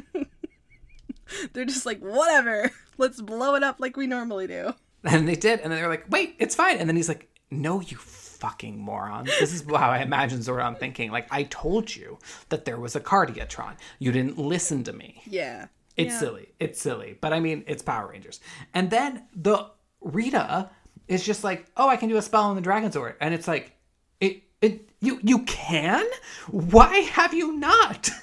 they're 1.53 1.65
just 1.65 1.87
like 1.87 1.99
whatever 2.01 2.71
let's 2.99 3.21
blow 3.21 3.55
it 3.55 3.63
up 3.63 3.77
like 3.81 3.97
we 3.97 4.07
normally 4.07 4.47
do 4.47 4.73
and 5.05 5.27
they 5.29 5.35
did. 5.35 5.59
And 5.61 5.73
then 5.73 5.79
they 5.81 5.83
were 5.83 5.91
like, 5.93 6.05
wait, 6.11 6.37
it's 6.39 6.55
fine. 6.55 6.77
And 6.79 6.89
then 6.89 6.95
he's 6.95 7.09
like, 7.09 7.29
no, 7.51 7.81
you 7.81 7.97
fucking 7.97 8.79
moron. 8.79 9.25
This 9.25 9.53
is 9.53 9.65
how 9.69 9.91
I 9.91 9.99
imagine 9.99 10.39
Zordon 10.39 10.79
thinking. 10.79 11.11
Like, 11.11 11.27
I 11.33 11.43
told 11.45 11.95
you 11.95 12.19
that 12.51 12.65
there 12.67 12.79
was 12.79 12.95
a 12.95 13.01
cardiatron. 13.01 13.77
You 13.99 14.13
didn't 14.13 14.39
listen 14.39 14.85
to 14.85 14.93
me. 14.93 15.21
yeah 15.27 15.67
It's 15.97 16.13
Yeah. 16.15 16.19
silly. 16.21 16.49
It's 16.61 16.81
silly. 16.81 17.19
But 17.21 17.33
I 17.33 17.41
mean, 17.41 17.65
it's 17.67 17.83
Power 17.83 18.09
Rangers. 18.13 18.39
And 18.75 18.91
then 18.91 19.25
the 19.35 19.71
Rita 20.01 20.71
is 21.09 21.25
just 21.25 21.43
like, 21.43 21.67
"Oh, 21.77 21.89
I 21.89 21.97
can 21.97 22.09
do 22.09 22.17
a 22.17 22.23
spell 22.23 22.45
on 22.45 22.55
the 22.55 22.63
Dragon 22.63 22.93
Sword." 22.93 23.17
And 23.21 23.35
it's 23.35 23.49
like, 23.49 23.73
"It 24.62 24.88
you 25.01 25.20
you 25.22 25.40
can? 25.40 26.07
Why 26.51 26.98
have 26.98 27.35
you 27.35 27.53
not?" 27.57 28.09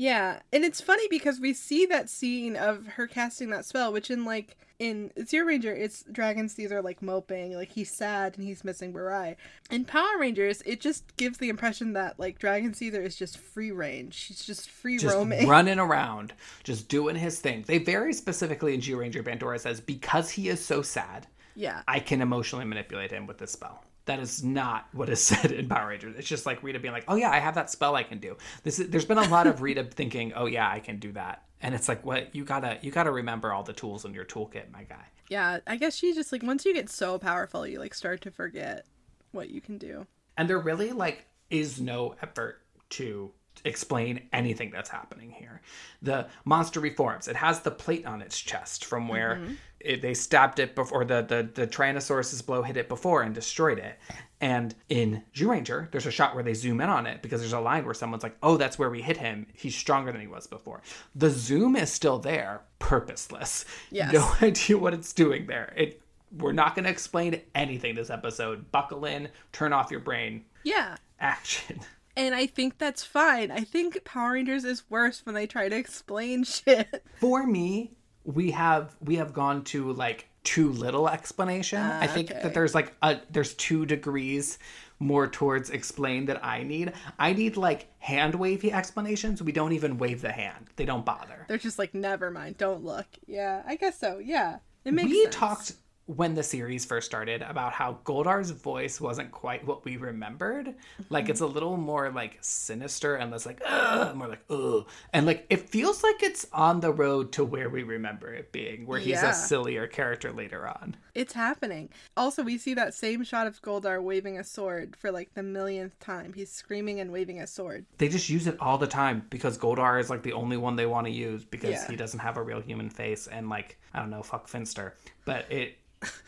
Yeah, 0.00 0.38
and 0.52 0.64
it's 0.64 0.80
funny 0.80 1.08
because 1.10 1.40
we 1.40 1.52
see 1.52 1.84
that 1.86 2.08
scene 2.08 2.54
of 2.54 2.86
her 2.86 3.08
casting 3.08 3.50
that 3.50 3.64
spell, 3.64 3.92
which 3.92 4.12
in 4.12 4.24
like 4.24 4.56
in 4.78 5.10
Zyuranger, 5.18 5.76
it's 5.76 6.04
Dragon 6.12 6.48
Caesar 6.48 6.80
like 6.82 7.02
moping, 7.02 7.54
like 7.56 7.72
he's 7.72 7.90
sad 7.90 8.38
and 8.38 8.46
he's 8.46 8.62
missing 8.62 8.92
Burai. 8.92 9.34
In 9.72 9.84
Power 9.84 10.16
Rangers, 10.20 10.62
it 10.64 10.80
just 10.80 11.16
gives 11.16 11.38
the 11.38 11.48
impression 11.48 11.94
that 11.94 12.16
like 12.16 12.38
Dragon 12.38 12.74
Caesar 12.74 13.02
is 13.02 13.16
just 13.16 13.38
free 13.38 13.72
range. 13.72 14.14
She's 14.14 14.44
just 14.44 14.70
free 14.70 14.98
just 14.98 15.12
roaming. 15.12 15.48
running 15.48 15.80
around, 15.80 16.32
just 16.62 16.88
doing 16.88 17.16
his 17.16 17.40
thing. 17.40 17.64
They 17.66 17.78
very 17.78 18.12
specifically 18.12 18.74
in 18.74 18.80
Zyuranger 18.80 19.24
Bandora 19.24 19.58
says 19.58 19.80
because 19.80 20.30
he 20.30 20.48
is 20.48 20.64
so 20.64 20.80
sad, 20.80 21.26
Yeah. 21.56 21.82
I 21.88 21.98
can 21.98 22.22
emotionally 22.22 22.66
manipulate 22.66 23.10
him 23.10 23.26
with 23.26 23.38
this 23.38 23.50
spell. 23.50 23.82
That 24.08 24.20
is 24.20 24.42
not 24.42 24.88
what 24.92 25.08
is 25.10 25.22
said 25.22 25.52
in 25.52 25.68
Power 25.68 25.88
Rangers. 25.88 26.16
It's 26.16 26.26
just 26.26 26.46
like 26.46 26.62
Rita 26.62 26.80
being 26.80 26.94
like, 26.94 27.04
"Oh 27.08 27.14
yeah, 27.14 27.30
I 27.30 27.38
have 27.38 27.54
that 27.54 27.70
spell 27.70 27.94
I 27.94 28.02
can 28.02 28.18
do." 28.18 28.36
This 28.62 28.78
is, 28.78 28.88
there's 28.88 29.04
been 29.04 29.18
a 29.18 29.28
lot 29.28 29.46
of 29.46 29.60
Rita 29.62 29.84
thinking, 29.84 30.32
"Oh 30.34 30.46
yeah, 30.46 30.68
I 30.68 30.80
can 30.80 30.98
do 30.98 31.12
that," 31.12 31.44
and 31.60 31.74
it's 31.74 31.88
like, 31.88 32.04
"What 32.04 32.34
you 32.34 32.44
gotta 32.44 32.78
you 32.80 32.90
gotta 32.90 33.12
remember 33.12 33.52
all 33.52 33.62
the 33.62 33.74
tools 33.74 34.04
in 34.04 34.14
your 34.14 34.24
toolkit, 34.24 34.70
my 34.72 34.84
guy." 34.84 35.04
Yeah, 35.28 35.58
I 35.66 35.76
guess 35.76 35.94
she 35.94 36.14
just 36.14 36.32
like 36.32 36.42
once 36.42 36.64
you 36.64 36.72
get 36.72 36.88
so 36.88 37.18
powerful, 37.18 37.66
you 37.66 37.78
like 37.78 37.94
start 37.94 38.22
to 38.22 38.30
forget 38.30 38.86
what 39.32 39.50
you 39.50 39.60
can 39.60 39.76
do. 39.76 40.06
And 40.38 40.48
there 40.48 40.58
really 40.58 40.92
like 40.92 41.26
is 41.50 41.80
no 41.80 42.16
effort 42.22 42.62
to 42.90 43.32
explain 43.64 44.28
anything 44.32 44.70
that's 44.70 44.90
happening 44.90 45.30
here. 45.30 45.60
The 46.02 46.28
monster 46.44 46.80
reforms. 46.80 47.28
It 47.28 47.36
has 47.36 47.60
the 47.60 47.70
plate 47.70 48.06
on 48.06 48.22
its 48.22 48.40
chest 48.40 48.84
from 48.84 49.08
where 49.08 49.36
mm-hmm. 49.36 49.54
it, 49.80 50.02
they 50.02 50.14
stabbed 50.14 50.58
it 50.58 50.74
before 50.74 51.04
the, 51.04 51.22
the 51.22 51.48
the 51.54 51.66
Tyrannosaurus's 51.66 52.42
blow 52.42 52.62
hit 52.62 52.76
it 52.76 52.88
before 52.88 53.22
and 53.22 53.34
destroyed 53.34 53.78
it. 53.78 53.98
And 54.40 54.74
in 54.88 55.24
Zyuranger, 55.34 55.90
there's 55.90 56.06
a 56.06 56.12
shot 56.12 56.34
where 56.34 56.44
they 56.44 56.54
zoom 56.54 56.80
in 56.80 56.88
on 56.88 57.06
it 57.06 57.22
because 57.22 57.40
there's 57.40 57.52
a 57.52 57.60
line 57.60 57.84
where 57.84 57.94
someone's 57.94 58.22
like, 58.22 58.36
"Oh, 58.42 58.56
that's 58.56 58.78
where 58.78 58.90
we 58.90 59.02
hit 59.02 59.16
him. 59.16 59.46
He's 59.52 59.74
stronger 59.74 60.12
than 60.12 60.20
he 60.20 60.28
was 60.28 60.46
before." 60.46 60.80
The 61.14 61.30
zoom 61.30 61.74
is 61.74 61.90
still 61.90 62.18
there, 62.18 62.62
purposeless. 62.78 63.64
Yes. 63.90 64.12
No 64.12 64.32
idea 64.46 64.78
what 64.78 64.94
it's 64.94 65.12
doing 65.12 65.46
there. 65.46 65.72
It 65.76 66.00
we're 66.36 66.52
not 66.52 66.74
going 66.74 66.84
to 66.84 66.90
explain 66.90 67.40
anything 67.54 67.94
this 67.94 68.10
episode. 68.10 68.70
Buckle 68.70 69.04
in, 69.04 69.28
turn 69.52 69.72
off 69.72 69.90
your 69.90 70.00
brain, 70.00 70.44
Yeah. 70.62 70.96
action. 71.20 71.80
And 72.18 72.34
I 72.34 72.46
think 72.46 72.78
that's 72.78 73.04
fine. 73.04 73.52
I 73.52 73.60
think 73.60 74.02
Power 74.02 74.32
Rangers 74.32 74.64
is 74.64 74.82
worse 74.90 75.24
when 75.24 75.36
they 75.36 75.46
try 75.46 75.68
to 75.68 75.76
explain 75.76 76.42
shit. 76.44 77.04
For 77.20 77.46
me, 77.46 77.92
we 78.24 78.50
have 78.50 78.96
we 79.00 79.16
have 79.16 79.32
gone 79.32 79.62
to 79.64 79.92
like 79.92 80.28
too 80.42 80.72
little 80.72 81.08
explanation. 81.08 81.78
I 81.78 82.06
ah, 82.06 82.08
think 82.08 82.32
okay. 82.32 82.40
that 82.42 82.54
there's 82.54 82.74
like 82.74 82.92
a 83.02 83.20
there's 83.30 83.54
two 83.54 83.86
degrees 83.86 84.58
more 84.98 85.28
towards 85.28 85.70
explain 85.70 86.26
that 86.26 86.44
I 86.44 86.64
need. 86.64 86.92
I 87.20 87.34
need 87.34 87.56
like 87.56 87.86
hand 88.00 88.34
wavy 88.34 88.72
explanations. 88.72 89.40
We 89.40 89.52
don't 89.52 89.72
even 89.72 89.96
wave 89.96 90.20
the 90.20 90.32
hand. 90.32 90.66
They 90.74 90.84
don't 90.84 91.04
bother. 91.04 91.44
They're 91.46 91.56
just 91.56 91.78
like, 91.78 91.94
never 91.94 92.32
mind, 92.32 92.58
don't 92.58 92.84
look. 92.84 93.06
Yeah, 93.28 93.62
I 93.64 93.76
guess 93.76 93.96
so. 93.96 94.18
Yeah, 94.18 94.58
it 94.84 94.92
makes 94.92 95.08
we 95.08 95.22
sense. 95.22 95.36
talked 95.36 95.72
when 96.08 96.34
the 96.34 96.42
series 96.42 96.86
first 96.86 97.06
started 97.06 97.42
about 97.42 97.74
how 97.74 97.98
Goldar's 98.04 98.50
voice 98.50 98.98
wasn't 98.98 99.30
quite 99.30 99.66
what 99.66 99.84
we 99.84 99.98
remembered. 99.98 100.74
Like 101.10 101.28
it's 101.28 101.42
a 101.42 101.44
mm-hmm. 101.44 101.52
little 101.52 101.76
more 101.76 102.10
like 102.10 102.38
sinister 102.40 103.16
and 103.16 103.30
less 103.30 103.44
like 103.44 103.60
ugh, 103.66 104.16
more 104.16 104.28
like 104.28 104.42
ugh. 104.48 104.88
And 105.12 105.26
like 105.26 105.44
it 105.50 105.68
feels 105.68 106.02
like 106.02 106.22
it's 106.22 106.46
on 106.50 106.80
the 106.80 106.92
road 106.92 107.32
to 107.32 107.44
where 107.44 107.68
we 107.68 107.82
remember 107.82 108.32
it 108.32 108.52
being, 108.52 108.86
where 108.86 108.98
he's 108.98 109.20
Yeah. 109.22 109.30
a 109.30 109.34
sillier 109.34 109.86
character 109.86 110.32
later 110.32 110.66
on. 110.66 110.96
It's 111.14 111.34
happening. 111.34 111.90
Also, 112.16 112.42
we 112.42 112.56
see 112.56 112.72
that 112.74 112.94
same 112.94 113.22
shot 113.22 113.46
of 113.46 113.60
Goldar 113.60 114.02
waving 114.02 114.38
a 114.38 114.44
sword 114.44 114.96
for 114.96 115.12
like 115.12 115.34
the 115.34 115.42
millionth 115.42 115.98
time. 115.98 116.32
He's 116.32 116.50
screaming 116.50 117.00
and 117.00 117.12
waving 117.12 117.40
a 117.40 117.46
sword. 117.46 117.84
They 117.98 118.08
just 118.08 118.30
use 118.30 118.46
it 118.46 118.56
all 118.60 118.78
the 118.78 118.86
time 118.86 119.26
because 119.28 119.58
Goldar 119.58 120.00
is 120.00 120.08
like 120.08 120.22
the 120.22 120.32
only 120.32 120.56
one 120.56 120.76
they 120.76 120.86
want 120.86 121.06
to 121.06 121.12
use 121.12 121.44
because 121.44 121.70
Yeah. 121.70 121.86
he 121.86 121.96
doesn't 121.96 122.20
have 122.20 122.38
a 122.38 122.42
real 122.42 122.62
human 122.62 122.88
face 122.88 123.26
and 123.26 123.50
like 123.50 123.78
I 123.92 124.00
don't 124.00 124.10
know, 124.10 124.22
fuck 124.22 124.48
Finster. 124.48 124.94
But 125.28 125.52
it 125.52 125.78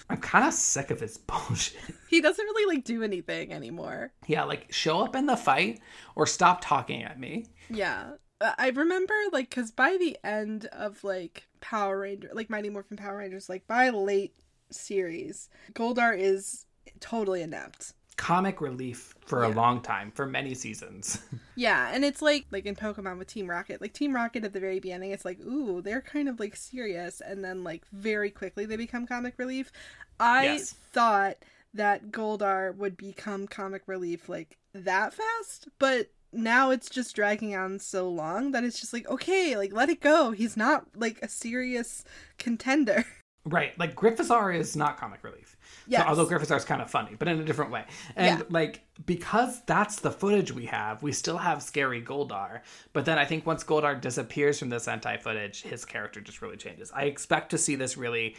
I'm 0.09 0.19
kind 0.19 0.47
of 0.47 0.53
sick 0.53 0.91
of 0.91 1.01
his 1.01 1.17
bullshit. 1.27 1.81
He 2.09 2.21
doesn't 2.21 2.45
really 2.45 2.75
like 2.77 2.85
do 2.85 3.03
anything 3.03 3.53
anymore. 3.53 4.13
Yeah, 4.27 4.45
like 4.45 4.73
show 4.73 5.01
up 5.01 5.17
in 5.17 5.27
the 5.27 5.37
fight 5.37 5.81
or 6.17 6.27
stop 6.27 6.61
talking 6.61 7.03
at 7.03 7.19
me. 7.19 7.47
Yeah. 7.69 8.13
I 8.41 8.71
remember 8.71 9.15
like 9.33 9.51
cuz 9.51 9.71
by 9.71 9.97
the 9.99 10.19
end 10.25 10.67
of 10.67 11.05
like 11.05 11.47
Power 11.61 12.01
Ranger, 12.01 12.31
like 12.33 12.51
Mighty 12.51 12.71
Morphin 12.71 12.97
Power 12.97 13.19
Rangers, 13.19 13.49
like 13.49 13.67
by 13.67 13.91
late 13.91 14.35
series, 14.71 15.49
Goldar 15.75 16.19
is 16.19 16.67
totally 17.01 17.43
inept. 17.43 17.93
Comic 18.21 18.61
relief 18.61 19.15
for 19.25 19.45
a 19.45 19.49
long 19.49 19.81
time, 19.81 20.11
for 20.13 20.27
many 20.27 20.55
seasons. 20.55 21.23
Yeah, 21.57 21.91
and 21.93 22.05
it's 22.05 22.23
like 22.23 22.47
like 22.51 22.65
in 22.67 22.77
Pokemon 22.77 23.19
with 23.19 23.29
Team 23.29 23.49
Rocket. 23.51 23.81
Like 23.81 23.93
Team 23.93 24.15
Rocket 24.15 24.45
at 24.45 24.53
the 24.53 24.61
very 24.61 24.81
beginning, 24.81 25.11
it's 25.11 25.25
like, 25.25 25.41
ooh, 25.41 25.83
they're 25.83 26.01
kind 26.01 26.29
of 26.29 26.41
like 26.41 26.57
serious, 26.57 27.21
and 27.21 27.45
then 27.45 27.65
like 27.65 27.83
very 27.93 28.31
quickly 28.31 28.65
they 28.67 28.77
become 28.77 29.07
comic 29.07 29.35
relief. 29.39 29.71
I 30.19 30.43
Yes. 30.43 30.75
thought 30.93 31.37
that 31.75 32.11
Goldar 32.11 32.75
would 32.77 32.97
become 32.97 33.47
comic 33.47 33.83
relief 33.87 34.29
like 34.29 34.59
that 34.75 35.13
fast, 35.15 35.69
but 35.79 36.11
now 36.33 36.71
it's 36.71 36.89
just 36.89 37.15
dragging 37.17 37.55
on 37.57 37.79
so 37.81 38.09
long 38.09 38.53
that 38.53 38.65
it's 38.65 38.81
just 38.81 38.93
like, 38.93 39.09
okay, 39.09 39.57
like 39.57 39.73
let 39.73 39.89
it 39.91 40.01
go. 40.01 40.31
He's 40.31 40.57
not 40.57 40.87
like 40.97 41.19
a 41.23 41.29
serious 41.29 42.05
contender. 42.39 43.05
right, 43.45 43.79
like 43.79 43.95
Grifforzer 43.95 44.55
is 44.55 44.77
not 44.77 44.99
comic 44.99 45.23
relief. 45.25 45.57
Yes. 45.87 46.03
So, 46.03 46.09
although 46.09 46.27
Grifforzer 46.27 46.57
is 46.57 46.65
kind 46.65 46.83
of 46.83 46.91
funny, 46.91 47.17
but 47.19 47.29
in 47.29 47.41
a 47.41 47.45
different 47.45 47.71
way. 47.71 47.85
And 48.17 48.41
Yeah. 48.41 48.45
like 48.51 48.83
because 49.07 49.63
that's 49.65 50.01
the 50.01 50.11
footage 50.11 50.53
we 50.53 50.67
have, 50.67 51.03
we 51.03 51.13
still 51.13 51.39
have 51.39 51.63
scary 51.63 52.03
Goldar. 52.03 52.61
But 52.93 53.05
then 53.05 53.19
I 53.19 53.25
think 53.25 53.47
once 53.47 53.65
Goldar 53.65 54.01
disappears 54.01 54.59
from 54.59 54.69
the 54.69 54.83
anti 54.91 55.17
footage, 55.17 55.63
his 55.63 55.85
character 55.85 56.21
just 56.21 56.43
really 56.43 56.57
changes. 56.57 56.91
I 56.93 57.05
expect 57.05 57.51
to 57.51 57.59
see 57.59 57.77
this 57.77 57.97
really 57.97 58.37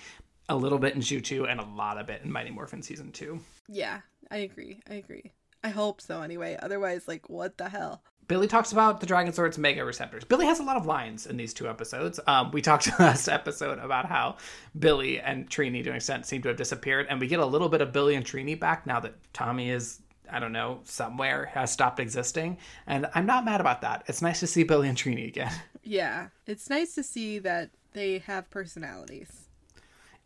a 0.50 0.56
little 0.56 0.80
bit 0.80 0.96
in 0.96 1.02
Jutsu 1.02 1.50
and 1.50 1.60
a 1.60 1.66
lot 1.66 1.98
of 1.98 2.10
it 2.10 2.22
in 2.24 2.32
Mighty 2.32 2.52
Morphin 2.52 2.82
season 2.82 3.12
two. 3.12 3.40
Yeah, 3.68 4.02
I 4.30 4.38
agree. 4.38 4.82
I 4.90 4.96
agree. 4.96 5.32
I 5.64 5.70
hope 5.70 6.02
so 6.02 6.22
anyway. 6.22 6.58
Otherwise, 6.62 7.08
like, 7.08 7.30
what 7.30 7.58
the 7.58 7.70
hell? 7.70 8.04
Billy 8.28 8.48
talks 8.48 8.72
about 8.72 9.00
the 9.00 9.06
Dragon 9.06 9.34
Sword's 9.34 9.58
mega 9.58 9.84
receptors. 9.84 10.24
Billy 10.24 10.46
has 10.46 10.60
a 10.60 10.64
lot 10.64 10.78
of 10.78 10.86
lines 10.86 11.26
in 11.26 11.38
these 11.38 11.54
two 11.54 11.68
episodes. 11.68 12.20
Um, 12.28 12.52
we 12.52 12.62
talked 12.62 12.88
last 13.00 13.28
episode 13.28 13.80
about 13.80 14.06
how 14.06 14.38
Billy 14.78 15.20
and 15.20 15.50
Trini, 15.50 15.84
to 15.84 15.90
an 15.90 15.98
extent, 15.98 16.26
seem 16.26 16.42
to 16.44 16.48
have 16.50 16.58
disappeared, 16.58 17.08
and 17.10 17.20
we 17.20 17.28
get 17.28 17.40
a 17.40 17.46
little 17.46 17.70
bit 17.70 17.82
of 17.82 17.92
Billy 17.92 18.16
and 18.16 18.26
Trini 18.26 18.58
back 18.60 18.86
now 18.88 19.00
that 19.02 19.16
Tommy 19.34 19.70
is, 19.70 20.00
I 20.32 20.40
don't 20.40 20.54
know, 20.54 20.80
somewhere, 20.86 21.46
has 21.54 21.72
stopped 21.72 22.00
existing. 22.00 22.58
And 22.88 23.08
I'm 23.14 23.26
not 23.26 23.44
mad 23.44 23.60
about 23.60 23.82
that. 23.82 24.04
It's 24.08 24.22
nice 24.22 24.40
to 24.40 24.48
see 24.48 24.64
Billy 24.64 24.88
and 24.88 24.98
Trini 24.98 25.28
again. 25.28 25.52
Yeah, 25.84 26.28
it's 26.46 26.70
nice 26.70 26.94
to 26.94 27.02
see 27.02 27.40
that 27.40 27.72
they 27.94 28.20
have 28.20 28.52
personalities. 28.52 29.48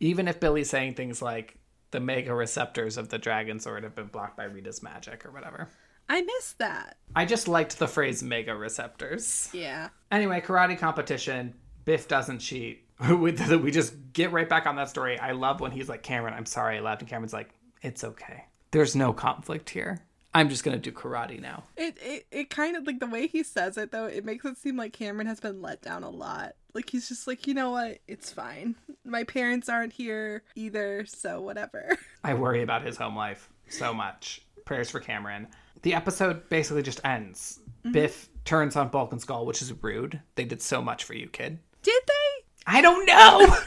Even 0.00 0.28
if 0.28 0.38
Billy's 0.38 0.68
saying 0.68 0.92
things 0.96 1.22
like, 1.22 1.56
the 1.92 2.00
mega 2.00 2.34
receptors 2.34 2.98
of 2.98 3.08
the 3.08 3.16
Dragon 3.16 3.58
Sword 3.58 3.82
have 3.82 3.94
been 3.94 4.08
blocked 4.08 4.36
by 4.36 4.44
Rita's 4.44 4.82
magic 4.82 5.24
or 5.24 5.30
whatever. 5.30 5.70
I 6.08 6.22
miss 6.22 6.52
that. 6.58 6.98
I 7.14 7.24
just 7.24 7.48
liked 7.48 7.78
the 7.78 7.88
phrase 7.88 8.22
mega 8.22 8.54
receptors. 8.54 9.48
Yeah. 9.52 9.88
Anyway, 10.10 10.40
karate 10.40 10.78
competition. 10.78 11.54
Biff 11.84 12.08
doesn't 12.08 12.38
cheat. 12.38 12.84
we, 13.08 13.32
we 13.56 13.70
just 13.70 13.94
get 14.12 14.32
right 14.32 14.48
back 14.48 14.66
on 14.66 14.76
that 14.76 14.88
story. 14.88 15.18
I 15.18 15.32
love 15.32 15.60
when 15.60 15.72
he's 15.72 15.88
like, 15.88 16.02
Cameron, 16.02 16.34
I'm 16.34 16.46
sorry 16.46 16.78
I 16.78 16.80
left. 16.80 17.02
And 17.02 17.10
Cameron's 17.10 17.32
like, 17.32 17.50
it's 17.82 18.04
okay. 18.04 18.44
There's 18.70 18.96
no 18.96 19.12
conflict 19.12 19.70
here. 19.70 20.00
I'm 20.34 20.50
just 20.50 20.64
going 20.64 20.78
to 20.78 20.90
do 20.90 20.94
karate 20.94 21.40
now. 21.40 21.62
It, 21.78 21.96
it 21.98 22.26
it 22.30 22.50
kind 22.50 22.76
of 22.76 22.86
like 22.86 23.00
the 23.00 23.06
way 23.06 23.26
he 23.26 23.42
says 23.42 23.78
it 23.78 23.90
though, 23.90 24.04
it 24.04 24.22
makes 24.22 24.44
it 24.44 24.58
seem 24.58 24.76
like 24.76 24.92
Cameron 24.92 25.26
has 25.28 25.40
been 25.40 25.62
let 25.62 25.80
down 25.80 26.02
a 26.02 26.10
lot. 26.10 26.56
Like 26.74 26.90
he's 26.90 27.08
just 27.08 27.26
like, 27.26 27.46
you 27.46 27.54
know 27.54 27.70
what, 27.70 28.00
it's 28.06 28.32
fine. 28.32 28.74
My 29.02 29.24
parents 29.24 29.70
aren't 29.70 29.94
here 29.94 30.42
either, 30.54 31.06
so 31.06 31.40
whatever. 31.40 31.96
I 32.24 32.34
worry 32.34 32.60
about 32.60 32.84
his 32.84 32.98
home 32.98 33.16
life 33.16 33.48
so 33.70 33.94
much. 33.94 34.42
Prayers 34.66 34.90
for 34.90 35.00
Cameron. 35.00 35.48
The 35.86 35.94
episode 35.94 36.48
basically 36.48 36.82
just 36.82 37.00
ends. 37.04 37.60
Mm-hmm. 37.84 37.92
Biff 37.92 38.28
turns 38.44 38.74
on 38.74 38.88
Bulk 38.88 39.12
and 39.12 39.20
Skull, 39.20 39.46
which 39.46 39.62
is 39.62 39.72
rude. 39.84 40.20
They 40.34 40.44
did 40.44 40.60
so 40.60 40.82
much 40.82 41.04
for 41.04 41.14
you, 41.14 41.28
kid. 41.28 41.60
Did 41.84 42.02
they? 42.08 42.44
I 42.66 42.80
don't 42.80 43.06
know. 43.06 43.56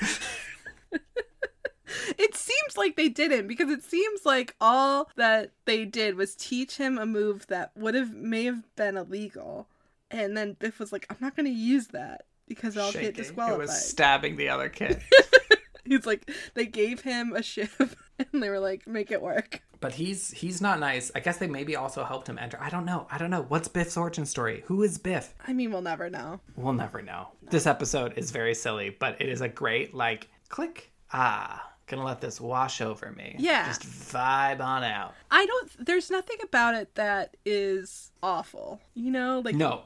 It 2.18 2.36
seems 2.36 2.78
like 2.78 2.98
they 2.98 3.08
didn't 3.08 3.48
because 3.48 3.70
it 3.70 3.84
seems 3.84 4.26
like 4.26 4.56
all 4.60 5.10
that 5.16 5.52
they 5.66 5.86
did 5.86 6.16
was 6.16 6.36
teach 6.36 6.76
him 6.76 6.98
a 6.98 7.06
move 7.06 7.48
that 7.48 7.72
would 7.76 7.96
have 7.96 8.14
may 8.14 8.44
have 8.44 8.64
been 8.76 8.98
illegal. 8.98 9.68
And 10.12 10.36
then 10.36 10.58
Biff 10.60 10.80
was 10.80 10.92
like, 10.92 11.08
I'm 11.10 11.18
not 11.22 11.36
gonna 11.36 11.50
use 11.50 11.88
that 11.88 12.26
because 12.48 12.78
I'll 12.78 12.92
Shaking. 12.92 13.08
get 13.08 13.16
disqualified. 13.16 13.60
It 13.60 13.62
was 13.62 13.86
stabbing 13.86 14.36
the 14.36 14.50
other 14.50 14.70
kid. 14.70 15.02
He's 15.86 16.06
like, 16.06 16.30
they 16.54 16.66
gave 16.66 17.02
him 17.02 17.34
a 17.34 17.42
ship 17.42 17.72
and 17.80 18.44
they 18.44 18.50
were 18.50 18.60
like, 18.60 18.86
make 18.86 19.10
it 19.10 19.22
work. 19.22 19.62
But 19.82 19.94
he's 19.94 20.32
he's 20.32 20.62
not 20.62 20.80
nice. 20.80 21.10
I 21.16 21.22
guess 21.22 21.38
they 21.38 21.48
maybe 21.48 21.76
also 21.78 22.04
helped 22.04 22.28
him 22.28 22.38
enter. 22.38 22.58
I 22.62 22.70
don't 22.70 22.86
know. 22.86 23.08
I 23.10 23.18
don't 23.18 23.30
know. 23.30 23.44
What's 23.48 23.68
Biff's 23.70 23.96
origin 23.96 24.26
story? 24.26 24.64
Who 24.66 24.84
is 24.84 24.98
Biff? 24.98 25.34
I 25.48 25.54
mean, 25.54 25.72
we'll 25.72 25.82
never 25.82 26.10
know. 26.10 26.42
We'll 26.58 26.74
never 26.74 27.02
know. 27.02 27.30
This 27.50 27.66
episode 27.66 28.14
is 28.18 28.32
very 28.32 28.54
silly, 28.54 28.90
but 28.90 29.22
it 29.22 29.30
is 29.30 29.40
a 29.42 29.48
great 29.48 29.94
like 29.94 30.28
click. 30.50 30.92
Ah, 31.14 31.72
gonna 31.88 32.04
let 32.04 32.20
this 32.20 32.42
wash 32.42 32.82
over 32.82 33.12
me. 33.14 33.36
Yeah. 33.40 33.66
Just 33.68 33.84
vibe 33.84 34.60
on 34.60 34.84
out. 34.84 35.14
I 35.32 35.46
don't, 35.46 35.86
there's 35.86 36.12
nothing 36.12 36.38
about 36.44 36.76
it 36.76 36.94
that 36.96 37.38
is 37.46 38.12
awful. 38.22 38.82
You 38.96 39.12
know, 39.12 39.42
like, 39.46 39.56
No, 39.56 39.84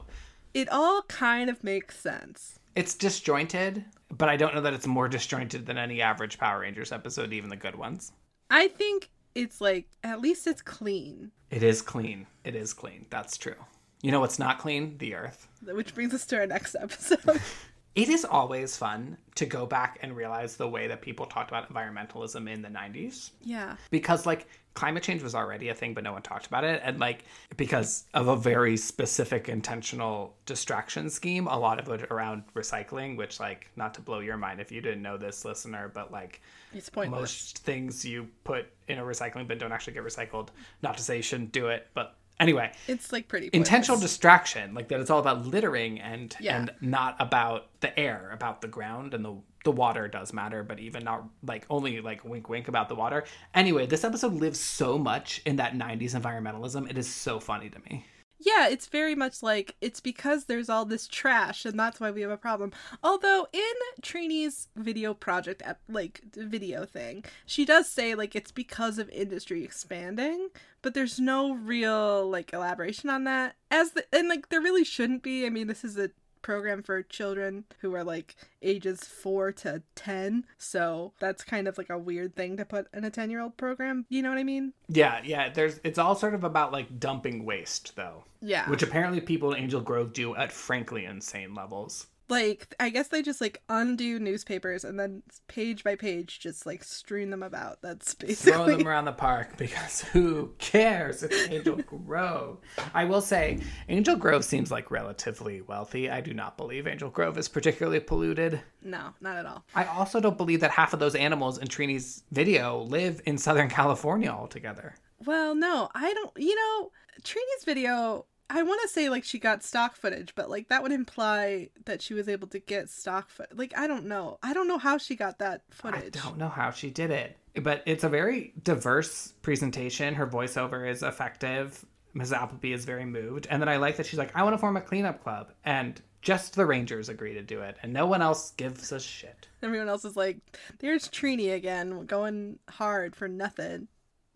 it 0.54 0.68
all 0.70 1.02
kind 1.02 1.48
of 1.48 1.62
makes 1.64 1.98
sense. 1.98 2.58
it's 2.74 2.94
disjointed, 2.94 3.84
but 4.10 4.28
I 4.28 4.36
don't 4.36 4.54
know 4.54 4.60
that 4.62 4.74
it's 4.74 4.86
more 4.86 5.08
disjointed 5.08 5.66
than 5.66 5.78
any 5.78 6.02
average 6.02 6.36
Power 6.38 6.60
Rangers 6.60 6.92
episode, 6.92 7.32
even 7.32 7.48
the 7.48 7.56
good 7.56 7.76
ones. 7.76 8.12
I 8.50 8.68
think 8.68 9.08
it's 9.34 9.60
like, 9.60 9.86
at 10.02 10.20
least 10.20 10.46
it's 10.46 10.62
clean. 10.62 11.30
It 11.50 11.62
is 11.62 11.82
clean. 11.82 12.26
It 12.44 12.54
is 12.54 12.72
clean. 12.72 13.06
That's 13.10 13.36
true. 13.36 13.54
You 14.02 14.10
know 14.12 14.20
what's 14.20 14.38
not 14.38 14.58
clean? 14.58 14.98
The 14.98 15.14
Earth. 15.14 15.48
Which 15.62 15.94
brings 15.94 16.12
us 16.14 16.26
to 16.26 16.38
our 16.38 16.46
next 16.46 16.76
episode. 16.80 17.40
It 17.94 18.08
is 18.08 18.24
always 18.24 18.76
fun 18.76 19.18
to 19.36 19.46
go 19.46 19.66
back 19.66 20.00
and 20.02 20.16
realize 20.16 20.56
the 20.56 20.68
way 20.68 20.88
that 20.88 21.00
people 21.00 21.26
talked 21.26 21.52
about 21.52 21.72
environmentalism 21.72 22.50
in 22.52 22.60
the 22.60 22.68
90s. 22.68 23.30
yeah. 23.40 23.76
because 23.90 24.26
like 24.26 24.48
climate 24.74 25.04
change 25.04 25.22
was 25.22 25.36
already 25.36 25.68
a 25.68 25.74
thing 25.74 25.94
but 25.94 26.02
no 26.02 26.12
one 26.12 26.20
talked 26.22 26.48
about 26.48 26.64
it 26.64 26.82
and 26.84 26.98
like 26.98 27.24
because 27.56 28.06
of 28.12 28.26
a 28.26 28.34
very 28.34 28.76
specific 28.76 29.48
intentional 29.48 30.34
distraction 30.44 31.08
scheme 31.08 31.46
a 31.46 31.56
lot 31.56 31.78
of 31.78 31.88
it 31.88 32.10
around 32.10 32.42
recycling 32.56 33.16
which 33.16 33.38
like 33.38 33.70
not 33.76 33.94
to 33.94 34.00
blow 34.00 34.18
your 34.18 34.36
mind 34.36 34.60
if 34.60 34.72
you 34.72 34.80
didn't 34.80 35.00
know 35.02 35.16
this 35.16 35.44
listener 35.44 35.88
but 35.94 36.10
like 36.10 36.40
It's 36.74 36.88
pointless. 36.90 37.20
most 37.20 37.58
things 37.58 38.04
you 38.04 38.28
put 38.44 38.66
in 38.88 38.98
a 38.98 39.02
recycling 39.02 39.46
bin 39.48 39.58
don't 39.58 39.72
actually 39.72 39.94
get 39.94 40.04
recycled 40.04 40.48
not 40.82 40.96
to 40.96 41.02
say 41.02 41.16
you 41.16 41.22
shouldn't 41.22 41.52
do 41.52 41.68
it 41.68 41.88
but 41.94 42.16
anyway 42.40 42.72
It's 42.88 43.12
like 43.12 43.28
pretty 43.28 43.46
pointless. 43.50 43.68
intentional 43.68 44.00
distraction 44.00 44.74
like 44.74 44.88
that 44.88 45.00
it's 45.00 45.10
all 45.10 45.20
about 45.20 45.46
littering 45.46 46.00
and 46.00 46.34
Yeah. 46.40 46.56
and 46.58 46.70
not 46.80 47.16
about 47.20 47.68
the 47.80 47.98
air 47.98 48.30
about 48.32 48.60
the 48.60 48.68
ground 48.68 49.14
and 49.14 49.24
the 49.24 49.34
the 49.64 49.72
water 49.72 50.08
does 50.08 50.32
matter 50.34 50.62
but 50.62 50.78
even 50.78 51.04
not 51.04 51.24
like 51.46 51.64
only 51.70 52.00
like 52.02 52.22
wink 52.24 52.48
wink 52.50 52.68
about 52.68 52.88
the 52.90 52.94
water 52.94 53.24
anyway 53.54 53.86
this 53.86 54.04
episode 54.04 54.34
lives 54.34 54.60
so 54.60 54.98
much 54.98 55.40
in 55.46 55.56
that 55.56 55.72
90s 55.74 56.14
environmentalism 56.20 56.90
it 56.90 56.98
is 56.98 57.06
so 57.08 57.40
funny 57.40 57.70
to 57.70 57.78
me 57.88 58.04
Yeah, 58.38 58.68
it's 58.68 58.86
very 58.86 59.14
much 59.14 59.42
like 59.42 59.76
it's 59.80 60.00
because 60.00 60.44
there's 60.44 60.68
all 60.68 60.84
this 60.84 61.06
trash 61.08 61.64
and 61.64 61.78
that's 61.78 62.00
why 62.00 62.10
we 62.10 62.20
have 62.22 62.30
a 62.30 62.36
problem. 62.36 62.72
Although 63.02 63.46
in 63.52 63.74
Trini's 64.02 64.68
video 64.76 65.14
project 65.14 65.62
like 65.88 66.20
video 66.34 66.84
thing, 66.84 67.24
she 67.46 67.64
does 67.64 67.88
say 67.88 68.14
like 68.14 68.34
it's 68.34 68.52
because 68.52 68.98
of 68.98 69.08
industry 69.10 69.64
expanding, 69.64 70.48
but 70.82 70.94
there's 70.94 71.18
no 71.20 71.54
real 71.54 72.28
like 72.28 72.52
elaboration 72.52 73.08
on 73.08 73.24
that. 73.24 73.54
As 73.70 73.92
the 73.92 74.04
and 74.12 74.28
like 74.28 74.48
there 74.48 74.60
really 74.60 74.84
shouldn't 74.84 75.22
be. 75.22 75.46
I 75.46 75.50
mean, 75.50 75.68
this 75.68 75.84
is 75.84 75.96
a 75.96 76.10
program 76.44 76.82
for 76.82 77.02
children 77.02 77.64
who 77.80 77.94
are 77.94 78.04
like 78.04 78.36
ages 78.62 79.00
4 79.02 79.50
to 79.52 79.82
10 79.94 80.44
so 80.58 81.12
that's 81.18 81.42
kind 81.42 81.66
of 81.66 81.78
like 81.78 81.90
a 81.90 81.98
weird 81.98 82.36
thing 82.36 82.56
to 82.58 82.64
put 82.64 82.86
in 82.94 83.02
a 83.02 83.10
10 83.10 83.30
year 83.30 83.40
old 83.40 83.56
program 83.56 84.04
you 84.10 84.22
know 84.22 84.28
what 84.28 84.38
i 84.38 84.44
mean? 84.44 84.72
Yeah 84.88 85.20
yeah 85.24 85.48
there's 85.48 85.80
it's 85.82 85.98
all 85.98 86.14
sort 86.14 86.34
of 86.34 86.44
about 86.44 86.70
like 86.70 87.00
dumping 87.00 87.44
waste 87.44 87.96
though. 87.96 88.24
Yeah. 88.40 88.68
Which 88.68 88.82
apparently 88.82 89.22
people 89.22 89.54
in 89.54 89.62
angel 89.62 89.80
grove 89.80 90.12
do 90.12 90.36
at 90.36 90.52
frankly 90.52 91.06
insane 91.06 91.54
levels 91.54 92.08
Like, 92.28 92.74
I 92.80 92.88
guess 92.88 93.08
they 93.08 93.22
just 93.22 93.40
like 93.40 93.62
undo 93.68 94.18
newspapers 94.18 94.84
and 94.84 94.98
then 94.98 95.22
page 95.46 95.84
by 95.84 95.94
page 95.94 96.40
just 96.40 96.64
like 96.64 96.82
strewn 96.82 97.30
them 97.30 97.42
about. 97.42 97.82
That's 97.82 98.14
basically 98.14 98.52
Throw 98.52 98.66
them 98.66 98.88
around 98.88 99.04
the 99.04 99.12
park 99.12 99.56
because 99.56 100.00
who 100.12 100.52
cares? 100.58 101.22
It's 101.22 101.50
Angel 101.50 101.76
Grove. 101.76 102.58
I 102.94 103.04
will 103.04 103.20
say, 103.20 103.60
Angel 103.88 104.16
Grove 104.16 104.44
seems 104.44 104.70
like 104.70 104.90
relatively 104.90 105.60
wealthy. 105.60 106.08
I 106.08 106.20
do 106.20 106.32
not 106.32 106.56
believe 106.56 106.86
Angel 106.86 107.10
Grove 107.10 107.36
is 107.36 107.48
particularly 107.48 108.00
polluted. 108.00 108.60
No, 108.82 109.10
not 109.20 109.36
at 109.36 109.46
all. 109.46 109.64
I 109.74 109.84
also 109.84 110.20
don't 110.20 110.38
believe 110.38 110.60
that 110.60 110.70
half 110.70 110.92
of 110.94 111.00
those 111.00 111.14
animals 111.14 111.58
in 111.58 111.68
Trini's 111.68 112.24
video 112.32 112.82
live 112.82 113.20
in 113.26 113.36
Southern 113.38 113.68
California 113.68 114.30
altogether. 114.30 114.94
Well, 115.24 115.54
no, 115.54 115.88
I 115.94 116.12
don't. 116.12 116.32
You 116.36 116.54
know, 116.54 116.90
Trini's 117.22 117.64
video. 117.64 118.26
I 118.50 118.62
want 118.62 118.82
to 118.82 118.88
say 118.88 119.08
like 119.08 119.24
she 119.24 119.38
got 119.38 119.62
stock 119.62 119.96
footage, 119.96 120.34
but 120.34 120.50
like 120.50 120.68
that 120.68 120.82
would 120.82 120.92
imply 120.92 121.70
that 121.86 122.02
she 122.02 122.14
was 122.14 122.28
able 122.28 122.48
to 122.48 122.58
get 122.58 122.90
stock 122.90 123.30
foot. 123.30 123.56
Like 123.56 123.76
I 123.76 123.86
don't 123.86 124.06
know. 124.06 124.38
I 124.42 124.52
don't 124.52 124.68
know 124.68 124.78
how 124.78 124.98
she 124.98 125.16
got 125.16 125.38
that 125.38 125.62
footage. 125.70 126.16
I 126.16 126.20
don't 126.20 126.38
know 126.38 126.48
how 126.48 126.70
she 126.70 126.90
did 126.90 127.10
it, 127.10 127.36
but 127.62 127.82
it's 127.86 128.04
a 128.04 128.08
very 128.08 128.52
diverse 128.62 129.32
presentation. 129.42 130.14
Her 130.14 130.26
voiceover 130.26 130.88
is 130.88 131.02
effective. 131.02 131.84
Ms. 132.14 132.32
Appleby 132.32 132.72
is 132.72 132.84
very 132.84 133.04
moved. 133.04 133.48
And 133.50 133.60
then 133.60 133.68
I 133.68 133.76
like 133.76 133.96
that 133.96 134.06
she's 134.06 134.18
like, 134.18 134.34
I 134.36 134.44
want 134.44 134.54
to 134.54 134.58
form 134.58 134.76
a 134.76 134.80
cleanup 134.80 135.22
club. 135.22 135.52
And 135.64 136.00
just 136.22 136.54
the 136.54 136.64
Rangers 136.64 137.08
agree 137.08 137.34
to 137.34 137.42
do 137.42 137.60
it. 137.60 137.76
And 137.82 137.92
no 137.92 138.06
one 138.06 138.22
else 138.22 138.52
gives 138.52 138.90
a 138.92 138.98
shit. 138.98 139.46
Everyone 139.62 139.88
else 139.88 140.04
is 140.04 140.16
like, 140.16 140.38
"There's 140.78 141.08
Trini 141.08 141.54
again, 141.54 142.06
going 142.06 142.58
hard 142.68 143.14
for 143.14 143.28
nothing." 143.28 143.88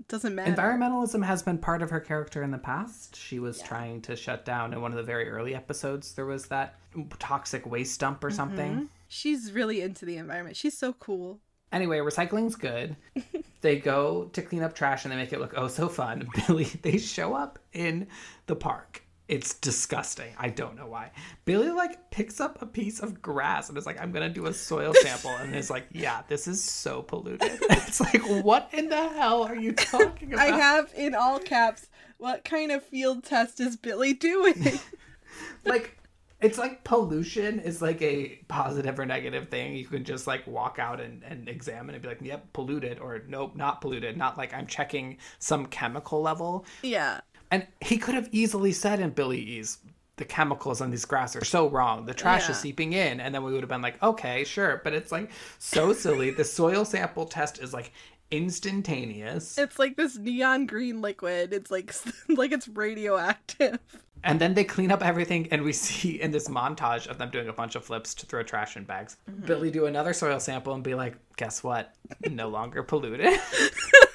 Doesn't 0.06 0.34
matter. 0.34 0.52
Environmentalism 0.52 1.24
has 1.24 1.42
been 1.42 1.58
part 1.58 1.82
of 1.82 1.90
her 1.90 2.00
character 2.00 2.42
in 2.42 2.50
the 2.50 2.58
past. 2.58 3.16
She 3.16 3.40
was 3.40 3.60
trying 3.60 4.00
to 4.02 4.14
shut 4.14 4.44
down 4.44 4.72
in 4.72 4.80
one 4.80 4.92
of 4.92 4.96
the 4.96 5.02
very 5.02 5.28
early 5.28 5.54
episodes. 5.54 6.14
There 6.14 6.24
was 6.24 6.46
that 6.46 6.76
toxic 7.18 7.66
waste 7.66 7.98
dump 8.00 8.22
or 8.22 8.30
something. 8.30 8.72
Mm-hmm. 8.72 8.84
She's 9.08 9.52
really 9.52 9.80
into 9.80 10.04
the 10.04 10.16
environment. 10.16 10.56
She's 10.56 10.78
so 10.78 10.92
cool. 10.94 11.40
Anyway, 11.72 11.98
recycling's 11.98 12.56
good. 12.56 12.96
they 13.60 13.76
go 13.76 14.30
to 14.32 14.40
clean 14.40 14.62
up 14.62 14.74
trash 14.74 15.04
and 15.04 15.12
they 15.12 15.16
make 15.16 15.32
it 15.32 15.40
look 15.40 15.54
oh 15.56 15.68
so 15.68 15.88
fun. 15.88 16.28
Billy, 16.46 16.64
they 16.64 16.98
show 16.98 17.34
up 17.34 17.58
in 17.72 18.06
the 18.46 18.56
park. 18.56 19.02
It's 19.28 19.54
disgusting. 19.54 20.32
I 20.38 20.48
don't 20.48 20.74
know 20.74 20.86
why. 20.86 21.10
Billy 21.44 21.70
like 21.70 22.10
picks 22.10 22.40
up 22.40 22.62
a 22.62 22.66
piece 22.66 23.00
of 23.00 23.20
grass 23.20 23.68
and 23.68 23.76
is 23.76 23.84
like, 23.84 24.00
I'm 24.00 24.10
gonna 24.10 24.30
do 24.30 24.46
a 24.46 24.54
soil 24.54 24.94
sample, 25.02 25.30
and 25.32 25.54
is 25.54 25.68
like, 25.70 25.86
Yeah, 25.92 26.22
this 26.28 26.48
is 26.48 26.64
so 26.64 27.02
polluted. 27.02 27.42
it's 27.62 28.00
like, 28.00 28.22
what 28.42 28.70
in 28.72 28.88
the 28.88 29.08
hell 29.10 29.42
are 29.42 29.56
you 29.56 29.72
talking 29.72 30.32
about? 30.32 30.48
I 30.48 30.56
have 30.56 30.92
in 30.96 31.14
all 31.14 31.38
caps. 31.38 31.88
What 32.16 32.44
kind 32.44 32.72
of 32.72 32.82
field 32.82 33.22
test 33.22 33.60
is 33.60 33.76
Billy 33.76 34.14
doing? 34.14 34.80
like 35.64 35.98
it's 36.40 36.56
like 36.56 36.84
pollution 36.84 37.58
is 37.58 37.82
like 37.82 38.00
a 38.00 38.38
positive 38.48 38.98
or 38.98 39.04
negative 39.04 39.48
thing 39.48 39.74
you 39.74 39.86
can 39.86 40.04
just 40.04 40.26
like 40.26 40.46
walk 40.46 40.78
out 40.78 41.00
and, 41.00 41.22
and 41.24 41.48
examine 41.48 41.94
and 41.94 42.02
be 42.02 42.08
like 42.08 42.22
yep 42.22 42.52
polluted 42.52 42.98
or 43.00 43.22
nope 43.28 43.56
not 43.56 43.80
polluted 43.80 44.16
not 44.16 44.38
like 44.38 44.54
i'm 44.54 44.66
checking 44.66 45.16
some 45.40 45.66
chemical 45.66 46.22
level 46.22 46.64
yeah. 46.82 47.20
And 47.50 47.66
he 47.80 47.98
could 47.98 48.14
have 48.14 48.28
easily 48.32 48.72
said 48.72 49.00
in 49.00 49.10
billy 49.10 49.38
e's 49.40 49.78
the 50.16 50.24
chemicals 50.24 50.80
on 50.80 50.90
these 50.90 51.04
grass 51.04 51.36
are 51.36 51.44
so 51.44 51.68
wrong 51.68 52.04
the 52.06 52.14
trash 52.14 52.46
Yeah. 52.46 52.50
is 52.52 52.58
seeping 52.58 52.92
in 52.92 53.20
and 53.20 53.34
then 53.34 53.44
we 53.44 53.52
would 53.52 53.60
have 53.62 53.68
been 53.68 53.82
like 53.82 54.02
okay 54.02 54.44
sure 54.44 54.80
but 54.84 54.92
it's 54.92 55.12
like 55.12 55.30
so 55.58 55.92
silly 55.92 56.30
the 56.30 56.44
soil 56.44 56.84
sample 56.84 57.24
test 57.26 57.60
is 57.60 57.72
like 57.72 57.92
instantaneous 58.30 59.56
It's 59.56 59.78
like 59.78 59.96
this 59.96 60.18
neon 60.18 60.66
green 60.66 61.00
liquid. 61.00 61.52
It's 61.54 61.70
like 61.70 61.94
like 62.28 62.52
it's 62.52 62.68
radioactive. 62.68 63.78
And 64.24 64.40
then 64.40 64.52
they 64.54 64.64
clean 64.64 64.90
up 64.90 65.02
everything, 65.02 65.48
and 65.52 65.62
we 65.62 65.72
see 65.86 66.20
in 66.20 66.30
this 66.32 66.48
montage 66.48 67.06
of 67.06 67.16
them 67.18 67.30
doing 67.30 67.48
a 67.48 67.52
bunch 67.52 67.74
of 67.76 67.84
flips 67.84 68.14
to 68.16 68.26
throw 68.26 68.42
trash 68.42 68.76
in 68.76 68.84
bags. 68.84 69.16
Mm-hmm. 69.30 69.46
Billy 69.46 69.70
do 69.70 69.86
another 69.86 70.12
soil 70.12 70.40
sample 70.40 70.74
and 70.74 70.82
be 70.82 70.94
like, 70.94 71.16
"Guess 71.36 71.62
what? 71.62 71.94
No 72.30 72.48
longer 72.48 72.82
polluted." 72.82 73.38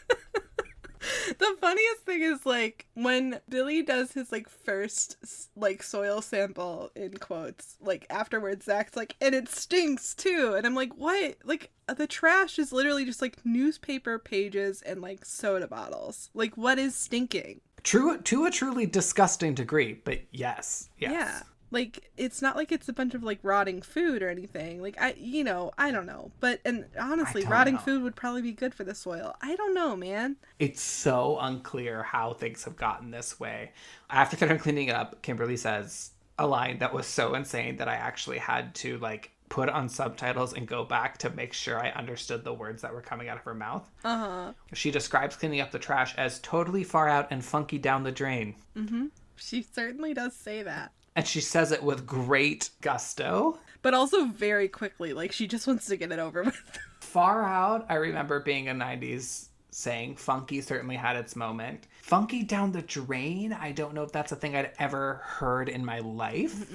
The 1.37 1.55
funniest 1.59 2.01
thing 2.05 2.21
is 2.21 2.45
like 2.45 2.85
when 2.93 3.39
Billy 3.49 3.81
does 3.81 4.13
his 4.13 4.31
like 4.31 4.49
first 4.49 5.17
like 5.55 5.83
soil 5.83 6.21
sample 6.21 6.91
in 6.95 7.17
quotes, 7.17 7.77
like 7.81 8.05
afterwards 8.09 8.65
Zack's 8.65 8.95
like, 8.95 9.15
and 9.21 9.33
it 9.33 9.49
stinks 9.49 10.13
too. 10.13 10.53
And 10.55 10.65
I'm 10.65 10.75
like, 10.75 10.93
what? 10.95 11.37
Like 11.43 11.71
uh, 11.87 11.93
the 11.93 12.07
trash 12.07 12.59
is 12.59 12.71
literally 12.71 13.05
just 13.05 13.21
like 13.21 13.45
newspaper 13.45 14.19
pages 14.19 14.81
and 14.81 15.01
like 15.01 15.25
soda 15.25 15.67
bottles. 15.67 16.29
Like 16.33 16.55
what 16.55 16.79
is 16.79 16.95
stinking? 16.95 17.61
True 17.83 18.21
to 18.21 18.45
a 18.45 18.51
truly 18.51 18.85
disgusting 18.85 19.53
degree, 19.53 19.99
but 20.05 20.21
yes, 20.31 20.89
yes. 20.97 21.11
Yeah. 21.11 21.41
Like 21.73 22.11
it's 22.17 22.39
not 22.39 22.55
like 22.55 22.71
it's 22.71 22.87
a 22.87 22.93
bunch 22.93 23.15
of 23.15 23.23
like 23.23 23.39
rotting 23.41 23.81
food 23.81 24.21
or 24.21 24.29
anything. 24.29 24.79
Like 24.79 24.95
I 25.01 25.15
you 25.17 25.43
know, 25.43 25.71
I 25.77 25.89
don't 25.91 26.05
know. 26.05 26.31
But 26.39 26.59
and 26.63 26.85
honestly, 26.99 27.43
rotting 27.43 27.75
know. 27.75 27.81
food 27.81 28.03
would 28.03 28.15
probably 28.15 28.43
be 28.43 28.51
good 28.51 28.75
for 28.75 28.83
the 28.83 28.93
soil. 28.93 29.35
I 29.41 29.55
don't 29.55 29.73
know, 29.73 29.95
man. 29.95 30.35
It's 30.59 30.81
so 30.81 31.39
unclear 31.41 32.03
how 32.03 32.33
things 32.33 32.63
have 32.65 32.75
gotten 32.75 33.09
this 33.09 33.39
way. 33.39 33.71
After 34.11 34.37
they're 34.37 34.49
done 34.49 34.59
cleaning 34.59 34.91
up, 34.91 35.23
Kimberly 35.23 35.57
says 35.57 36.11
a 36.37 36.45
line 36.45 36.77
that 36.77 36.93
was 36.93 37.07
so 37.07 37.33
insane 37.33 37.77
that 37.77 37.87
I 37.87 37.95
actually 37.95 38.37
had 38.37 38.75
to 38.75 38.99
like 38.99 39.31
put 39.49 39.69
on 39.69 39.89
subtitles 39.89 40.53
and 40.53 40.67
go 40.67 40.83
back 40.83 41.17
to 41.19 41.29
make 41.31 41.53
sure 41.53 41.79
I 41.79 41.89
understood 41.89 42.43
the 42.43 42.53
words 42.53 42.83
that 42.83 42.93
were 42.93 43.01
coming 43.01 43.29
out 43.29 43.37
of 43.37 43.43
her 43.43 43.53
mouth. 43.55 43.89
Uh-huh. 44.03 44.53
She 44.73 44.91
describes 44.91 45.35
cleaning 45.35 45.61
up 45.61 45.71
the 45.71 45.79
trash 45.79 46.13
as 46.17 46.39
totally 46.39 46.83
far 46.83 47.09
out 47.09 47.27
and 47.31 47.43
funky 47.43 47.77
down 47.79 48.03
the 48.03 48.11
drain. 48.11 48.55
Mm-hmm. 48.75 49.07
She 49.35 49.63
certainly 49.63 50.13
does 50.13 50.35
say 50.35 50.63
that. 50.63 50.91
And 51.15 51.27
she 51.27 51.41
says 51.41 51.71
it 51.71 51.83
with 51.83 52.05
great 52.07 52.69
gusto. 52.81 53.59
But 53.81 53.93
also 53.93 54.25
very 54.25 54.67
quickly. 54.67 55.13
Like 55.13 55.31
she 55.31 55.47
just 55.47 55.67
wants 55.67 55.87
to 55.87 55.97
get 55.97 56.11
it 56.11 56.19
over 56.19 56.43
with. 56.43 56.55
Far 57.01 57.43
out, 57.43 57.85
I 57.89 57.95
remember 57.95 58.39
being 58.39 58.69
a 58.69 58.73
90s 58.73 59.49
saying 59.73 60.15
funky 60.15 60.61
certainly 60.61 60.95
had 60.95 61.15
its 61.15 61.35
moment. 61.35 61.87
Funky 62.01 62.43
down 62.43 62.71
the 62.71 62.81
drain, 62.81 63.53
I 63.53 63.71
don't 63.71 63.93
know 63.93 64.03
if 64.03 64.11
that's 64.11 64.31
a 64.31 64.35
thing 64.35 64.55
I'd 64.55 64.71
ever 64.79 65.21
heard 65.23 65.69
in 65.69 65.83
my 65.83 65.99
life, 65.99 66.71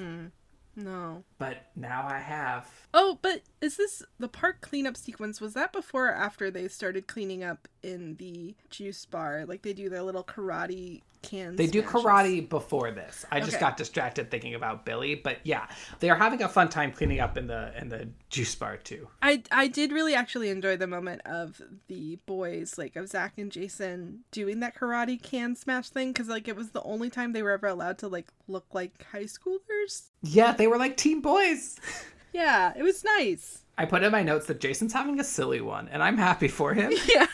no. 0.77 1.23
but 1.39 1.67
now 1.77 2.07
I 2.09 2.19
have. 2.19 2.69
Oh, 2.93 3.19
but 3.23 3.43
is 3.61 3.77
this 3.77 4.03
the 4.19 4.29
park 4.29 4.61
cleanup 4.61 4.97
sequence? 4.97 5.41
Was 5.41 5.55
that 5.55 5.73
before 5.73 6.09
or 6.09 6.15
after 6.15 6.51
they 6.51 6.69
started 6.69 7.07
cleaning 7.07 7.45
up 7.45 7.69
in 7.83 8.17
the 8.17 8.55
juice 8.71 9.05
bar? 9.05 9.45
Like 9.47 9.63
they 9.63 9.73
do 9.73 9.89
their 9.89 10.03
little 10.03 10.25
karate 10.25 11.03
cans. 11.23 11.57
They 11.57 11.67
do 11.67 11.83
karate 11.83 12.49
before 12.49 12.91
this. 12.91 13.25
I 13.31 13.41
just 13.41 13.53
Okay. 13.55 13.61
got 13.61 13.77
distracted 13.77 14.31
thinking 14.31 14.55
about 14.55 14.85
Billy, 14.85 15.15
but 15.15 15.39
yeah, 15.45 15.67
they 16.01 16.11
are 16.11 16.17
having 16.17 16.43
a 16.43 16.49
fun 16.49 16.69
time 16.69 16.93
cleaning 16.93 17.21
up 17.21 17.37
in 17.37 17.47
the 17.47 17.73
in 17.81 17.89
the 17.89 18.09
juice 18.31 18.55
bar 18.55 18.77
too. 18.77 19.09
I 19.23 19.43
I 19.51 19.67
did 19.69 19.93
really 19.93 20.15
actually 20.15 20.49
enjoy 20.51 20.77
the 20.77 20.87
moment 20.87 21.23
of 21.25 21.61
the 21.89 22.17
boys, 22.27 22.77
like 22.79 22.97
of 22.97 23.09
Zack 23.09 23.35
and 23.39 23.51
Jason, 23.53 24.21
doing 24.31 24.61
that 24.61 24.75
karate 24.77 25.21
can 25.23 25.55
smash 25.57 25.89
thing 25.91 26.13
because 26.13 26.29
like 26.29 26.49
it 26.49 26.57
was 26.57 26.71
the 26.71 26.83
only 26.83 27.11
time 27.11 27.33
they 27.33 27.43
were 27.43 27.53
ever 27.53 27.67
allowed 27.67 27.99
to 27.99 28.09
like 28.09 28.29
look 28.47 28.67
like 28.73 29.05
high 29.13 29.25
schoolers. 29.25 30.09
Yeah, 30.23 30.53
they 30.53 30.67
were 30.67 30.79
like 30.79 30.97
teen 30.97 31.21
boys. 31.21 31.79
Yeah, 32.31 32.75
it 32.77 32.83
was 32.83 33.03
nice. 33.03 33.63
I 33.79 33.87
put 33.87 34.03
in 34.05 34.13
my 34.13 34.23
notes 34.23 34.47
that 34.47 34.61
Jason's 34.61 34.93
having 34.93 35.19
a 35.19 35.25
silly 35.25 35.63
one, 35.63 35.89
and 35.89 36.03
I'm 36.03 36.19
happy 36.19 36.47
for 36.47 36.75
him. 36.75 36.93
Yeah, 37.09 37.27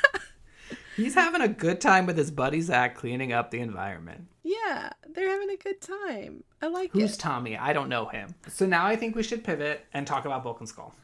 He's 0.97 1.15
having 1.15 1.41
a 1.41 1.49
good 1.49 1.81
time 1.81 2.07
with 2.07 2.17
his 2.17 2.31
buddy 2.31 2.61
Zack 2.61 2.95
cleaning 2.97 3.33
up 3.33 3.51
the 3.51 3.61
environment. 3.61 4.27
yeah, 4.43 4.91
they're 5.15 5.29
having 5.31 5.51
a 5.51 5.57
good 5.57 5.81
time. 5.81 6.45
I 6.63 6.67
like 6.69 6.93
Who's 6.93 7.15
it. 7.15 7.21
Tommy? 7.21 7.57
I 7.57 7.73
don't 7.73 7.89
know 7.89 8.07
him. 8.07 8.35
So 8.49 8.67
now 8.67 8.87
I 8.87 8.97
think 8.97 9.15
we 9.17 9.23
should 9.23 9.45
pivot 9.45 9.85
and 9.93 10.07
talk 10.07 10.25
about 10.25 10.43
Bulk 10.45 10.61
and 10.61 10.69
Skull. 10.69 10.95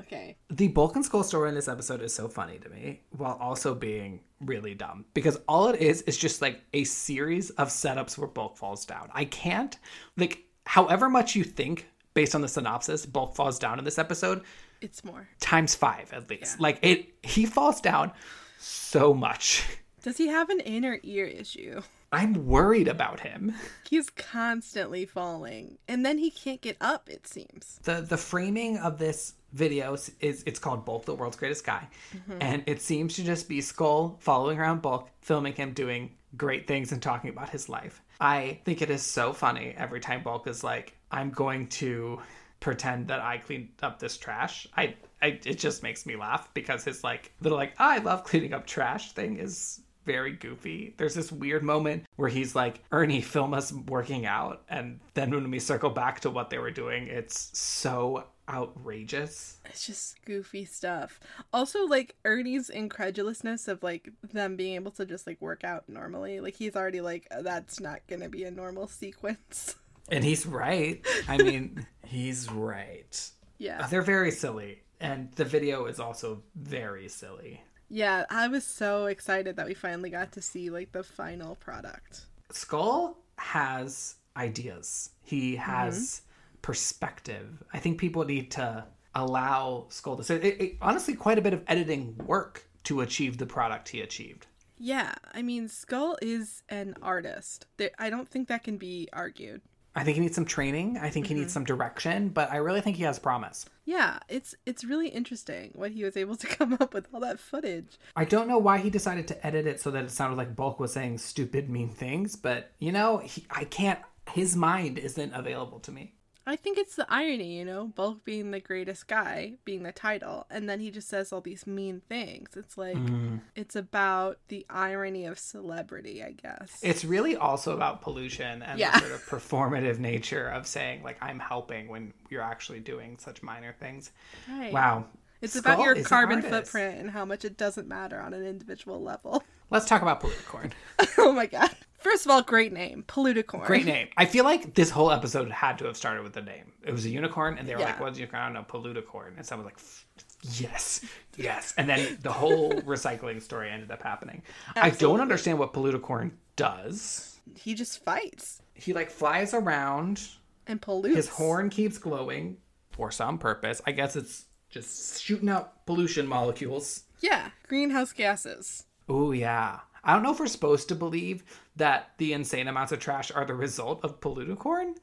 Okay. 0.00 0.36
The 0.50 0.68
Bulk 0.68 0.94
and 0.96 1.04
Skull 1.04 1.22
story 1.24 1.48
in 1.48 1.54
this 1.54 1.66
episode 1.68 2.00
is 2.02 2.14
so 2.14 2.28
funny 2.28 2.58
to 2.58 2.68
me, 2.68 3.00
while 3.16 3.36
also 3.40 3.74
being 3.74 4.20
really 4.40 4.74
dumb. 4.74 5.04
Because 5.14 5.38
all 5.48 5.68
it 5.68 5.80
is 5.80 6.02
is 6.02 6.16
just 6.16 6.40
like 6.42 6.60
a 6.72 6.84
series 6.84 7.50
of 7.50 7.68
setups 7.68 8.16
where 8.16 8.28
Bulk 8.28 8.56
falls 8.56 8.84
down. 8.86 9.08
I 9.12 9.24
can't, 9.24 9.76
like, 10.16 10.44
however 10.64 11.08
much 11.10 11.34
you 11.34 11.42
think 11.44 11.86
based 12.14 12.34
on 12.34 12.40
the 12.40 12.48
synopsis, 12.48 13.04
Bulk 13.06 13.34
falls 13.34 13.58
down 13.58 13.78
in 13.78 13.84
this 13.84 13.98
episode, 13.98 14.42
It's 14.80 15.04
more. 15.04 15.28
times 15.40 15.74
five 15.74 16.12
at 16.12 16.30
least. 16.30 16.60
Like, 16.60 16.78
it, 16.82 17.08
he 17.22 17.46
falls 17.46 17.80
down 17.80 18.12
so 18.60 19.14
much. 19.14 19.66
Does 20.02 20.16
he 20.16 20.28
have 20.28 20.48
an 20.48 20.60
inner 20.60 20.98
ear 21.02 21.26
issue? 21.26 21.82
I'm 22.12 22.46
worried 22.46 22.88
about 22.88 23.20
him. 23.20 23.54
He's 23.88 24.10
constantly 24.10 25.04
falling, 25.04 25.78
and 25.86 26.04
then 26.04 26.18
he 26.18 26.30
can't 26.30 26.60
get 26.60 26.76
up. 26.80 27.08
It 27.08 27.26
seems. 27.26 27.78
the 27.84 28.00
the 28.00 28.16
framing 28.16 28.78
of 28.78 28.98
this 28.98 29.34
video 29.52 29.94
is, 29.94 30.10
is 30.20 30.42
it's 30.46 30.58
called 30.58 30.84
Bulk, 30.84 31.04
the 31.04 31.14
world's 31.14 31.36
greatest 31.36 31.64
guy, 31.64 31.86
mm-hmm. 32.14 32.38
and 32.40 32.64
it 32.66 32.80
seems 32.80 33.14
to 33.16 33.24
just 33.24 33.48
be 33.48 33.60
Skull 33.60 34.16
following 34.20 34.58
around 34.58 34.82
Bulk, 34.82 35.08
filming 35.20 35.52
him 35.52 35.72
doing 35.72 36.10
great 36.36 36.66
things 36.66 36.92
and 36.92 37.02
talking 37.02 37.30
about 37.30 37.50
his 37.50 37.68
life. 37.68 38.02
I 38.20 38.60
think 38.64 38.82
it 38.82 38.90
is 38.90 39.02
so 39.02 39.32
funny 39.32 39.74
every 39.76 40.00
time 40.00 40.22
Bulk 40.22 40.48
is 40.48 40.64
like, 40.64 40.96
"I'm 41.12 41.30
going 41.30 41.68
to 41.68 42.20
pretend 42.58 43.08
that 43.08 43.20
I 43.20 43.38
cleaned 43.38 43.68
up 43.82 44.00
this 44.00 44.16
trash." 44.16 44.66
I, 44.76 44.94
I 45.22 45.38
it 45.44 45.58
just 45.58 45.82
makes 45.82 46.06
me 46.06 46.16
laugh 46.16 46.52
because 46.54 46.84
his 46.84 47.04
like 47.04 47.32
little 47.40 47.58
like 47.58 47.74
ah, 47.78 47.92
I 47.92 47.98
love 47.98 48.24
cleaning 48.24 48.52
up 48.54 48.66
trash 48.66 49.12
thing 49.12 49.38
is 49.38 49.80
very 50.06 50.32
goofy. 50.32 50.94
There's 50.96 51.14
this 51.14 51.30
weird 51.30 51.62
moment 51.62 52.04
where 52.16 52.28
he's 52.28 52.54
like, 52.54 52.82
Ernie, 52.90 53.20
film 53.20 53.54
us 53.54 53.72
working 53.72 54.26
out. 54.26 54.62
And 54.68 55.00
then 55.14 55.30
when 55.30 55.50
we 55.50 55.58
circle 55.58 55.90
back 55.90 56.20
to 56.20 56.30
what 56.30 56.50
they 56.50 56.58
were 56.58 56.70
doing, 56.70 57.06
it's 57.06 57.56
so 57.58 58.24
outrageous. 58.48 59.58
It's 59.66 59.86
just 59.86 60.24
goofy 60.24 60.64
stuff. 60.64 61.20
Also, 61.52 61.86
like 61.86 62.16
Ernie's 62.24 62.70
incredulousness 62.70 63.68
of 63.68 63.82
like 63.82 64.10
them 64.32 64.56
being 64.56 64.74
able 64.74 64.90
to 64.92 65.06
just 65.06 65.26
like 65.26 65.40
work 65.40 65.64
out 65.64 65.88
normally. 65.88 66.40
Like 66.40 66.56
he's 66.56 66.76
already 66.76 67.00
like, 67.00 67.28
that's 67.42 67.80
not 67.80 68.00
gonna 68.08 68.28
be 68.28 68.44
a 68.44 68.50
normal 68.50 68.88
sequence. 68.88 69.76
And 70.08 70.24
he's 70.24 70.46
right. 70.46 71.06
I 71.28 71.36
mean, 71.42 71.86
he's 72.04 72.50
right. 72.50 73.30
Yeah. 73.58 73.86
They're 73.86 74.02
very 74.02 74.32
silly. 74.32 74.82
And 75.00 75.32
the 75.32 75.44
video 75.44 75.86
is 75.86 75.98
also 75.98 76.42
very 76.54 77.08
silly. 77.08 77.62
Yeah, 77.88 78.24
I 78.30 78.48
was 78.48 78.64
so 78.64 79.06
excited 79.06 79.56
that 79.56 79.66
we 79.66 79.74
finally 79.74 80.10
got 80.10 80.32
to 80.32 80.42
see 80.42 80.70
like 80.70 80.92
the 80.92 81.02
final 81.02 81.56
product. 81.56 82.26
Skull 82.50 83.18
has 83.36 84.16
ideas. 84.36 85.10
He 85.22 85.56
has 85.56 85.96
mm-hmm. 85.96 86.58
perspective. 86.62 87.62
I 87.72 87.78
think 87.78 87.98
people 87.98 88.24
need 88.24 88.50
to 88.52 88.84
allow 89.14 89.86
Skull 89.88 90.16
to 90.16 90.22
say 90.22 90.36
it, 90.36 90.60
it, 90.60 90.76
honestly 90.80 91.14
quite 91.14 91.38
a 91.38 91.42
bit 91.42 91.52
of 91.52 91.64
editing 91.66 92.16
work 92.26 92.64
to 92.84 93.00
achieve 93.00 93.38
the 93.38 93.46
product 93.46 93.88
he 93.88 94.00
achieved. 94.00 94.46
Yeah, 94.78 95.14
I 95.34 95.42
mean 95.42 95.68
Skull 95.68 96.16
is 96.22 96.62
an 96.68 96.94
artist. 97.02 97.66
I 97.98 98.08
don't 98.08 98.28
think 98.28 98.48
that 98.48 98.62
can 98.62 98.76
be 98.76 99.08
argued. 99.12 99.62
I 99.94 100.04
think 100.04 100.14
he 100.16 100.20
needs 100.20 100.34
some 100.34 100.44
training. 100.44 100.98
I 100.98 101.10
think 101.10 101.26
mm-hmm. 101.26 101.34
he 101.34 101.40
needs 101.40 101.50
mm-hmm. 101.50 101.54
some 101.54 101.64
direction, 101.64 102.28
but 102.28 102.50
I 102.52 102.56
really 102.56 102.80
think 102.80 102.96
he 102.96 103.02
has 103.02 103.18
promise. 103.18 103.66
Yeah, 103.84 104.18
it's 104.28 104.54
it's 104.64 104.84
really 104.84 105.08
interesting 105.08 105.72
what 105.74 105.90
he 105.90 106.04
was 106.04 106.16
able 106.16 106.36
to 106.36 106.46
come 106.58 106.74
up 106.80 106.94
with 106.94 107.08
all 107.12 107.20
that 107.20 107.40
footage. 107.40 107.98
I 108.14 108.24
don't 108.24 108.48
know 108.48 108.58
why 108.58 108.78
he 108.78 108.90
decided 108.90 109.26
to 109.28 109.46
edit 109.46 109.66
it 109.66 109.80
so 109.80 109.90
that 109.90 110.04
it 110.04 110.10
sounded 110.10 110.36
like 110.36 110.54
Bulk 110.54 110.78
was 110.78 110.92
saying 110.92 111.18
stupid 111.18 111.68
mean 111.68 111.88
things, 111.88 112.36
but 112.36 112.72
you 112.78 112.92
know, 112.92 113.18
he, 113.18 113.44
I 113.50 113.64
can't 113.64 113.98
his 114.32 114.54
mind 114.54 114.98
isn't 114.98 115.32
available 115.34 115.80
to 115.80 115.92
me. 115.92 116.14
I 116.46 116.56
think 116.56 116.78
it's 116.78 116.96
the 116.96 117.06
irony, 117.08 117.58
you 117.58 117.64
know, 117.64 117.86
Bulk 117.86 118.24
being 118.24 118.50
the 118.50 118.60
greatest 118.60 119.06
guy, 119.06 119.54
being 119.64 119.82
the 119.82 119.92
title, 119.92 120.46
and 120.50 120.68
then 120.68 120.80
he 120.80 120.90
just 120.90 121.08
says 121.08 121.32
all 121.32 121.40
these 121.40 121.66
mean 121.66 122.00
things. 122.08 122.50
It's 122.56 122.78
like 122.78 122.96
mm. 122.96 123.40
it's 123.54 123.76
about 123.76 124.38
the 124.48 124.66
irony 124.70 125.26
of 125.26 125.38
celebrity, 125.38 126.24
I 126.24 126.32
guess. 126.32 126.80
It's 126.82 127.04
really 127.04 127.36
also 127.36 127.74
about 127.74 128.00
pollution 128.00 128.62
and 128.62 128.78
yeah. 128.78 128.92
the 128.92 129.00
sort 129.00 129.12
of 129.12 129.26
performative 129.26 129.98
nature 129.98 130.48
of 130.48 130.66
saying 130.66 131.02
like 131.02 131.18
I'm 131.20 131.38
helping 131.38 131.88
when 131.88 132.14
you're 132.30 132.42
actually 132.42 132.80
doing 132.80 133.18
such 133.18 133.42
minor 133.42 133.74
things. 133.78 134.10
Right. 134.48 134.72
Wow. 134.72 135.04
It's 135.42 135.54
Skull 135.54 135.74
about 135.74 135.84
your 135.84 136.02
carbon 136.04 136.42
footprint 136.42 137.00
and 137.00 137.10
how 137.10 137.24
much 137.24 137.44
it 137.44 137.56
doesn't 137.56 137.88
matter 137.88 138.20
on 138.20 138.34
an 138.34 138.44
individual 138.44 139.02
level. 139.02 139.42
Let's 139.70 139.86
talk 139.86 140.02
about 140.02 140.20
Polluticorn. 140.20 140.72
oh 141.18 141.32
my 141.32 141.46
god. 141.46 141.74
First 142.00 142.24
of 142.24 142.30
all, 142.30 142.42
great 142.42 142.72
name, 142.72 143.04
Polluticorn. 143.06 143.64
Great 143.66 143.84
name. 143.84 144.08
I 144.16 144.24
feel 144.24 144.44
like 144.44 144.74
this 144.74 144.88
whole 144.88 145.10
episode 145.10 145.50
had 145.50 145.78
to 145.78 145.84
have 145.84 145.96
started 145.96 146.22
with 146.22 146.32
the 146.32 146.40
name. 146.40 146.72
It 146.82 146.92
was 146.92 147.04
a 147.04 147.10
unicorn, 147.10 147.58
and 147.58 147.68
they 147.68 147.74
were 147.74 147.80
yeah. 147.80 147.86
like, 147.88 148.00
"What's 148.00 148.18
unicorn?" 148.18 148.42
I 148.42 148.46
don't 148.46 148.54
know, 148.54 148.62
Polluticorn, 148.62 149.36
and 149.36 149.44
someone 149.44 149.66
was 149.66 149.74
like, 149.74 150.60
"Yes, 150.60 151.04
yes." 151.36 151.74
And 151.76 151.88
then 151.88 152.18
the 152.22 152.32
whole 152.32 152.72
recycling 152.82 153.42
story 153.42 153.70
ended 153.70 153.90
up 153.90 154.02
happening. 154.02 154.42
Absolutely. 154.76 154.96
I 154.96 154.98
don't 154.98 155.20
understand 155.20 155.58
what 155.58 155.74
Polluticorn 155.74 156.32
does. 156.56 157.38
He 157.54 157.74
just 157.74 158.02
fights. 158.02 158.62
He 158.72 158.94
like 158.94 159.10
flies 159.10 159.52
around 159.52 160.22
and 160.66 160.80
pollutes. 160.80 161.16
His 161.16 161.28
horn 161.28 161.68
keeps 161.68 161.98
glowing 161.98 162.56
for 162.92 163.10
some 163.10 163.36
purpose. 163.36 163.82
I 163.86 163.92
guess 163.92 164.16
it's 164.16 164.46
just 164.70 165.22
shooting 165.22 165.50
out 165.50 165.84
pollution 165.84 166.26
molecules. 166.26 167.04
Yeah, 167.20 167.50
greenhouse 167.68 168.12
gases. 168.12 168.84
Oh 169.08 169.32
yeah. 169.32 169.80
I 170.04 170.14
don't 170.14 170.22
know 170.22 170.32
if 170.32 170.40
we're 170.40 170.46
supposed 170.46 170.88
to 170.88 170.94
believe 170.94 171.44
that 171.76 172.12
the 172.18 172.32
insane 172.32 172.68
amounts 172.68 172.92
of 172.92 172.98
trash 172.98 173.30
are 173.30 173.44
the 173.44 173.54
result 173.54 174.00
of 174.02 174.20
Polluticorn, 174.20 174.96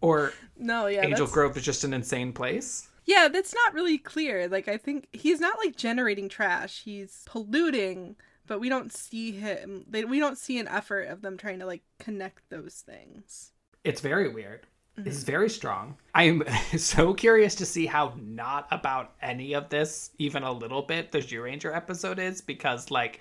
or 0.00 0.32
no, 0.56 0.86
yeah, 0.86 1.02
Angel 1.02 1.26
that's... 1.26 1.32
Grove 1.32 1.56
is 1.56 1.64
just 1.64 1.84
an 1.84 1.92
insane 1.92 2.32
place. 2.32 2.88
Yeah, 3.04 3.28
that's 3.28 3.54
not 3.54 3.74
really 3.74 3.98
clear. 3.98 4.48
Like, 4.48 4.68
I 4.68 4.76
think 4.76 5.08
he's 5.12 5.40
not 5.40 5.58
like 5.58 5.76
generating 5.76 6.28
trash; 6.28 6.82
he's 6.84 7.22
polluting, 7.26 8.16
but 8.46 8.60
we 8.60 8.68
don't 8.68 8.92
see 8.92 9.32
him. 9.32 9.84
They, 9.88 10.04
we 10.04 10.18
don't 10.18 10.38
see 10.38 10.58
an 10.58 10.68
effort 10.68 11.08
of 11.08 11.22
them 11.22 11.36
trying 11.36 11.60
to 11.60 11.66
like 11.66 11.82
connect 11.98 12.48
those 12.50 12.82
things. 12.86 13.52
It's 13.84 14.00
very 14.00 14.28
weird. 14.28 14.66
Mm-hmm. 14.98 15.08
It's 15.08 15.22
very 15.22 15.48
strong. 15.48 15.96
I 16.14 16.24
am 16.24 16.42
so 16.76 17.14
curious 17.14 17.54
to 17.56 17.66
see 17.66 17.86
how 17.86 18.14
not 18.20 18.66
about 18.70 19.14
any 19.22 19.54
of 19.54 19.68
this, 19.68 20.10
even 20.18 20.42
a 20.42 20.52
little 20.52 20.82
bit, 20.82 21.12
the 21.12 21.18
Zyuranger 21.18 21.74
episode 21.74 22.18
is 22.18 22.40
because 22.40 22.90
like 22.90 23.20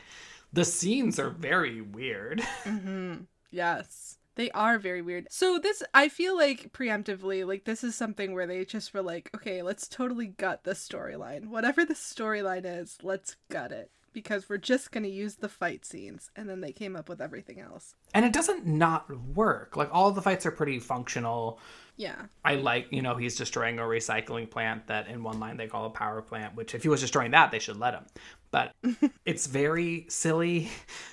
the 0.57 0.65
scenes 0.65 1.19
are 1.19 1.29
very 1.29 1.81
weird. 1.81 2.41
Mm-hmm. 2.63 3.23
Yes. 3.51 4.17
They 4.35 4.49
are 4.51 4.77
very 4.77 5.01
weird. 5.01 5.27
So 5.29 5.57
this 5.57 5.81
I 5.93 6.09
feel 6.09 6.35
like 6.35 6.73
preemptively 6.73 7.47
like 7.47 7.65
this 7.65 7.83
is 7.83 7.95
something 7.95 8.33
where 8.33 8.47
they 8.47 8.65
just 8.65 8.93
were 8.93 9.01
like, 9.01 9.29
okay, 9.35 9.61
let's 9.61 9.87
totally 9.87 10.27
gut 10.27 10.63
the 10.63 10.71
storyline. 10.71 11.47
Whatever 11.47 11.85
the 11.85 11.93
storyline 11.93 12.65
is, 12.65 12.97
let's 13.03 13.37
gut 13.49 13.71
it 13.71 13.91
because 14.17 14.49
we're 14.49 14.57
just 14.57 14.91
going 14.91 15.03
to 15.03 15.09
use 15.11 15.35
the 15.35 15.47
fight 15.47 15.85
scenes 15.85 16.31
and 16.35 16.49
then 16.49 16.59
they 16.59 16.71
came 16.71 16.95
up 16.95 17.07
with 17.07 17.21
everything 17.21 17.59
else. 17.59 17.93
And 18.15 18.25
it 18.25 18.33
doesn't 18.33 18.65
not 18.65 19.07
work. 19.35 19.77
Like 19.77 19.89
all 19.93 20.09
the 20.09 20.23
fights 20.23 20.43
are 20.47 20.51
pretty 20.51 20.79
functional. 20.79 21.59
Yeah. 21.97 22.23
I 22.43 22.55
like, 22.55 22.87
you 22.89 23.03
know, 23.03 23.15
he's 23.15 23.35
destroying 23.35 23.77
a 23.77 23.83
recycling 23.83 24.49
plant 24.49 24.87
that 24.87 25.07
in 25.07 25.21
one 25.21 25.39
line 25.39 25.57
they 25.57 25.67
call 25.67 25.85
a 25.85 25.91
power 25.91 26.23
plant, 26.23 26.55
which 26.55 26.73
if 26.73 26.81
he 26.81 26.89
was 26.89 26.99
destroying 26.99 27.29
that, 27.29 27.51
they 27.51 27.59
should 27.59 27.77
let 27.77 27.93
him. 27.93 28.05
But 28.49 28.73
it's 29.25 29.45
very 29.45 30.07
silly. 30.09 30.71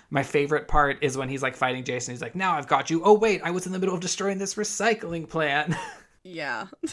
My 0.08 0.22
favorite 0.22 0.66
part 0.66 0.96
is 1.02 1.18
when 1.18 1.28
he's 1.28 1.42
like 1.42 1.56
fighting 1.56 1.84
Jason. 1.84 2.14
He's 2.14 2.22
like, 2.22 2.34
now 2.34 2.56
I've 2.56 2.68
got 2.68 2.88
you. 2.88 3.04
Oh, 3.04 3.12
wait, 3.12 3.42
I 3.44 3.50
was 3.50 3.66
in 3.66 3.72
the 3.72 3.78
middle 3.78 3.94
of 3.94 4.00
destroying 4.00 4.38
this 4.38 4.54
recycling 4.54 5.28
plant. 5.28 5.74
Yeah. 6.26 6.68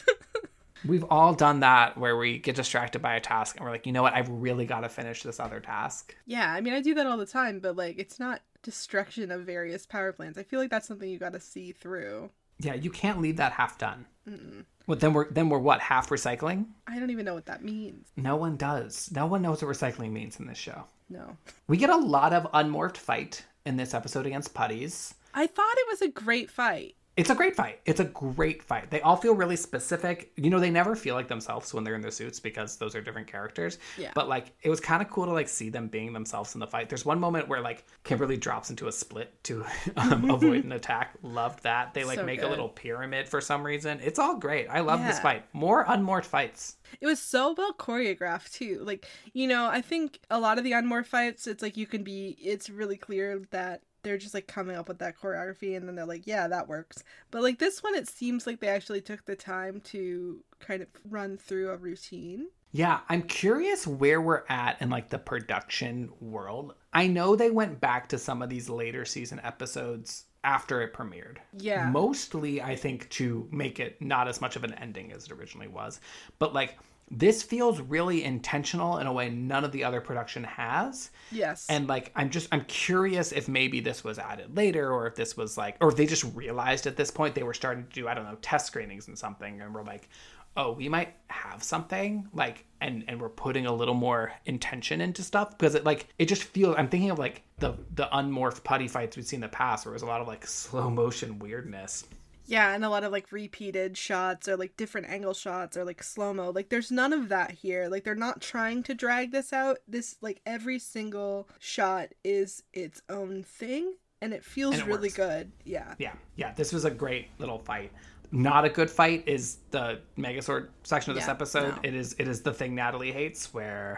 We've 0.86 1.05
all 1.09 1.34
done 1.34 1.59
that 1.61 1.97
where 1.97 2.17
we 2.17 2.39
get 2.39 2.55
distracted 2.55 3.01
by 3.01 3.15
a 3.15 3.19
task 3.19 3.55
and 3.55 3.65
we're 3.65 3.71
like, 3.71 3.86
you 3.86 3.91
know 3.91 4.01
what? 4.01 4.13
I've 4.13 4.29
really 4.29 4.65
got 4.65 4.82
to 4.82 4.89
finish 4.89 5.23
this 5.23 5.39
other 5.39 5.59
task. 5.59 6.15
Yeah, 6.25 6.51
I 6.51 6.61
mean, 6.61 6.73
I 6.73 6.82
do 6.82 6.95
that 6.95 7.07
all 7.07 7.17
the 7.17 7.25
time, 7.25 7.59
but 7.59 7.75
like, 7.75 7.99
it's 7.99 8.19
not 8.19 8.41
destruction 8.63 9.32
of 9.32 9.41
various 9.41 9.86
power 9.86 10.11
plants. 10.11 10.38
I 10.38 10.43
feel 10.43 10.59
like 10.59 10.69
that's 10.69 10.88
something 10.88 11.09
you 11.09 11.19
got 11.19 11.34
to 11.34 11.39
see 11.39 11.71
through. 11.71 12.29
Yeah, 12.59 12.75
you 12.75 12.89
can't 12.91 13.21
leave 13.21 13.38
that 13.38 13.53
half 13.53 13.77
done. 13.77 14.05
Mm-mm. 14.29 14.65
Well, 14.88 14.97
then 14.97 15.13
we're 15.13 15.29
then 15.29 15.49
we're 15.49 15.59
what 15.59 15.79
half 15.79 16.09
recycling? 16.09 16.65
I 16.88 16.99
don't 16.99 17.11
even 17.11 17.25
know 17.25 17.34
what 17.34 17.45
that 17.45 17.63
means. 17.63 18.07
No 18.17 18.36
one 18.36 18.57
does. 18.57 19.09
No 19.13 19.25
one 19.25 19.41
knows 19.41 19.63
what 19.63 19.75
recycling 19.75 20.11
means 20.11 20.39
in 20.39 20.47
this 20.47 20.57
show. 20.57 20.84
No. 21.09 21.38
We 21.67 21.77
get 21.77 21.89
a 21.89 21.97
lot 21.97 22.34
of 22.34 22.51
unmorphed 22.51 22.97
fight 22.97 23.45
in 23.65 23.77
this 23.77 23.93
episode 23.93 24.25
against 24.25 24.53
putties. 24.53 25.13
I 25.34 25.47
thought 25.47 25.77
it 25.77 25.88
was 25.89 26.01
a 26.01 26.07
great 26.09 26.49
fight. 26.49 26.95
It's 27.18 27.30
a 27.30 27.36
great 27.36 27.55
fight. 27.55 27.80
It's 27.86 27.99
a 27.99 28.05
great 28.05 28.64
fight. 28.64 28.89
They 28.89 29.01
all 29.01 29.18
feel 29.18 29.36
really 29.36 29.57
specific. 29.57 30.32
You 30.38 30.49
know, 30.49 30.59
they 30.59 30.70
never 30.70 30.95
feel 30.95 31.14
like 31.14 31.28
themselves 31.28 31.74
when 31.74 31.84
they're 31.84 31.95
in 31.95 32.01
their 32.01 32.12
suits 32.12 32.39
because 32.39 32.78
those 32.78 32.95
are 32.95 33.01
different 33.01 33.28
characters. 33.28 33.80
Yeah. 33.97 34.12
But 34.16 34.30
like, 34.30 34.53
it 34.62 34.70
was 34.70 34.80
kind 34.80 35.01
of 35.01 35.09
cool 35.09 35.26
to 35.26 35.32
like 35.34 35.49
see 35.49 35.70
them 35.70 35.88
being 35.88 36.14
themselves 36.14 36.53
in 36.53 36.59
the 36.59 36.68
fight. 36.68 36.88
There's 36.88 37.05
one 37.05 37.20
moment 37.20 37.49
where 37.49 37.59
like 37.59 37.84
Kimberly 38.05 38.38
drops 38.38 38.70
into 38.70 38.88
a 38.88 38.91
split 38.93 39.43
to 39.43 39.66
um, 39.97 40.30
avoid 40.30 40.64
an 40.64 40.72
attack. 40.72 41.14
Loved 41.22 41.64
that. 41.64 41.93
They 41.93 42.05
like 42.05 42.20
so 42.20 42.26
make 42.26 42.39
good. 42.39 42.47
a 42.47 42.49
little 42.49 42.70
pyramid 42.70 43.28
for 43.28 43.41
some 43.41 43.64
reason. 43.64 43.99
It's 44.01 44.18
all 44.18 44.38
great. 44.38 44.68
I 44.68 44.80
love 44.80 45.01
yeah. 45.01 45.07
this 45.07 45.20
fight. 45.20 45.43
More 45.51 45.86
unmorphed 45.86 46.26
fights. 46.26 46.78
It 47.01 47.07
was 47.07 47.20
so 47.22 47.53
well 47.57 47.74
choreographed 47.74 48.53
too. 48.53 48.82
Like, 48.84 49.05
you 49.34 49.47
know, 49.47 49.68
I 49.68 49.82
think 49.82 50.20
a 50.30 50.39
lot 50.39 50.57
of 50.57 50.64
the 50.64 50.72
unmorphed 50.72 51.07
fights, 51.07 51.45
it's 51.45 51.62
like 51.62 51.76
you 51.76 51.88
can 51.88 52.03
be. 52.03 52.38
It's 52.41 52.70
really 52.70 52.97
clear 52.97 53.41
that 53.51 53.82
they're 54.03 54.17
just 54.17 54.33
like 54.33 54.47
coming 54.47 54.75
up 54.75 54.87
with 54.87 54.99
that 54.99 55.19
choreography 55.19 55.75
and 55.75 55.87
then 55.87 55.95
they're 55.95 56.05
like 56.05 56.27
yeah 56.27 56.47
that 56.47 56.67
works. 56.67 57.03
But 57.29 57.43
like 57.43 57.59
this 57.59 57.83
one 57.83 57.95
it 57.95 58.07
seems 58.07 58.47
like 58.47 58.59
they 58.59 58.67
actually 58.67 59.01
took 59.01 59.25
the 59.25 59.35
time 59.35 59.81
to 59.85 60.43
kind 60.59 60.81
of 60.81 60.87
run 61.09 61.37
through 61.37 61.69
a 61.69 61.77
routine. 61.77 62.47
Yeah 62.71 62.99
i'm 63.09 63.23
curious 63.23 63.85
where 63.85 64.21
we're 64.21 64.43
at 64.49 64.81
in 64.81 64.89
like 64.89 65.09
the 65.09 65.19
production 65.19 66.11
world. 66.19 66.75
I 66.93 67.07
know 67.07 67.35
they 67.35 67.51
went 67.51 67.79
back 67.79 68.09
to 68.09 68.17
some 68.17 68.41
of 68.41 68.49
these 68.49 68.69
later 68.69 69.05
season 69.05 69.39
episodes 69.43 70.25
after 70.43 70.81
it 70.81 70.93
premiered. 70.93 71.37
Yeah. 71.57 71.89
Mostly 71.89 72.61
i 72.61 72.75
think 72.75 73.09
to 73.09 73.47
make 73.51 73.79
it 73.79 74.01
not 74.01 74.27
as 74.27 74.41
much 74.41 74.55
of 74.55 74.63
an 74.63 74.73
ending 74.75 75.11
as 75.11 75.25
it 75.25 75.31
originally 75.31 75.67
was. 75.67 75.99
But 76.39 76.53
like 76.53 76.77
this 77.12 77.43
feels 77.43 77.82
really 77.82 78.24
intentional 78.24 78.97
in 78.99 79.05
a 79.05 79.12
way 79.12 79.30
none 79.30 79.66
of 79.66 79.74
the 79.74 79.84
other 79.84 79.99
production 79.99 80.45
has. 80.45 81.12
Yes. 81.30 81.68
And 81.70 81.88
like 81.88 82.12
I'm 82.16 82.30
just 82.30 82.47
I'm 82.53 82.64
curious 82.66 83.34
if 83.34 83.49
maybe 83.49 83.82
this 83.82 84.03
was 84.03 84.18
added 84.18 84.55
later 84.55 84.91
or 84.91 85.07
if 85.07 85.16
this 85.16 85.36
was 85.36 85.57
like 85.57 85.76
or 85.82 85.89
if 85.89 85.97
they 85.97 86.05
just 86.05 86.24
realized 86.34 86.88
at 86.88 86.95
this 86.95 87.12
point 87.12 87.36
they 87.36 87.43
were 87.43 87.53
starting 87.53 87.84
to 87.84 87.89
do 87.89 88.07
I 88.07 88.14
don't 88.14 88.24
know 88.24 88.38
test 88.41 88.68
screenings 88.68 89.09
and 89.09 89.18
something 89.18 89.59
and 89.59 89.76
we're 89.76 89.84
like 89.84 90.07
oh 90.55 90.72
we 90.72 90.88
might 90.88 91.14
have 91.28 91.62
something 91.62 92.28
like 92.34 92.66
and 92.80 93.03
and 93.09 93.20
we're 93.22 93.30
putting 93.30 93.66
a 93.66 93.74
little 93.74 93.93
more 93.93 94.32
intention 94.45 95.01
into 95.01 95.22
stuff 95.22 95.57
because 95.57 95.76
it 95.76 95.84
like 95.84 96.07
it 96.18 96.28
just 96.28 96.43
feels 96.43 96.76
I'm 96.78 96.88
thinking 96.88 97.09
of 97.09 97.20
like 97.20 97.43
the 97.59 97.74
the 97.93 98.07
unmorphed 98.14 98.64
putty 98.64 98.88
fights 98.88 99.18
we've 99.18 99.26
seen 99.26 99.38
in 99.38 99.41
the 99.41 99.49
past 99.49 99.86
where 99.86 99.91
it 99.91 99.95
was 99.95 100.03
a 100.03 100.07
lot 100.07 100.22
of 100.22 100.28
like 100.28 100.47
slow 100.47 100.89
motion 100.89 101.39
weirdness. 101.39 102.05
Yeah, 102.51 102.73
and 102.75 102.83
a 102.83 102.89
lot 102.89 103.03
of 103.05 103.11
like 103.13 103.31
repeated 103.31 103.97
shots 103.97 104.47
or 104.49 104.57
like 104.57 104.75
different 104.75 105.07
angle 105.09 105.33
shots 105.33 105.77
or 105.77 105.85
like 105.85 106.03
slow 106.03 106.33
mo. 106.33 106.49
Like 106.49 106.67
there's 106.69 106.91
none 106.91 107.13
of 107.13 107.29
that 107.29 107.51
here. 107.51 107.87
Like 107.87 108.03
they're 108.03 108.13
not 108.13 108.41
trying 108.41 108.83
to 108.83 108.93
drag 108.93 109.31
this 109.31 109.53
out. 109.53 109.77
This 109.87 110.17
like 110.21 110.41
every 110.45 110.77
single 110.77 111.47
shot 111.59 112.09
is 112.25 112.63
its 112.73 113.01
own 113.09 113.43
thing 113.43 113.93
and 114.21 114.33
it 114.33 114.43
feels 114.43 114.73
And 114.75 114.83
it 114.83 114.87
really 114.87 115.07
works. 115.07 115.15
good. 115.15 115.51
Yeah. 115.63 115.95
Yeah, 115.97 116.13
yeah. 116.35 116.51
This 116.53 116.73
was 116.73 116.83
a 116.83 116.91
great 116.91 117.27
little 117.39 117.57
fight. 117.59 117.91
Not 118.33 118.65
a 118.65 118.69
good 118.69 118.89
fight 118.89 119.23
is 119.27 119.57
the 119.71 119.99
Megazord 120.17 120.67
section 120.83 121.11
of 121.11 121.15
this 121.15 121.25
Yeah, 121.27 121.31
episode. 121.31 121.63
no. 121.63 121.69
Mm-hmm. 121.75 121.85
It 121.85 121.95
is 121.95 122.15
it 122.19 122.27
is 122.27 122.41
the 122.41 122.53
thing 122.53 122.75
Natalie 122.75 123.11
hates, 123.13 123.53
where 123.53 123.97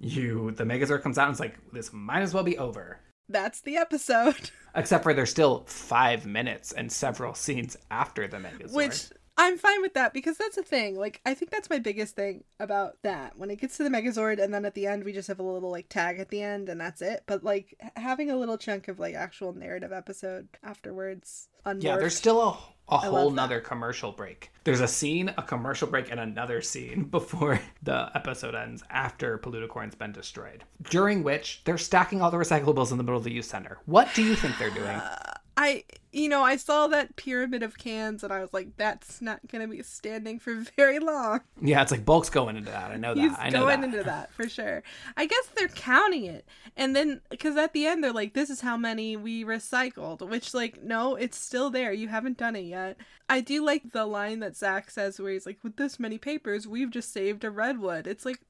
you 0.00 0.52
the 0.52 0.64
Megazord 0.64 1.02
comes 1.02 1.18
out 1.18 1.24
and 1.28 1.32
it's 1.34 1.40
like 1.40 1.56
this 1.72 1.92
might 1.92 2.20
as 2.22 2.32
well 2.32 2.44
be 2.44 2.56
over. 2.56 2.98
That's 3.30 3.60
the 3.60 3.76
episode. 3.76 4.50
Except 4.74 5.02
for 5.04 5.14
there's 5.14 5.30
still 5.30 5.64
five 5.66 6.26
minutes 6.26 6.72
and 6.72 6.90
several 6.90 7.34
scenes 7.34 7.76
after 7.90 8.28
the 8.28 8.38
Megazord. 8.38 8.72
Which 8.72 9.04
I'm 9.40 9.56
fine 9.56 9.80
with 9.80 9.94
that 9.94 10.12
because 10.12 10.36
that's 10.36 10.56
the 10.56 10.62
thing. 10.62 10.96
Like 10.96 11.22
I 11.24 11.32
think 11.32 11.50
that's 11.50 11.70
my 11.70 11.78
biggest 11.78 12.14
thing 12.14 12.44
about 12.58 12.98
that. 13.02 13.38
When 13.38 13.50
it 13.50 13.58
gets 13.58 13.78
to 13.78 13.82
the 13.82 13.88
Megazord 13.88 14.38
and 14.42 14.52
then 14.52 14.66
at 14.66 14.74
the 14.74 14.86
end 14.86 15.02
we 15.02 15.14
just 15.14 15.28
have 15.28 15.38
a 15.38 15.42
little 15.42 15.70
like 15.70 15.88
tag 15.88 16.20
at 16.20 16.28
the 16.28 16.42
end 16.42 16.68
and 16.68 16.78
that's 16.78 17.00
it. 17.00 17.22
But 17.26 17.42
like 17.42 17.74
having 17.96 18.30
a 18.30 18.36
little 18.36 18.58
chunk 18.58 18.88
of 18.88 19.00
like 19.00 19.14
actual 19.14 19.54
narrative 19.54 19.92
episode 19.92 20.48
afterwards. 20.62 21.48
Yeah, 21.78 21.96
there's 21.96 22.16
still 22.16 22.40
a 22.40 22.58
a 22.90 22.98
whole 22.98 23.30
nother 23.30 23.60
commercial 23.60 24.12
break. 24.12 24.50
There's 24.64 24.80
a 24.80 24.88
scene, 24.88 25.32
a 25.38 25.42
commercial 25.42 25.88
break, 25.88 26.10
and 26.10 26.20
another 26.20 26.60
scene 26.60 27.04
before 27.10 27.60
the 27.82 28.10
episode 28.14 28.54
ends 28.54 28.82
after 28.90 29.38
Polluticorn's 29.38 29.94
been 29.94 30.12
destroyed. 30.12 30.64
During 30.82 31.22
which 31.22 31.62
they're 31.64 31.78
stacking 31.78 32.20
all 32.20 32.30
the 32.30 32.36
recyclables 32.36 32.90
in 32.90 32.98
the 32.98 33.04
middle 33.04 33.18
of 33.18 33.24
the 33.24 33.32
youth 33.32 33.46
center. 33.46 33.78
What 33.86 34.08
do 34.14 34.22
you 34.22 34.34
think 34.34 34.58
they're 34.58 34.70
doing? 34.70 35.00
Uh, 35.10 35.39
I 35.60 35.84
you 36.10 36.28
know, 36.30 36.42
I 36.42 36.56
saw 36.56 36.88
that 36.88 37.16
pyramid 37.16 37.62
of 37.62 37.76
cans 37.76 38.24
and 38.24 38.32
I 38.32 38.40
was 38.40 38.52
like, 38.54 38.78
that's 38.78 39.20
not 39.20 39.46
gonna 39.46 39.68
be 39.68 39.82
standing 39.82 40.38
for 40.38 40.54
very 40.76 40.98
long. 40.98 41.42
Yeah, 41.60 41.82
it's 41.82 41.90
like 41.92 42.06
bulk's 42.06 42.30
going 42.30 42.56
into 42.56 42.70
that. 42.70 42.90
I 42.90 42.96
know 42.96 43.14
that. 43.14 43.20
He's 43.20 43.32
I 43.38 43.50
know 43.50 43.60
going 43.60 43.82
that. 43.82 43.90
into 43.90 44.02
that 44.04 44.32
for 44.32 44.48
sure. 44.48 44.82
I 45.18 45.26
guess 45.26 45.48
they're 45.54 45.68
counting 45.74 46.24
it, 46.24 46.46
and 46.78 46.96
then 46.96 47.20
because 47.28 47.58
at 47.58 47.74
the 47.74 47.86
end 47.86 48.02
they're 48.02 48.10
like, 48.10 48.32
"This 48.32 48.48
is 48.48 48.62
how 48.62 48.78
many 48.78 49.18
we 49.18 49.44
recycled," 49.44 50.26
which 50.26 50.54
like, 50.54 50.82
no, 50.82 51.14
it's 51.14 51.36
still 51.36 51.68
there. 51.68 51.92
You 51.92 52.08
haven't 52.08 52.38
done 52.38 52.56
it 52.56 52.64
yet. 52.64 52.96
I 53.28 53.42
do 53.42 53.62
like 53.62 53.92
the 53.92 54.06
line 54.06 54.40
that 54.40 54.56
Zack 54.56 54.90
says 54.90 55.20
where 55.20 55.32
he's 55.32 55.44
like, 55.44 55.58
"With 55.62 55.76
this 55.76 56.00
many 56.00 56.16
papers, 56.16 56.66
we've 56.66 56.90
just 56.90 57.12
saved 57.12 57.44
a 57.44 57.50
redwood." 57.50 58.06
It's 58.06 58.24
like, 58.24 58.40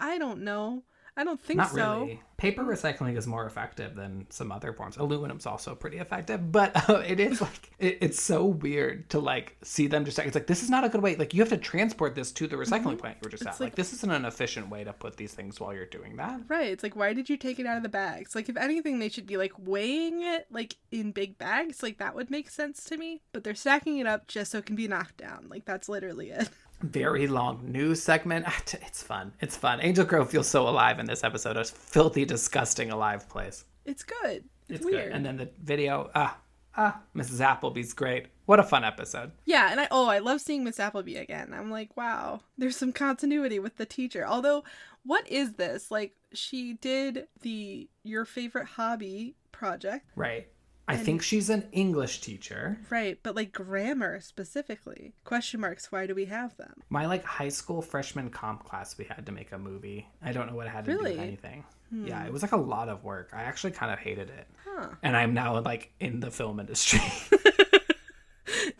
I 0.00 0.18
don't 0.18 0.42
know. 0.42 0.82
I 1.18 1.24
don't 1.24 1.40
think 1.40 1.56
Not 1.58 1.70
so. 1.72 2.00
really. 2.02 2.20
Paper 2.36 2.62
recycling 2.62 3.18
is 3.18 3.26
more 3.26 3.44
effective 3.44 3.96
than 3.96 4.26
some 4.30 4.52
other 4.52 4.72
forms. 4.72 4.96
Aluminum's 4.96 5.44
also 5.44 5.74
pretty 5.74 5.98
effective, 5.98 6.52
but 6.52 6.70
uh, 6.88 7.02
it 7.04 7.18
is 7.18 7.40
like 7.40 7.72
it, 7.80 7.98
it's 8.00 8.22
so 8.22 8.44
weird 8.44 9.10
to 9.10 9.18
like 9.18 9.56
see 9.62 9.88
them 9.88 10.04
just. 10.04 10.18
It's 10.20 10.36
like 10.36 10.46
this 10.46 10.62
is 10.62 10.70
not 10.70 10.84
a 10.84 10.88
good 10.88 11.02
way. 11.02 11.16
Like 11.16 11.34
you 11.34 11.42
have 11.42 11.48
to 11.48 11.56
transport 11.56 12.14
this 12.14 12.30
to 12.32 12.46
the 12.46 12.54
recycling 12.54 12.96
plant 12.96 13.16
you 13.20 13.24
were 13.24 13.30
just 13.30 13.42
at. 13.42 13.46
Like, 13.46 13.54
Mm-hmm. 13.54 13.62
like- 13.64 13.74
this 13.74 13.92
isn't 13.94 14.10
an 14.12 14.24
efficient 14.24 14.70
way 14.70 14.84
to 14.84 14.92
put 14.92 15.16
these 15.16 15.34
things 15.34 15.58
while 15.58 15.74
you're 15.74 15.86
doing 15.86 16.16
that. 16.18 16.40
Right. 16.46 16.68
It's 16.70 16.84
like, 16.84 16.94
why 16.94 17.12
did 17.12 17.28
you 17.28 17.36
take 17.36 17.58
it 17.58 17.66
out 17.66 17.76
of 17.76 17.82
the 17.82 17.88
bags? 17.88 18.36
Like, 18.36 18.48
if 18.48 18.56
anything, 18.56 19.00
they 19.00 19.08
should 19.08 19.26
be 19.26 19.36
like 19.36 19.52
weighing 19.58 20.22
it 20.22 20.46
like 20.52 20.76
in 20.92 21.10
big 21.10 21.36
bags. 21.38 21.82
Like, 21.82 21.98
that 21.98 22.14
would 22.14 22.30
make 22.30 22.48
sense 22.50 22.84
to 22.84 22.96
me. 22.96 23.22
But 23.32 23.42
they're 23.42 23.56
stacking 23.56 23.98
it 23.98 24.06
up 24.06 24.28
just 24.28 24.52
so 24.52 24.58
it 24.58 24.66
can 24.66 24.76
be 24.76 24.86
knocked 24.86 25.16
down. 25.16 25.46
Like, 25.50 25.64
that's 25.64 25.88
literally 25.88 26.30
it. 26.30 26.48
Very 26.80 27.26
long 27.26 27.70
news 27.72 28.02
segment. 28.02 28.44
Ah, 28.48 28.62
It's 28.82 29.02
fun. 29.02 29.32
It's 29.40 29.56
fun. 29.56 29.80
Angel 29.82 30.04
Grove 30.04 30.30
feels 30.30 30.46
so 30.48 30.68
alive 30.68 30.98
in 30.98 31.06
this 31.06 31.24
episode. 31.24 31.56
A 31.56 31.64
filthy, 31.64 32.24
disgusting, 32.24 32.90
alive 32.90 33.28
place. 33.28 33.64
It's 33.84 34.02
good. 34.04 34.44
It's, 34.68 34.80
It's 34.80 34.84
weird. 34.84 35.06
good. 35.06 35.12
And 35.12 35.26
then 35.26 35.36
the 35.38 35.48
video. 35.62 36.10
Ah, 36.14 36.38
ah. 36.76 37.00
Mrs. 37.16 37.40
Appleby's 37.40 37.92
great. 37.94 38.26
What 38.46 38.60
a 38.60 38.62
fun 38.62 38.84
episode. 38.84 39.32
Yeah, 39.44 39.70
and 39.70 39.80
I 39.80 39.88
oh, 39.90 40.06
I 40.06 40.20
love 40.20 40.40
seeing 40.40 40.62
Miss 40.64 40.78
Appleby 40.80 41.16
again. 41.16 41.52
I'm 41.52 41.70
like, 41.70 41.96
wow, 41.96 42.40
there's 42.56 42.76
some 42.76 42.92
continuity 42.92 43.58
with 43.58 43.76
the 43.76 43.84
teacher. 43.86 44.24
Although, 44.26 44.62
what 45.04 45.28
is 45.28 45.54
this? 45.54 45.90
Like, 45.90 46.14
she 46.32 46.74
did 46.74 47.26
the 47.42 47.88
your 48.04 48.24
favorite 48.24 48.66
hobby 48.66 49.34
project, 49.52 50.06
Right. 50.14 50.46
I 50.88 50.96
think 50.96 51.22
she's 51.22 51.50
an 51.50 51.68
English 51.72 52.20
teacher. 52.20 52.78
right? 52.90 53.18
But 53.22 53.36
like 53.36 53.52
grammar 53.52 54.20
specifically. 54.20 55.12
Question 55.24 55.60
marks. 55.60 55.92
Why 55.92 56.06
do 56.06 56.14
we 56.14 56.24
have 56.26 56.56
them? 56.56 56.82
My 56.88 57.06
like 57.06 57.24
high 57.24 57.50
school 57.50 57.82
freshman 57.82 58.30
comp 58.30 58.64
class, 58.64 58.96
we 58.96 59.04
had 59.04 59.26
to 59.26 59.32
make 59.32 59.52
a 59.52 59.58
movie. 59.58 60.08
I 60.22 60.32
don't 60.32 60.48
know 60.48 60.56
what 60.56 60.66
it 60.66 60.70
had 60.70 60.84
to 60.86 60.92
do 60.92 60.98
with 61.02 61.18
anything. 61.18 61.64
Hmm. 61.90 62.06
Yeah, 62.06 62.24
it 62.26 62.32
was 62.32 62.42
like 62.42 62.52
a 62.52 62.56
lot 62.56 62.88
of 62.88 63.04
work. 63.04 63.30
I 63.32 63.42
actually 63.42 63.72
kind 63.72 63.92
of 63.92 63.98
hated 63.98 64.30
it. 64.30 64.46
Huh. 64.64 64.88
And 65.02 65.16
I'm 65.16 65.34
now 65.34 65.60
like 65.60 65.92
in 66.00 66.20
the 66.20 66.30
film 66.30 66.60
industry. 66.60 67.00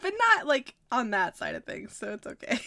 But 0.01 0.13
not 0.19 0.47
like 0.47 0.75
on 0.91 1.11
that 1.11 1.37
side 1.37 1.55
of 1.55 1.65
things, 1.65 1.95
so 1.95 2.15
it's 2.15 2.27
okay. 2.27 2.59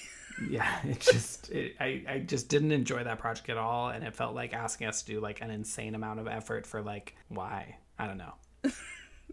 yeah, 0.50 0.80
it 0.84 1.00
just 1.00 1.50
it, 1.50 1.76
I 1.80 2.04
I 2.08 2.20
just 2.20 2.50
didn't 2.50 2.72
enjoy 2.72 3.04
that 3.04 3.20
project 3.20 3.50
at 3.50 3.58
all, 3.58 3.90
and 3.90 4.04
it 4.04 4.14
felt 4.14 4.36
like 4.36 4.54
asking 4.54 4.88
us 4.88 5.02
to 5.02 5.14
do 5.14 5.20
like 5.20 5.42
an 5.42 5.50
insane 5.50 5.96
amount 5.96 6.20
of 6.20 6.28
effort 6.28 6.68
for 6.68 6.82
like 6.82 7.16
why 7.30 7.78
I 7.98 8.06
don't 8.08 8.18
know. 8.18 8.34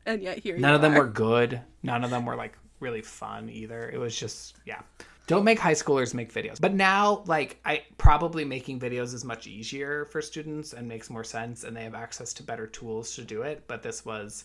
and 0.07 0.23
yet 0.23 0.39
here 0.39 0.57
None 0.59 0.75
of 0.75 0.81
them 0.83 0.95
are. 0.95 0.99
were 1.01 1.07
good. 1.09 1.61
None 1.83 2.05
of 2.05 2.11
them 2.11 2.27
were 2.27 2.37
like 2.37 2.57
really 2.81 3.03
fun 3.03 3.49
either. 3.51 3.89
It 3.91 3.99
was 3.99 4.17
just 4.19 4.57
yeah. 4.67 4.81
Don't 5.27 5.45
make 5.45 5.59
high 5.59 5.75
schoolers 5.75 6.15
make 6.15 6.33
videos. 6.33 6.61
But 6.61 6.75
now 6.75 7.23
like 7.27 7.61
I 7.65 7.83
probably 7.99 8.45
making 8.45 8.81
videos 8.81 9.13
is 9.15 9.25
much 9.25 9.47
easier 9.47 10.07
for 10.07 10.23
students 10.23 10.73
and 10.73 10.89
makes 10.89 11.11
more 11.11 11.25
sense 11.25 11.65
and 11.65 11.77
they 11.77 11.83
have 11.85 11.95
access 11.95 12.33
to 12.35 12.43
better 12.43 12.67
tools 12.67 13.15
to 13.17 13.23
do 13.25 13.43
it, 13.43 13.65
but 13.67 13.83
this 13.83 14.05
was 14.07 14.45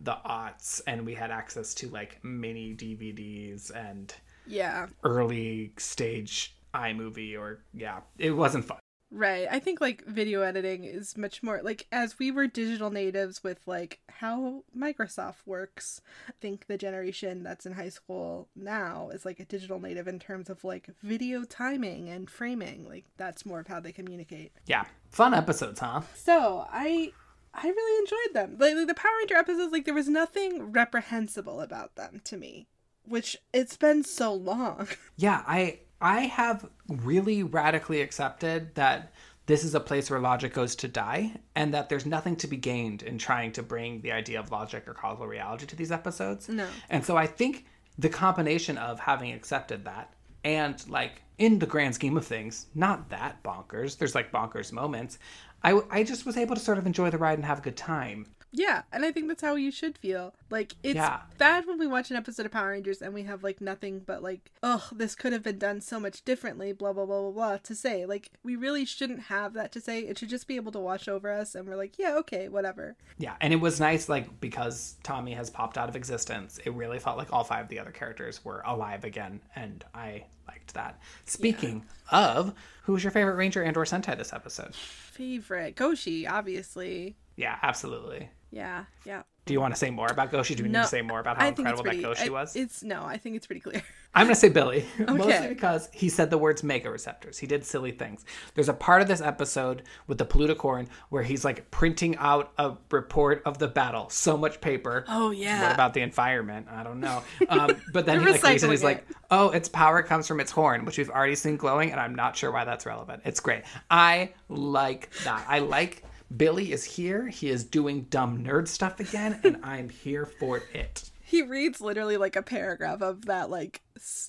the 0.00 0.16
aughts 0.26 0.80
and 0.86 1.04
we 1.04 1.14
had 1.14 1.30
access 1.30 1.74
to 1.74 1.88
like 1.90 2.18
mini 2.24 2.74
DVDs 2.74 3.70
and 3.74 4.14
Yeah. 4.46 4.86
early 5.04 5.72
stage 5.76 6.56
iMovie 6.74 7.38
or 7.38 7.62
yeah, 7.72 8.00
it 8.18 8.30
wasn't 8.32 8.64
fun. 8.64 8.78
Right. 9.14 9.46
I 9.48 9.60
think 9.60 9.80
like 9.80 10.04
video 10.06 10.42
editing 10.42 10.82
is 10.82 11.16
much 11.16 11.40
more 11.40 11.60
like 11.62 11.86
as 11.92 12.18
we 12.18 12.32
were 12.32 12.48
digital 12.48 12.90
natives 12.90 13.44
with 13.44 13.60
like 13.64 14.00
how 14.08 14.64
Microsoft 14.76 15.46
works. 15.46 16.00
I 16.28 16.32
think 16.40 16.66
the 16.66 16.76
generation 16.76 17.44
that's 17.44 17.64
in 17.64 17.74
high 17.74 17.90
school 17.90 18.48
now 18.56 19.10
is 19.10 19.24
like 19.24 19.38
a 19.38 19.44
digital 19.44 19.80
native 19.80 20.08
in 20.08 20.18
terms 20.18 20.50
of 20.50 20.64
like 20.64 20.88
video 21.00 21.44
timing 21.44 22.08
and 22.08 22.28
framing. 22.28 22.88
Like 22.88 23.04
that's 23.16 23.46
more 23.46 23.60
of 23.60 23.68
how 23.68 23.78
they 23.78 23.92
communicate. 23.92 24.50
Yeah. 24.66 24.84
Fun 25.10 25.32
episodes, 25.32 25.78
huh? 25.78 26.00
So 26.16 26.66
I 26.72 27.12
I 27.54 27.68
really 27.68 27.98
enjoyed 28.00 28.34
them. 28.34 28.56
Like, 28.58 28.74
like 28.74 28.88
the 28.88 28.94
Power 28.94 29.12
Ranger 29.20 29.36
episodes, 29.36 29.70
like 29.72 29.84
there 29.84 29.94
was 29.94 30.08
nothing 30.08 30.72
reprehensible 30.72 31.60
about 31.60 31.94
them 31.94 32.20
to 32.24 32.36
me. 32.36 32.66
Which 33.06 33.36
it's 33.52 33.76
been 33.76 34.02
so 34.02 34.34
long. 34.34 34.88
Yeah, 35.16 35.44
I 35.46 35.78
I 36.04 36.26
have 36.26 36.68
really 36.86 37.42
radically 37.42 38.02
accepted 38.02 38.74
that 38.74 39.10
this 39.46 39.64
is 39.64 39.74
a 39.74 39.80
place 39.80 40.10
where 40.10 40.20
logic 40.20 40.52
goes 40.52 40.76
to 40.76 40.88
die 40.88 41.32
and 41.54 41.72
that 41.72 41.88
there's 41.88 42.04
nothing 42.04 42.36
to 42.36 42.46
be 42.46 42.58
gained 42.58 43.02
in 43.02 43.16
trying 43.16 43.52
to 43.52 43.62
bring 43.62 44.02
the 44.02 44.12
idea 44.12 44.38
of 44.38 44.50
logic 44.52 44.86
or 44.86 44.92
causal 44.92 45.26
reality 45.26 45.64
to 45.64 45.74
these 45.74 45.90
episodes. 45.90 46.46
No. 46.46 46.66
And 46.90 47.02
so 47.02 47.16
I 47.16 47.26
think 47.26 47.64
the 47.98 48.10
combination 48.10 48.76
of 48.76 49.00
having 49.00 49.32
accepted 49.32 49.86
that 49.86 50.12
and 50.44 50.86
like 50.90 51.22
in 51.38 51.58
the 51.58 51.66
grand 51.66 51.94
scheme 51.94 52.18
of 52.18 52.26
things, 52.26 52.66
not 52.74 53.08
that 53.08 53.42
bonkers. 53.42 53.96
There's 53.96 54.14
like 54.14 54.30
bonkers 54.30 54.72
moments. 54.72 55.18
I 55.62 55.80
I 55.90 56.04
just 56.04 56.26
was 56.26 56.36
able 56.36 56.54
to 56.54 56.60
sort 56.60 56.76
of 56.76 56.86
enjoy 56.86 57.08
the 57.08 57.18
ride 57.18 57.38
and 57.38 57.46
have 57.46 57.60
a 57.60 57.62
good 57.62 57.78
time. 57.78 58.26
Yeah, 58.56 58.82
and 58.92 59.04
I 59.04 59.10
think 59.10 59.26
that's 59.26 59.42
how 59.42 59.56
you 59.56 59.72
should 59.72 59.98
feel. 59.98 60.32
Like 60.48 60.76
it's 60.84 60.94
Yeah. 60.94 61.22
bad 61.38 61.66
when 61.66 61.76
we 61.76 61.88
watch 61.88 62.12
an 62.12 62.16
episode 62.16 62.46
of 62.46 62.52
Power 62.52 62.70
Rangers 62.70 63.02
and 63.02 63.12
we 63.12 63.24
have 63.24 63.42
like 63.42 63.60
nothing 63.60 63.98
but 63.98 64.22
like, 64.22 64.52
oh, 64.62 64.88
this 64.92 65.16
could 65.16 65.32
have 65.32 65.42
been 65.42 65.58
done 65.58 65.80
so 65.80 65.98
much 65.98 66.24
differently, 66.24 66.72
blah 66.72 66.92
blah 66.92 67.04
blah 67.04 67.20
blah 67.22 67.30
blah 67.32 67.56
to 67.58 67.74
say. 67.74 68.06
Like 68.06 68.30
we 68.44 68.54
really 68.54 68.84
shouldn't 68.84 69.22
have 69.22 69.54
that 69.54 69.72
to 69.72 69.80
say. 69.80 70.00
It 70.00 70.18
should 70.18 70.28
just 70.28 70.46
be 70.46 70.54
able 70.54 70.70
to 70.70 70.78
wash 70.78 71.08
over 71.08 71.32
us 71.32 71.56
and 71.56 71.66
we're 71.66 71.74
like, 71.74 71.98
yeah, 71.98 72.14
okay, 72.18 72.48
whatever. 72.48 72.96
Yeah, 73.18 73.34
and 73.40 73.52
it 73.52 73.56
was 73.56 73.80
nice, 73.80 74.08
like 74.08 74.40
because 74.40 74.94
Tommy 75.02 75.32
has 75.32 75.50
popped 75.50 75.76
out 75.76 75.88
of 75.88 75.96
existence. 75.96 76.58
It 76.64 76.72
really 76.74 77.00
felt 77.00 77.18
like 77.18 77.32
all 77.32 77.42
five 77.42 77.64
of 77.64 77.68
the 77.68 77.80
other 77.80 77.90
characters 77.90 78.44
were 78.44 78.62
alive 78.64 79.02
again, 79.02 79.40
and 79.56 79.84
I 79.94 80.26
liked 80.46 80.74
that. 80.74 81.00
Speaking 81.24 81.84
of, 82.12 82.54
who 82.84 82.92
was 82.92 83.02
your 83.02 83.10
favorite 83.10 83.34
Ranger 83.34 83.62
and/or 83.64 83.84
Sentai 83.84 84.16
this 84.16 84.32
episode? 84.32 84.74
Favorite 84.76 85.74
Goshi, 85.74 86.24
obviously. 86.26 87.16
Yeah, 87.36 87.58
absolutely. 87.62 88.30
Yeah, 88.54 88.84
yeah. 89.04 89.22
Do 89.46 89.52
you 89.52 89.60
want 89.60 89.74
to 89.74 89.78
say 89.78 89.90
more 89.90 90.06
about 90.10 90.30
Goshi? 90.30 90.54
Do 90.54 90.62
we 90.62 90.70
need 90.70 90.76
to 90.76 90.86
say 90.86 91.02
more 91.02 91.20
about 91.20 91.36
how 91.36 91.42
I 91.42 91.50
think 91.50 91.68
it's 91.68 91.80
incredible 91.80 91.84
that 91.84 91.90
pretty. 91.90 92.02
Goshi 92.02 92.28
I- 92.28 92.32
was? 92.32 92.56
It's 92.56 92.82
no, 92.82 93.02
I 93.04 93.18
think 93.18 93.36
it's 93.36 93.46
pretty 93.46 93.60
clear. 93.60 93.82
I'm 94.14 94.26
gonna 94.26 94.36
say 94.36 94.48
Billy, 94.48 94.86
mostly 95.08 95.48
because 95.48 95.88
he 95.92 96.08
said 96.08 96.30
the 96.30 96.38
words 96.38 96.62
mega 96.62 96.88
receptors. 96.88 97.36
He 97.36 97.46
did 97.46 97.64
silly 97.64 97.90
things. 97.90 98.24
There's 98.54 98.68
a 98.68 98.72
part 98.72 99.02
of 99.02 99.08
this 99.08 99.20
episode 99.20 99.82
with 100.06 100.18
the 100.18 100.24
Polluticorn 100.24 100.86
where 101.10 101.24
he's 101.24 101.44
like 101.44 101.70
printing 101.72 102.16
out 102.16 102.52
a 102.56 102.74
report 102.90 103.42
of 103.44 103.58
the 103.58 103.66
battle. 103.68 104.08
So 104.08 104.36
much 104.36 104.60
paper. 104.60 105.04
Oh 105.08 105.30
yeah. 105.32 105.64
What 105.64 105.74
about 105.74 105.94
the 105.94 106.00
environment? 106.00 106.68
I 106.70 106.82
don't 106.84 107.00
know. 107.00 107.22
Um, 107.48 107.76
but 107.92 108.06
then 108.06 108.20
he 108.20 108.26
like 108.26 108.44
it, 108.44 108.62
he's 108.62 108.80
it. 108.82 108.84
like, 108.84 109.04
"Oh, 109.30 109.50
its 109.50 109.68
power 109.68 110.02
comes 110.02 110.28
from 110.28 110.38
its 110.40 110.52
horn, 110.52 110.84
which 110.84 110.96
we've 110.96 111.10
already 111.10 111.34
seen 111.34 111.56
glowing, 111.56 111.90
and 111.90 112.00
I'm 112.00 112.14
not 112.14 112.36
sure 112.36 112.50
why 112.52 112.64
that's 112.64 112.86
relevant. 112.86 113.22
It's 113.26 113.40
great. 113.40 113.64
I 113.90 114.32
like 114.48 115.10
that. 115.24 115.44
I 115.48 115.58
like 115.58 116.04
Billy 116.36 116.72
is 116.72 116.84
here. 116.84 117.28
He 117.28 117.50
is 117.50 117.64
doing 117.64 118.02
dumb 118.10 118.42
nerd 118.44 118.68
stuff 118.68 119.00
again, 119.00 119.40
and 119.44 119.58
I'm 119.62 119.88
here 119.88 120.26
for 120.26 120.62
it. 120.72 121.10
he 121.22 121.42
reads 121.42 121.80
literally 121.80 122.16
like 122.16 122.36
a 122.36 122.42
paragraph 122.42 123.02
of 123.02 123.26
that 123.26 123.50
like 123.50 123.82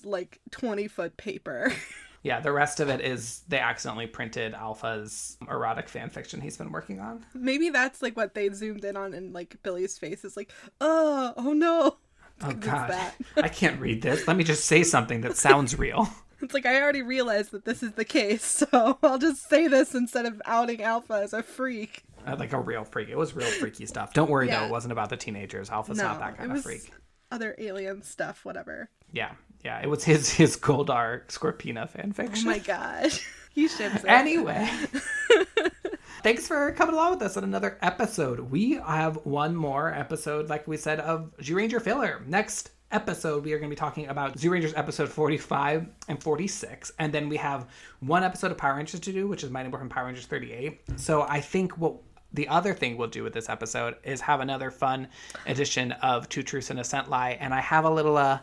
like 0.04 0.40
20 0.50 0.88
foot 0.88 1.16
paper. 1.16 1.72
Yeah, 2.22 2.40
the 2.40 2.50
rest 2.50 2.80
of 2.80 2.88
it 2.88 3.00
is 3.02 3.42
they 3.46 3.60
accidentally 3.60 4.08
printed 4.08 4.52
Alpha's 4.52 5.36
erotic 5.48 5.88
fan 5.88 6.10
fiction 6.10 6.40
he's 6.40 6.56
been 6.56 6.72
working 6.72 6.98
on. 6.98 7.24
Maybe 7.34 7.70
that's 7.70 8.02
like 8.02 8.16
what 8.16 8.34
they 8.34 8.48
zoomed 8.48 8.84
in 8.84 8.96
on 8.96 9.14
in 9.14 9.32
like 9.32 9.62
Billy's 9.62 9.96
face 9.96 10.24
is 10.24 10.36
like, 10.36 10.50
oh, 10.80 11.34
oh 11.36 11.52
no. 11.52 11.98
Oh 12.42 12.52
god. 12.58 13.12
I 13.36 13.48
can't 13.48 13.80
read 13.80 14.02
this. 14.02 14.26
Let 14.26 14.36
me 14.36 14.42
just 14.42 14.64
say 14.64 14.82
something 14.82 15.20
that 15.20 15.36
sounds 15.36 15.78
real. 15.78 16.08
It's 16.42 16.52
like 16.54 16.66
I 16.66 16.80
already 16.82 17.02
realized 17.02 17.50
that 17.52 17.64
this 17.64 17.82
is 17.82 17.92
the 17.92 18.04
case, 18.04 18.44
so 18.70 18.98
I'll 19.02 19.18
just 19.18 19.48
say 19.48 19.68
this 19.68 19.94
instead 19.94 20.26
of 20.26 20.40
outing 20.44 20.82
Alpha 20.82 21.14
as 21.14 21.32
a 21.32 21.42
freak. 21.42 22.02
Uh, 22.26 22.36
like 22.38 22.52
a 22.52 22.60
real 22.60 22.84
freak. 22.84 23.08
It 23.08 23.16
was 23.16 23.34
real 23.34 23.46
freaky 23.46 23.86
stuff. 23.92 24.12
Don't 24.12 24.30
worry 24.30 24.48
Yeah. 24.48 24.60
though, 24.60 24.66
it 24.66 24.70
wasn't 24.70 24.92
about 24.92 25.10
the 25.10 25.16
teenagers. 25.16 25.70
Alpha's 25.70 25.98
no, 25.98 26.04
not 26.04 26.18
that 26.20 26.36
kind 26.36 26.52
it 26.52 26.58
of 26.58 26.62
freak. 26.64 26.90
other 27.30 27.54
alien 27.58 28.02
stuff, 28.02 28.44
whatever. 28.44 28.90
Yeah. 29.12 29.32
Yeah. 29.64 29.80
It 29.80 29.88
was 29.88 30.04
his 30.04 30.30
his 30.32 30.56
Goldar 30.56 31.26
Scorpina 31.28 31.88
fan 31.88 32.14
Oh 32.18 32.42
my 32.44 32.58
god. 32.58 33.12
he 33.54 33.66
ships 33.68 34.04
it. 34.04 34.08
Anyway, 34.08 34.68
thanks 36.22 36.46
for 36.46 36.72
coming 36.72 36.94
along 36.94 37.12
with 37.12 37.22
us 37.22 37.36
on 37.36 37.44
another 37.44 37.78
episode. 37.82 38.40
We 38.40 38.74
have 38.74 39.16
one 39.24 39.54
more 39.56 39.92
episode, 39.92 40.48
like 40.48 40.66
we 40.68 40.76
said, 40.76 41.00
of 41.00 41.32
Zyuranger 41.40 41.80
filler. 41.80 42.22
Next 42.26 42.70
episode, 42.90 43.44
we 43.44 43.52
are 43.52 43.58
going 43.58 43.70
to 43.70 43.74
be 43.74 43.78
talking 43.78 44.06
about 44.08 44.36
Zyurangers 44.36 44.72
episode 44.76 45.08
45 45.08 45.86
and 46.08 46.22
46. 46.22 46.92
And 46.98 47.12
then 47.12 47.28
we 47.28 47.36
have 47.36 47.68
one 48.00 48.22
episode 48.22 48.50
of 48.50 48.58
Power 48.58 48.76
Rangers 48.76 49.00
to 49.00 49.12
do, 49.12 49.26
which 49.28 49.44
is 49.44 49.50
Mighty 49.50 49.68
Morphin 49.68 49.88
Power 49.88 50.06
Rangers 50.06 50.26
38. 50.26 50.80
So 50.96 51.22
I 51.22 51.40
think 51.40 51.76
what 51.78 51.96
the 52.32 52.48
other 52.48 52.74
thing 52.74 52.96
we'll 52.96 53.08
do 53.08 53.22
with 53.22 53.32
this 53.32 53.48
episode 53.48 53.96
is 54.04 54.20
have 54.20 54.40
another 54.40 54.70
fun 54.70 55.08
edition 55.46 55.92
of 55.92 56.28
Two 56.28 56.42
Truths 56.42 56.70
and 56.70 56.78
a 56.80 56.84
Scent 56.84 57.08
Lie. 57.08 57.36
And 57.40 57.54
I 57.54 57.60
have 57.60 57.84
a 57.84 57.90
little, 57.90 58.16
uh, 58.16 58.38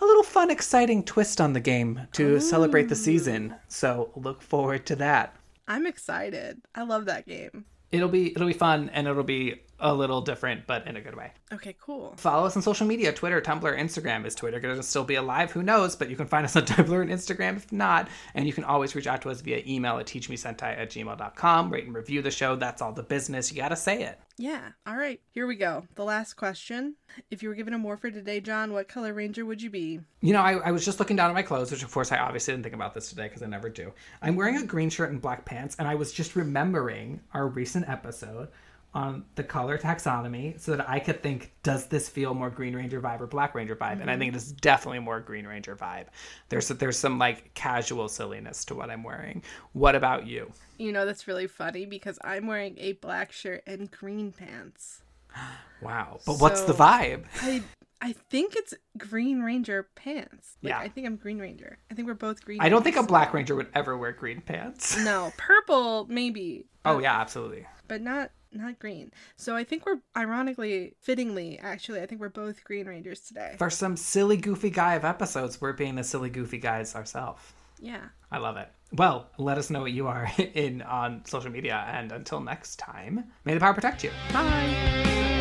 a 0.00 0.04
little 0.04 0.22
fun, 0.22 0.50
exciting 0.50 1.02
twist 1.04 1.40
on 1.40 1.52
the 1.52 1.60
game 1.60 2.00
to 2.12 2.40
celebrate 2.40 2.88
the 2.88 2.96
season. 2.96 3.54
So 3.68 4.10
look 4.16 4.42
forward 4.42 4.86
to 4.86 4.96
that 4.96 5.34
I'm 5.66 5.86
excited. 5.86 6.62
I 6.74 6.82
love 6.84 7.04
that 7.06 7.26
game. 7.26 7.64
it'll 7.92 8.08
be 8.08 8.32
it'll 8.32 8.46
be 8.46 8.52
fun 8.54 8.90
and 8.92 9.06
it'll 9.06 9.22
be 9.22 9.60
a 9.80 9.94
little 9.94 10.20
different 10.20 10.66
but 10.66 10.86
in 10.86 10.96
a 10.96 11.00
good 11.00 11.14
way 11.16 11.32
Okay, 11.52 11.74
cool. 11.80 12.14
follow 12.16 12.46
us 12.46 12.56
on 12.56 12.62
social 12.62 12.86
media 12.86 13.12
twitter 13.12 13.40
tumblr 13.40 13.78
instagram 13.78 14.26
is 14.26 14.34
twitter 14.34 14.60
going 14.60 14.76
to 14.76 14.82
still 14.82 15.04
be 15.04 15.14
alive 15.14 15.50
who 15.52 15.62
knows 15.62 15.96
but 15.96 16.08
you 16.10 16.16
can 16.16 16.26
find 16.26 16.44
us 16.44 16.56
on 16.56 16.62
tumblr 16.66 17.00
and 17.02 17.10
instagram 17.10 17.56
if 17.56 17.70
not 17.72 18.08
and 18.34 18.46
you 18.46 18.52
can 18.52 18.64
always 18.64 18.94
reach 18.94 19.06
out 19.06 19.22
to 19.22 19.30
us 19.30 19.40
via 19.40 19.62
email 19.66 19.98
at 19.98 20.06
teachmesentai 20.06 20.78
at 20.78 20.90
gmail.com 20.90 21.70
rate 21.70 21.84
and 21.86 21.94
review 21.94 22.22
the 22.22 22.30
show 22.30 22.56
that's 22.56 22.82
all 22.82 22.92
the 22.92 23.02
business 23.02 23.50
you 23.52 23.56
gotta 23.56 23.76
say 23.76 24.02
it 24.02 24.18
Yeah. 24.40 24.68
All 24.86 24.96
right. 24.96 25.20
Here 25.32 25.48
we 25.48 25.56
go. 25.56 25.82
The 25.96 26.04
last 26.04 26.34
question. 26.34 26.94
If 27.28 27.42
you 27.42 27.48
were 27.48 27.56
given 27.56 27.74
a 27.74 27.78
morpher 27.78 28.08
today, 28.08 28.38
John, 28.40 28.72
what 28.72 28.86
color 28.86 29.12
ranger 29.12 29.44
would 29.44 29.60
you 29.60 29.68
be? 29.70 29.98
you 30.20 30.32
know 30.32 30.40
I, 30.42 30.52
I 30.68 30.70
was 30.70 30.84
just 30.84 30.98
looking 31.00 31.16
down 31.16 31.30
at 31.30 31.34
my 31.34 31.42
clothes 31.42 31.70
which 31.70 31.82
of 31.84 31.92
course 31.92 32.10
i 32.10 32.18
obviously 32.18 32.52
didn't 32.52 32.64
think 32.64 32.74
about 32.74 32.92
this 32.94 33.08
today 33.08 33.28
because 33.28 33.40
i 33.42 33.46
never 33.46 33.68
do 33.68 33.92
i'm 34.22 34.34
wearing 34.34 34.56
a 34.56 34.64
green 34.66 34.90
shirt 34.90 35.10
and 35.10 35.20
black 35.22 35.44
pants 35.44 35.76
and 35.78 35.86
i 35.86 35.94
was 35.94 36.10
just 36.12 36.34
remembering 36.34 37.20
our 37.34 37.46
recent 37.46 37.88
episode 37.88 38.48
on 38.94 39.24
the 39.34 39.44
color 39.44 39.78
taxonomy 39.78 40.58
so 40.58 40.74
that 40.74 40.88
I 40.88 40.98
could 40.98 41.22
think, 41.22 41.52
does 41.62 41.86
this 41.86 42.08
feel 42.08 42.34
more 42.34 42.50
Green 42.50 42.74
Ranger 42.74 43.00
vibe 43.00 43.20
or 43.20 43.26
Black 43.26 43.54
Ranger 43.54 43.76
vibe? 43.76 44.00
And 44.00 44.10
I 44.10 44.16
think 44.16 44.32
it 44.32 44.36
is 44.36 44.50
definitely 44.52 45.00
more 45.00 45.20
Green 45.20 45.46
Ranger 45.46 45.76
vibe. 45.76 46.06
There's 46.48 46.68
there's 46.68 46.98
some 46.98 47.18
like 47.18 47.52
casual 47.54 48.08
silliness 48.08 48.64
to 48.66 48.74
what 48.74 48.90
I'm 48.90 49.02
wearing. 49.02 49.42
What 49.72 49.94
about 49.94 50.26
you? 50.26 50.50
You 50.78 50.92
know, 50.92 51.04
that's 51.06 51.28
really 51.28 51.46
funny 51.46 51.86
because 51.86 52.18
I'm 52.24 52.46
wearing 52.46 52.76
a 52.78 52.92
black 52.94 53.32
shirt 53.32 53.62
and 53.66 53.90
green 53.90 54.32
pants. 54.32 55.02
Wow. 55.80 56.18
But 56.26 56.40
what's 56.40 56.62
the 56.62 56.72
vibe? 56.72 57.26
I 57.40 57.62
I 58.00 58.12
think 58.12 58.56
it's 58.56 58.74
Green 58.96 59.42
Ranger 59.42 59.88
pants. 59.94 60.56
Like, 60.60 60.70
Yeah. 60.70 60.78
I 60.80 60.88
think 60.88 61.06
I'm 61.06 61.14
Green 61.14 61.38
Ranger. 61.38 61.78
I 61.88 61.94
think 61.94 62.08
we're 62.08 62.14
both 62.14 62.44
Green 62.44 62.60
I 62.60 62.68
don't 62.68 62.82
think 62.82 62.96
a. 62.96 63.02
Black 63.04 63.32
Ranger 63.32 63.54
would 63.54 63.68
ever 63.74 63.96
wear 63.96 64.10
green 64.10 64.40
pants. 64.40 64.96
No, 65.04 65.32
purple 65.36 66.06
maybe. 66.08 66.66
Oh 66.84 66.98
yeah, 66.98 67.20
absolutely. 67.20 67.66
But 67.86 68.02
not 68.02 68.32
not 68.52 68.78
green. 68.78 69.12
So 69.36 69.56
I 69.56 69.64
think 69.64 69.86
we're 69.86 70.00
ironically, 70.16 70.94
fittingly, 71.00 71.58
actually, 71.58 72.00
I 72.00 72.06
think 72.06 72.20
we're 72.20 72.28
both 72.28 72.64
Green 72.64 72.86
Rangers 72.86 73.20
today. 73.20 73.56
For 73.58 73.70
some 73.70 73.96
silly 73.96 74.36
goofy 74.36 74.70
guy 74.70 74.94
of 74.94 75.04
episodes, 75.04 75.60
we're 75.60 75.72
being 75.72 75.94
the 75.94 76.04
silly 76.04 76.30
goofy 76.30 76.58
guys 76.58 76.94
ourselves. 76.94 77.42
Yeah. 77.80 78.06
I 78.30 78.38
love 78.38 78.56
it. 78.56 78.68
Well, 78.92 79.28
let 79.38 79.58
us 79.58 79.70
know 79.70 79.80
what 79.80 79.92
you 79.92 80.06
are 80.06 80.30
in 80.38 80.82
on 80.82 81.24
social 81.24 81.50
media 81.50 81.84
and 81.88 82.12
until 82.12 82.40
next 82.40 82.76
time, 82.76 83.24
may 83.44 83.54
the 83.54 83.60
power 83.60 83.74
protect 83.74 84.04
you. 84.04 84.10
Bye. 84.32 85.37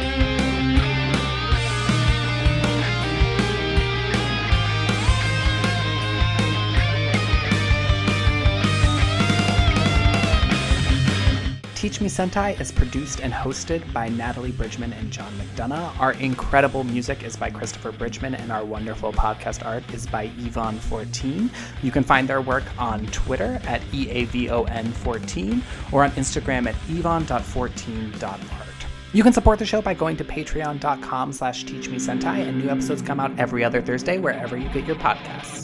Teach 11.87 12.01
Me 12.01 12.09
Sentai 12.09 12.59
is 12.59 12.69
produced 12.69 13.21
and 13.21 13.31
hosted 13.31 13.93
by 13.93 14.09
Natalie 14.09 14.51
Bridgmon 14.51 14.91
and 14.99 15.09
John 15.09 15.31
McDonough. 15.35 15.97
Our 16.01 16.11
incredible 16.15 16.83
music 16.83 17.23
is 17.23 17.37
by 17.37 17.49
Christopher 17.49 17.93
Bridgmon, 17.93 18.37
and 18.37 18.51
our 18.51 18.65
wonderful 18.65 19.13
podcast 19.13 19.65
art 19.65 19.89
is 19.93 20.05
by 20.05 20.27
Eavon14. 20.27 21.49
You 21.81 21.91
can 21.91 22.03
find 22.03 22.27
their 22.27 22.41
work 22.41 22.65
on 22.77 23.05
Twitter 23.05 23.61
at 23.63 23.81
E 23.93 24.25
EAVON14 24.25 25.61
or 25.93 26.03
on 26.03 26.11
Instagram 26.11 26.67
at 26.67 26.75
eavon.14.art. 26.89 28.67
You 29.13 29.23
can 29.23 29.31
support 29.31 29.57
the 29.57 29.65
show 29.65 29.81
by 29.81 29.93
going 29.93 30.17
to 30.17 30.25
patreon.com 30.25 31.31
slash 31.31 31.63
teachmesentai, 31.63 32.49
and 32.49 32.61
new 32.61 32.69
episodes 32.69 33.01
come 33.01 33.21
out 33.21 33.31
every 33.39 33.63
other 33.63 33.81
Thursday 33.81 34.17
wherever 34.17 34.57
you 34.57 34.67
get 34.73 34.85
your 34.85 34.97
podcasts. 34.97 35.57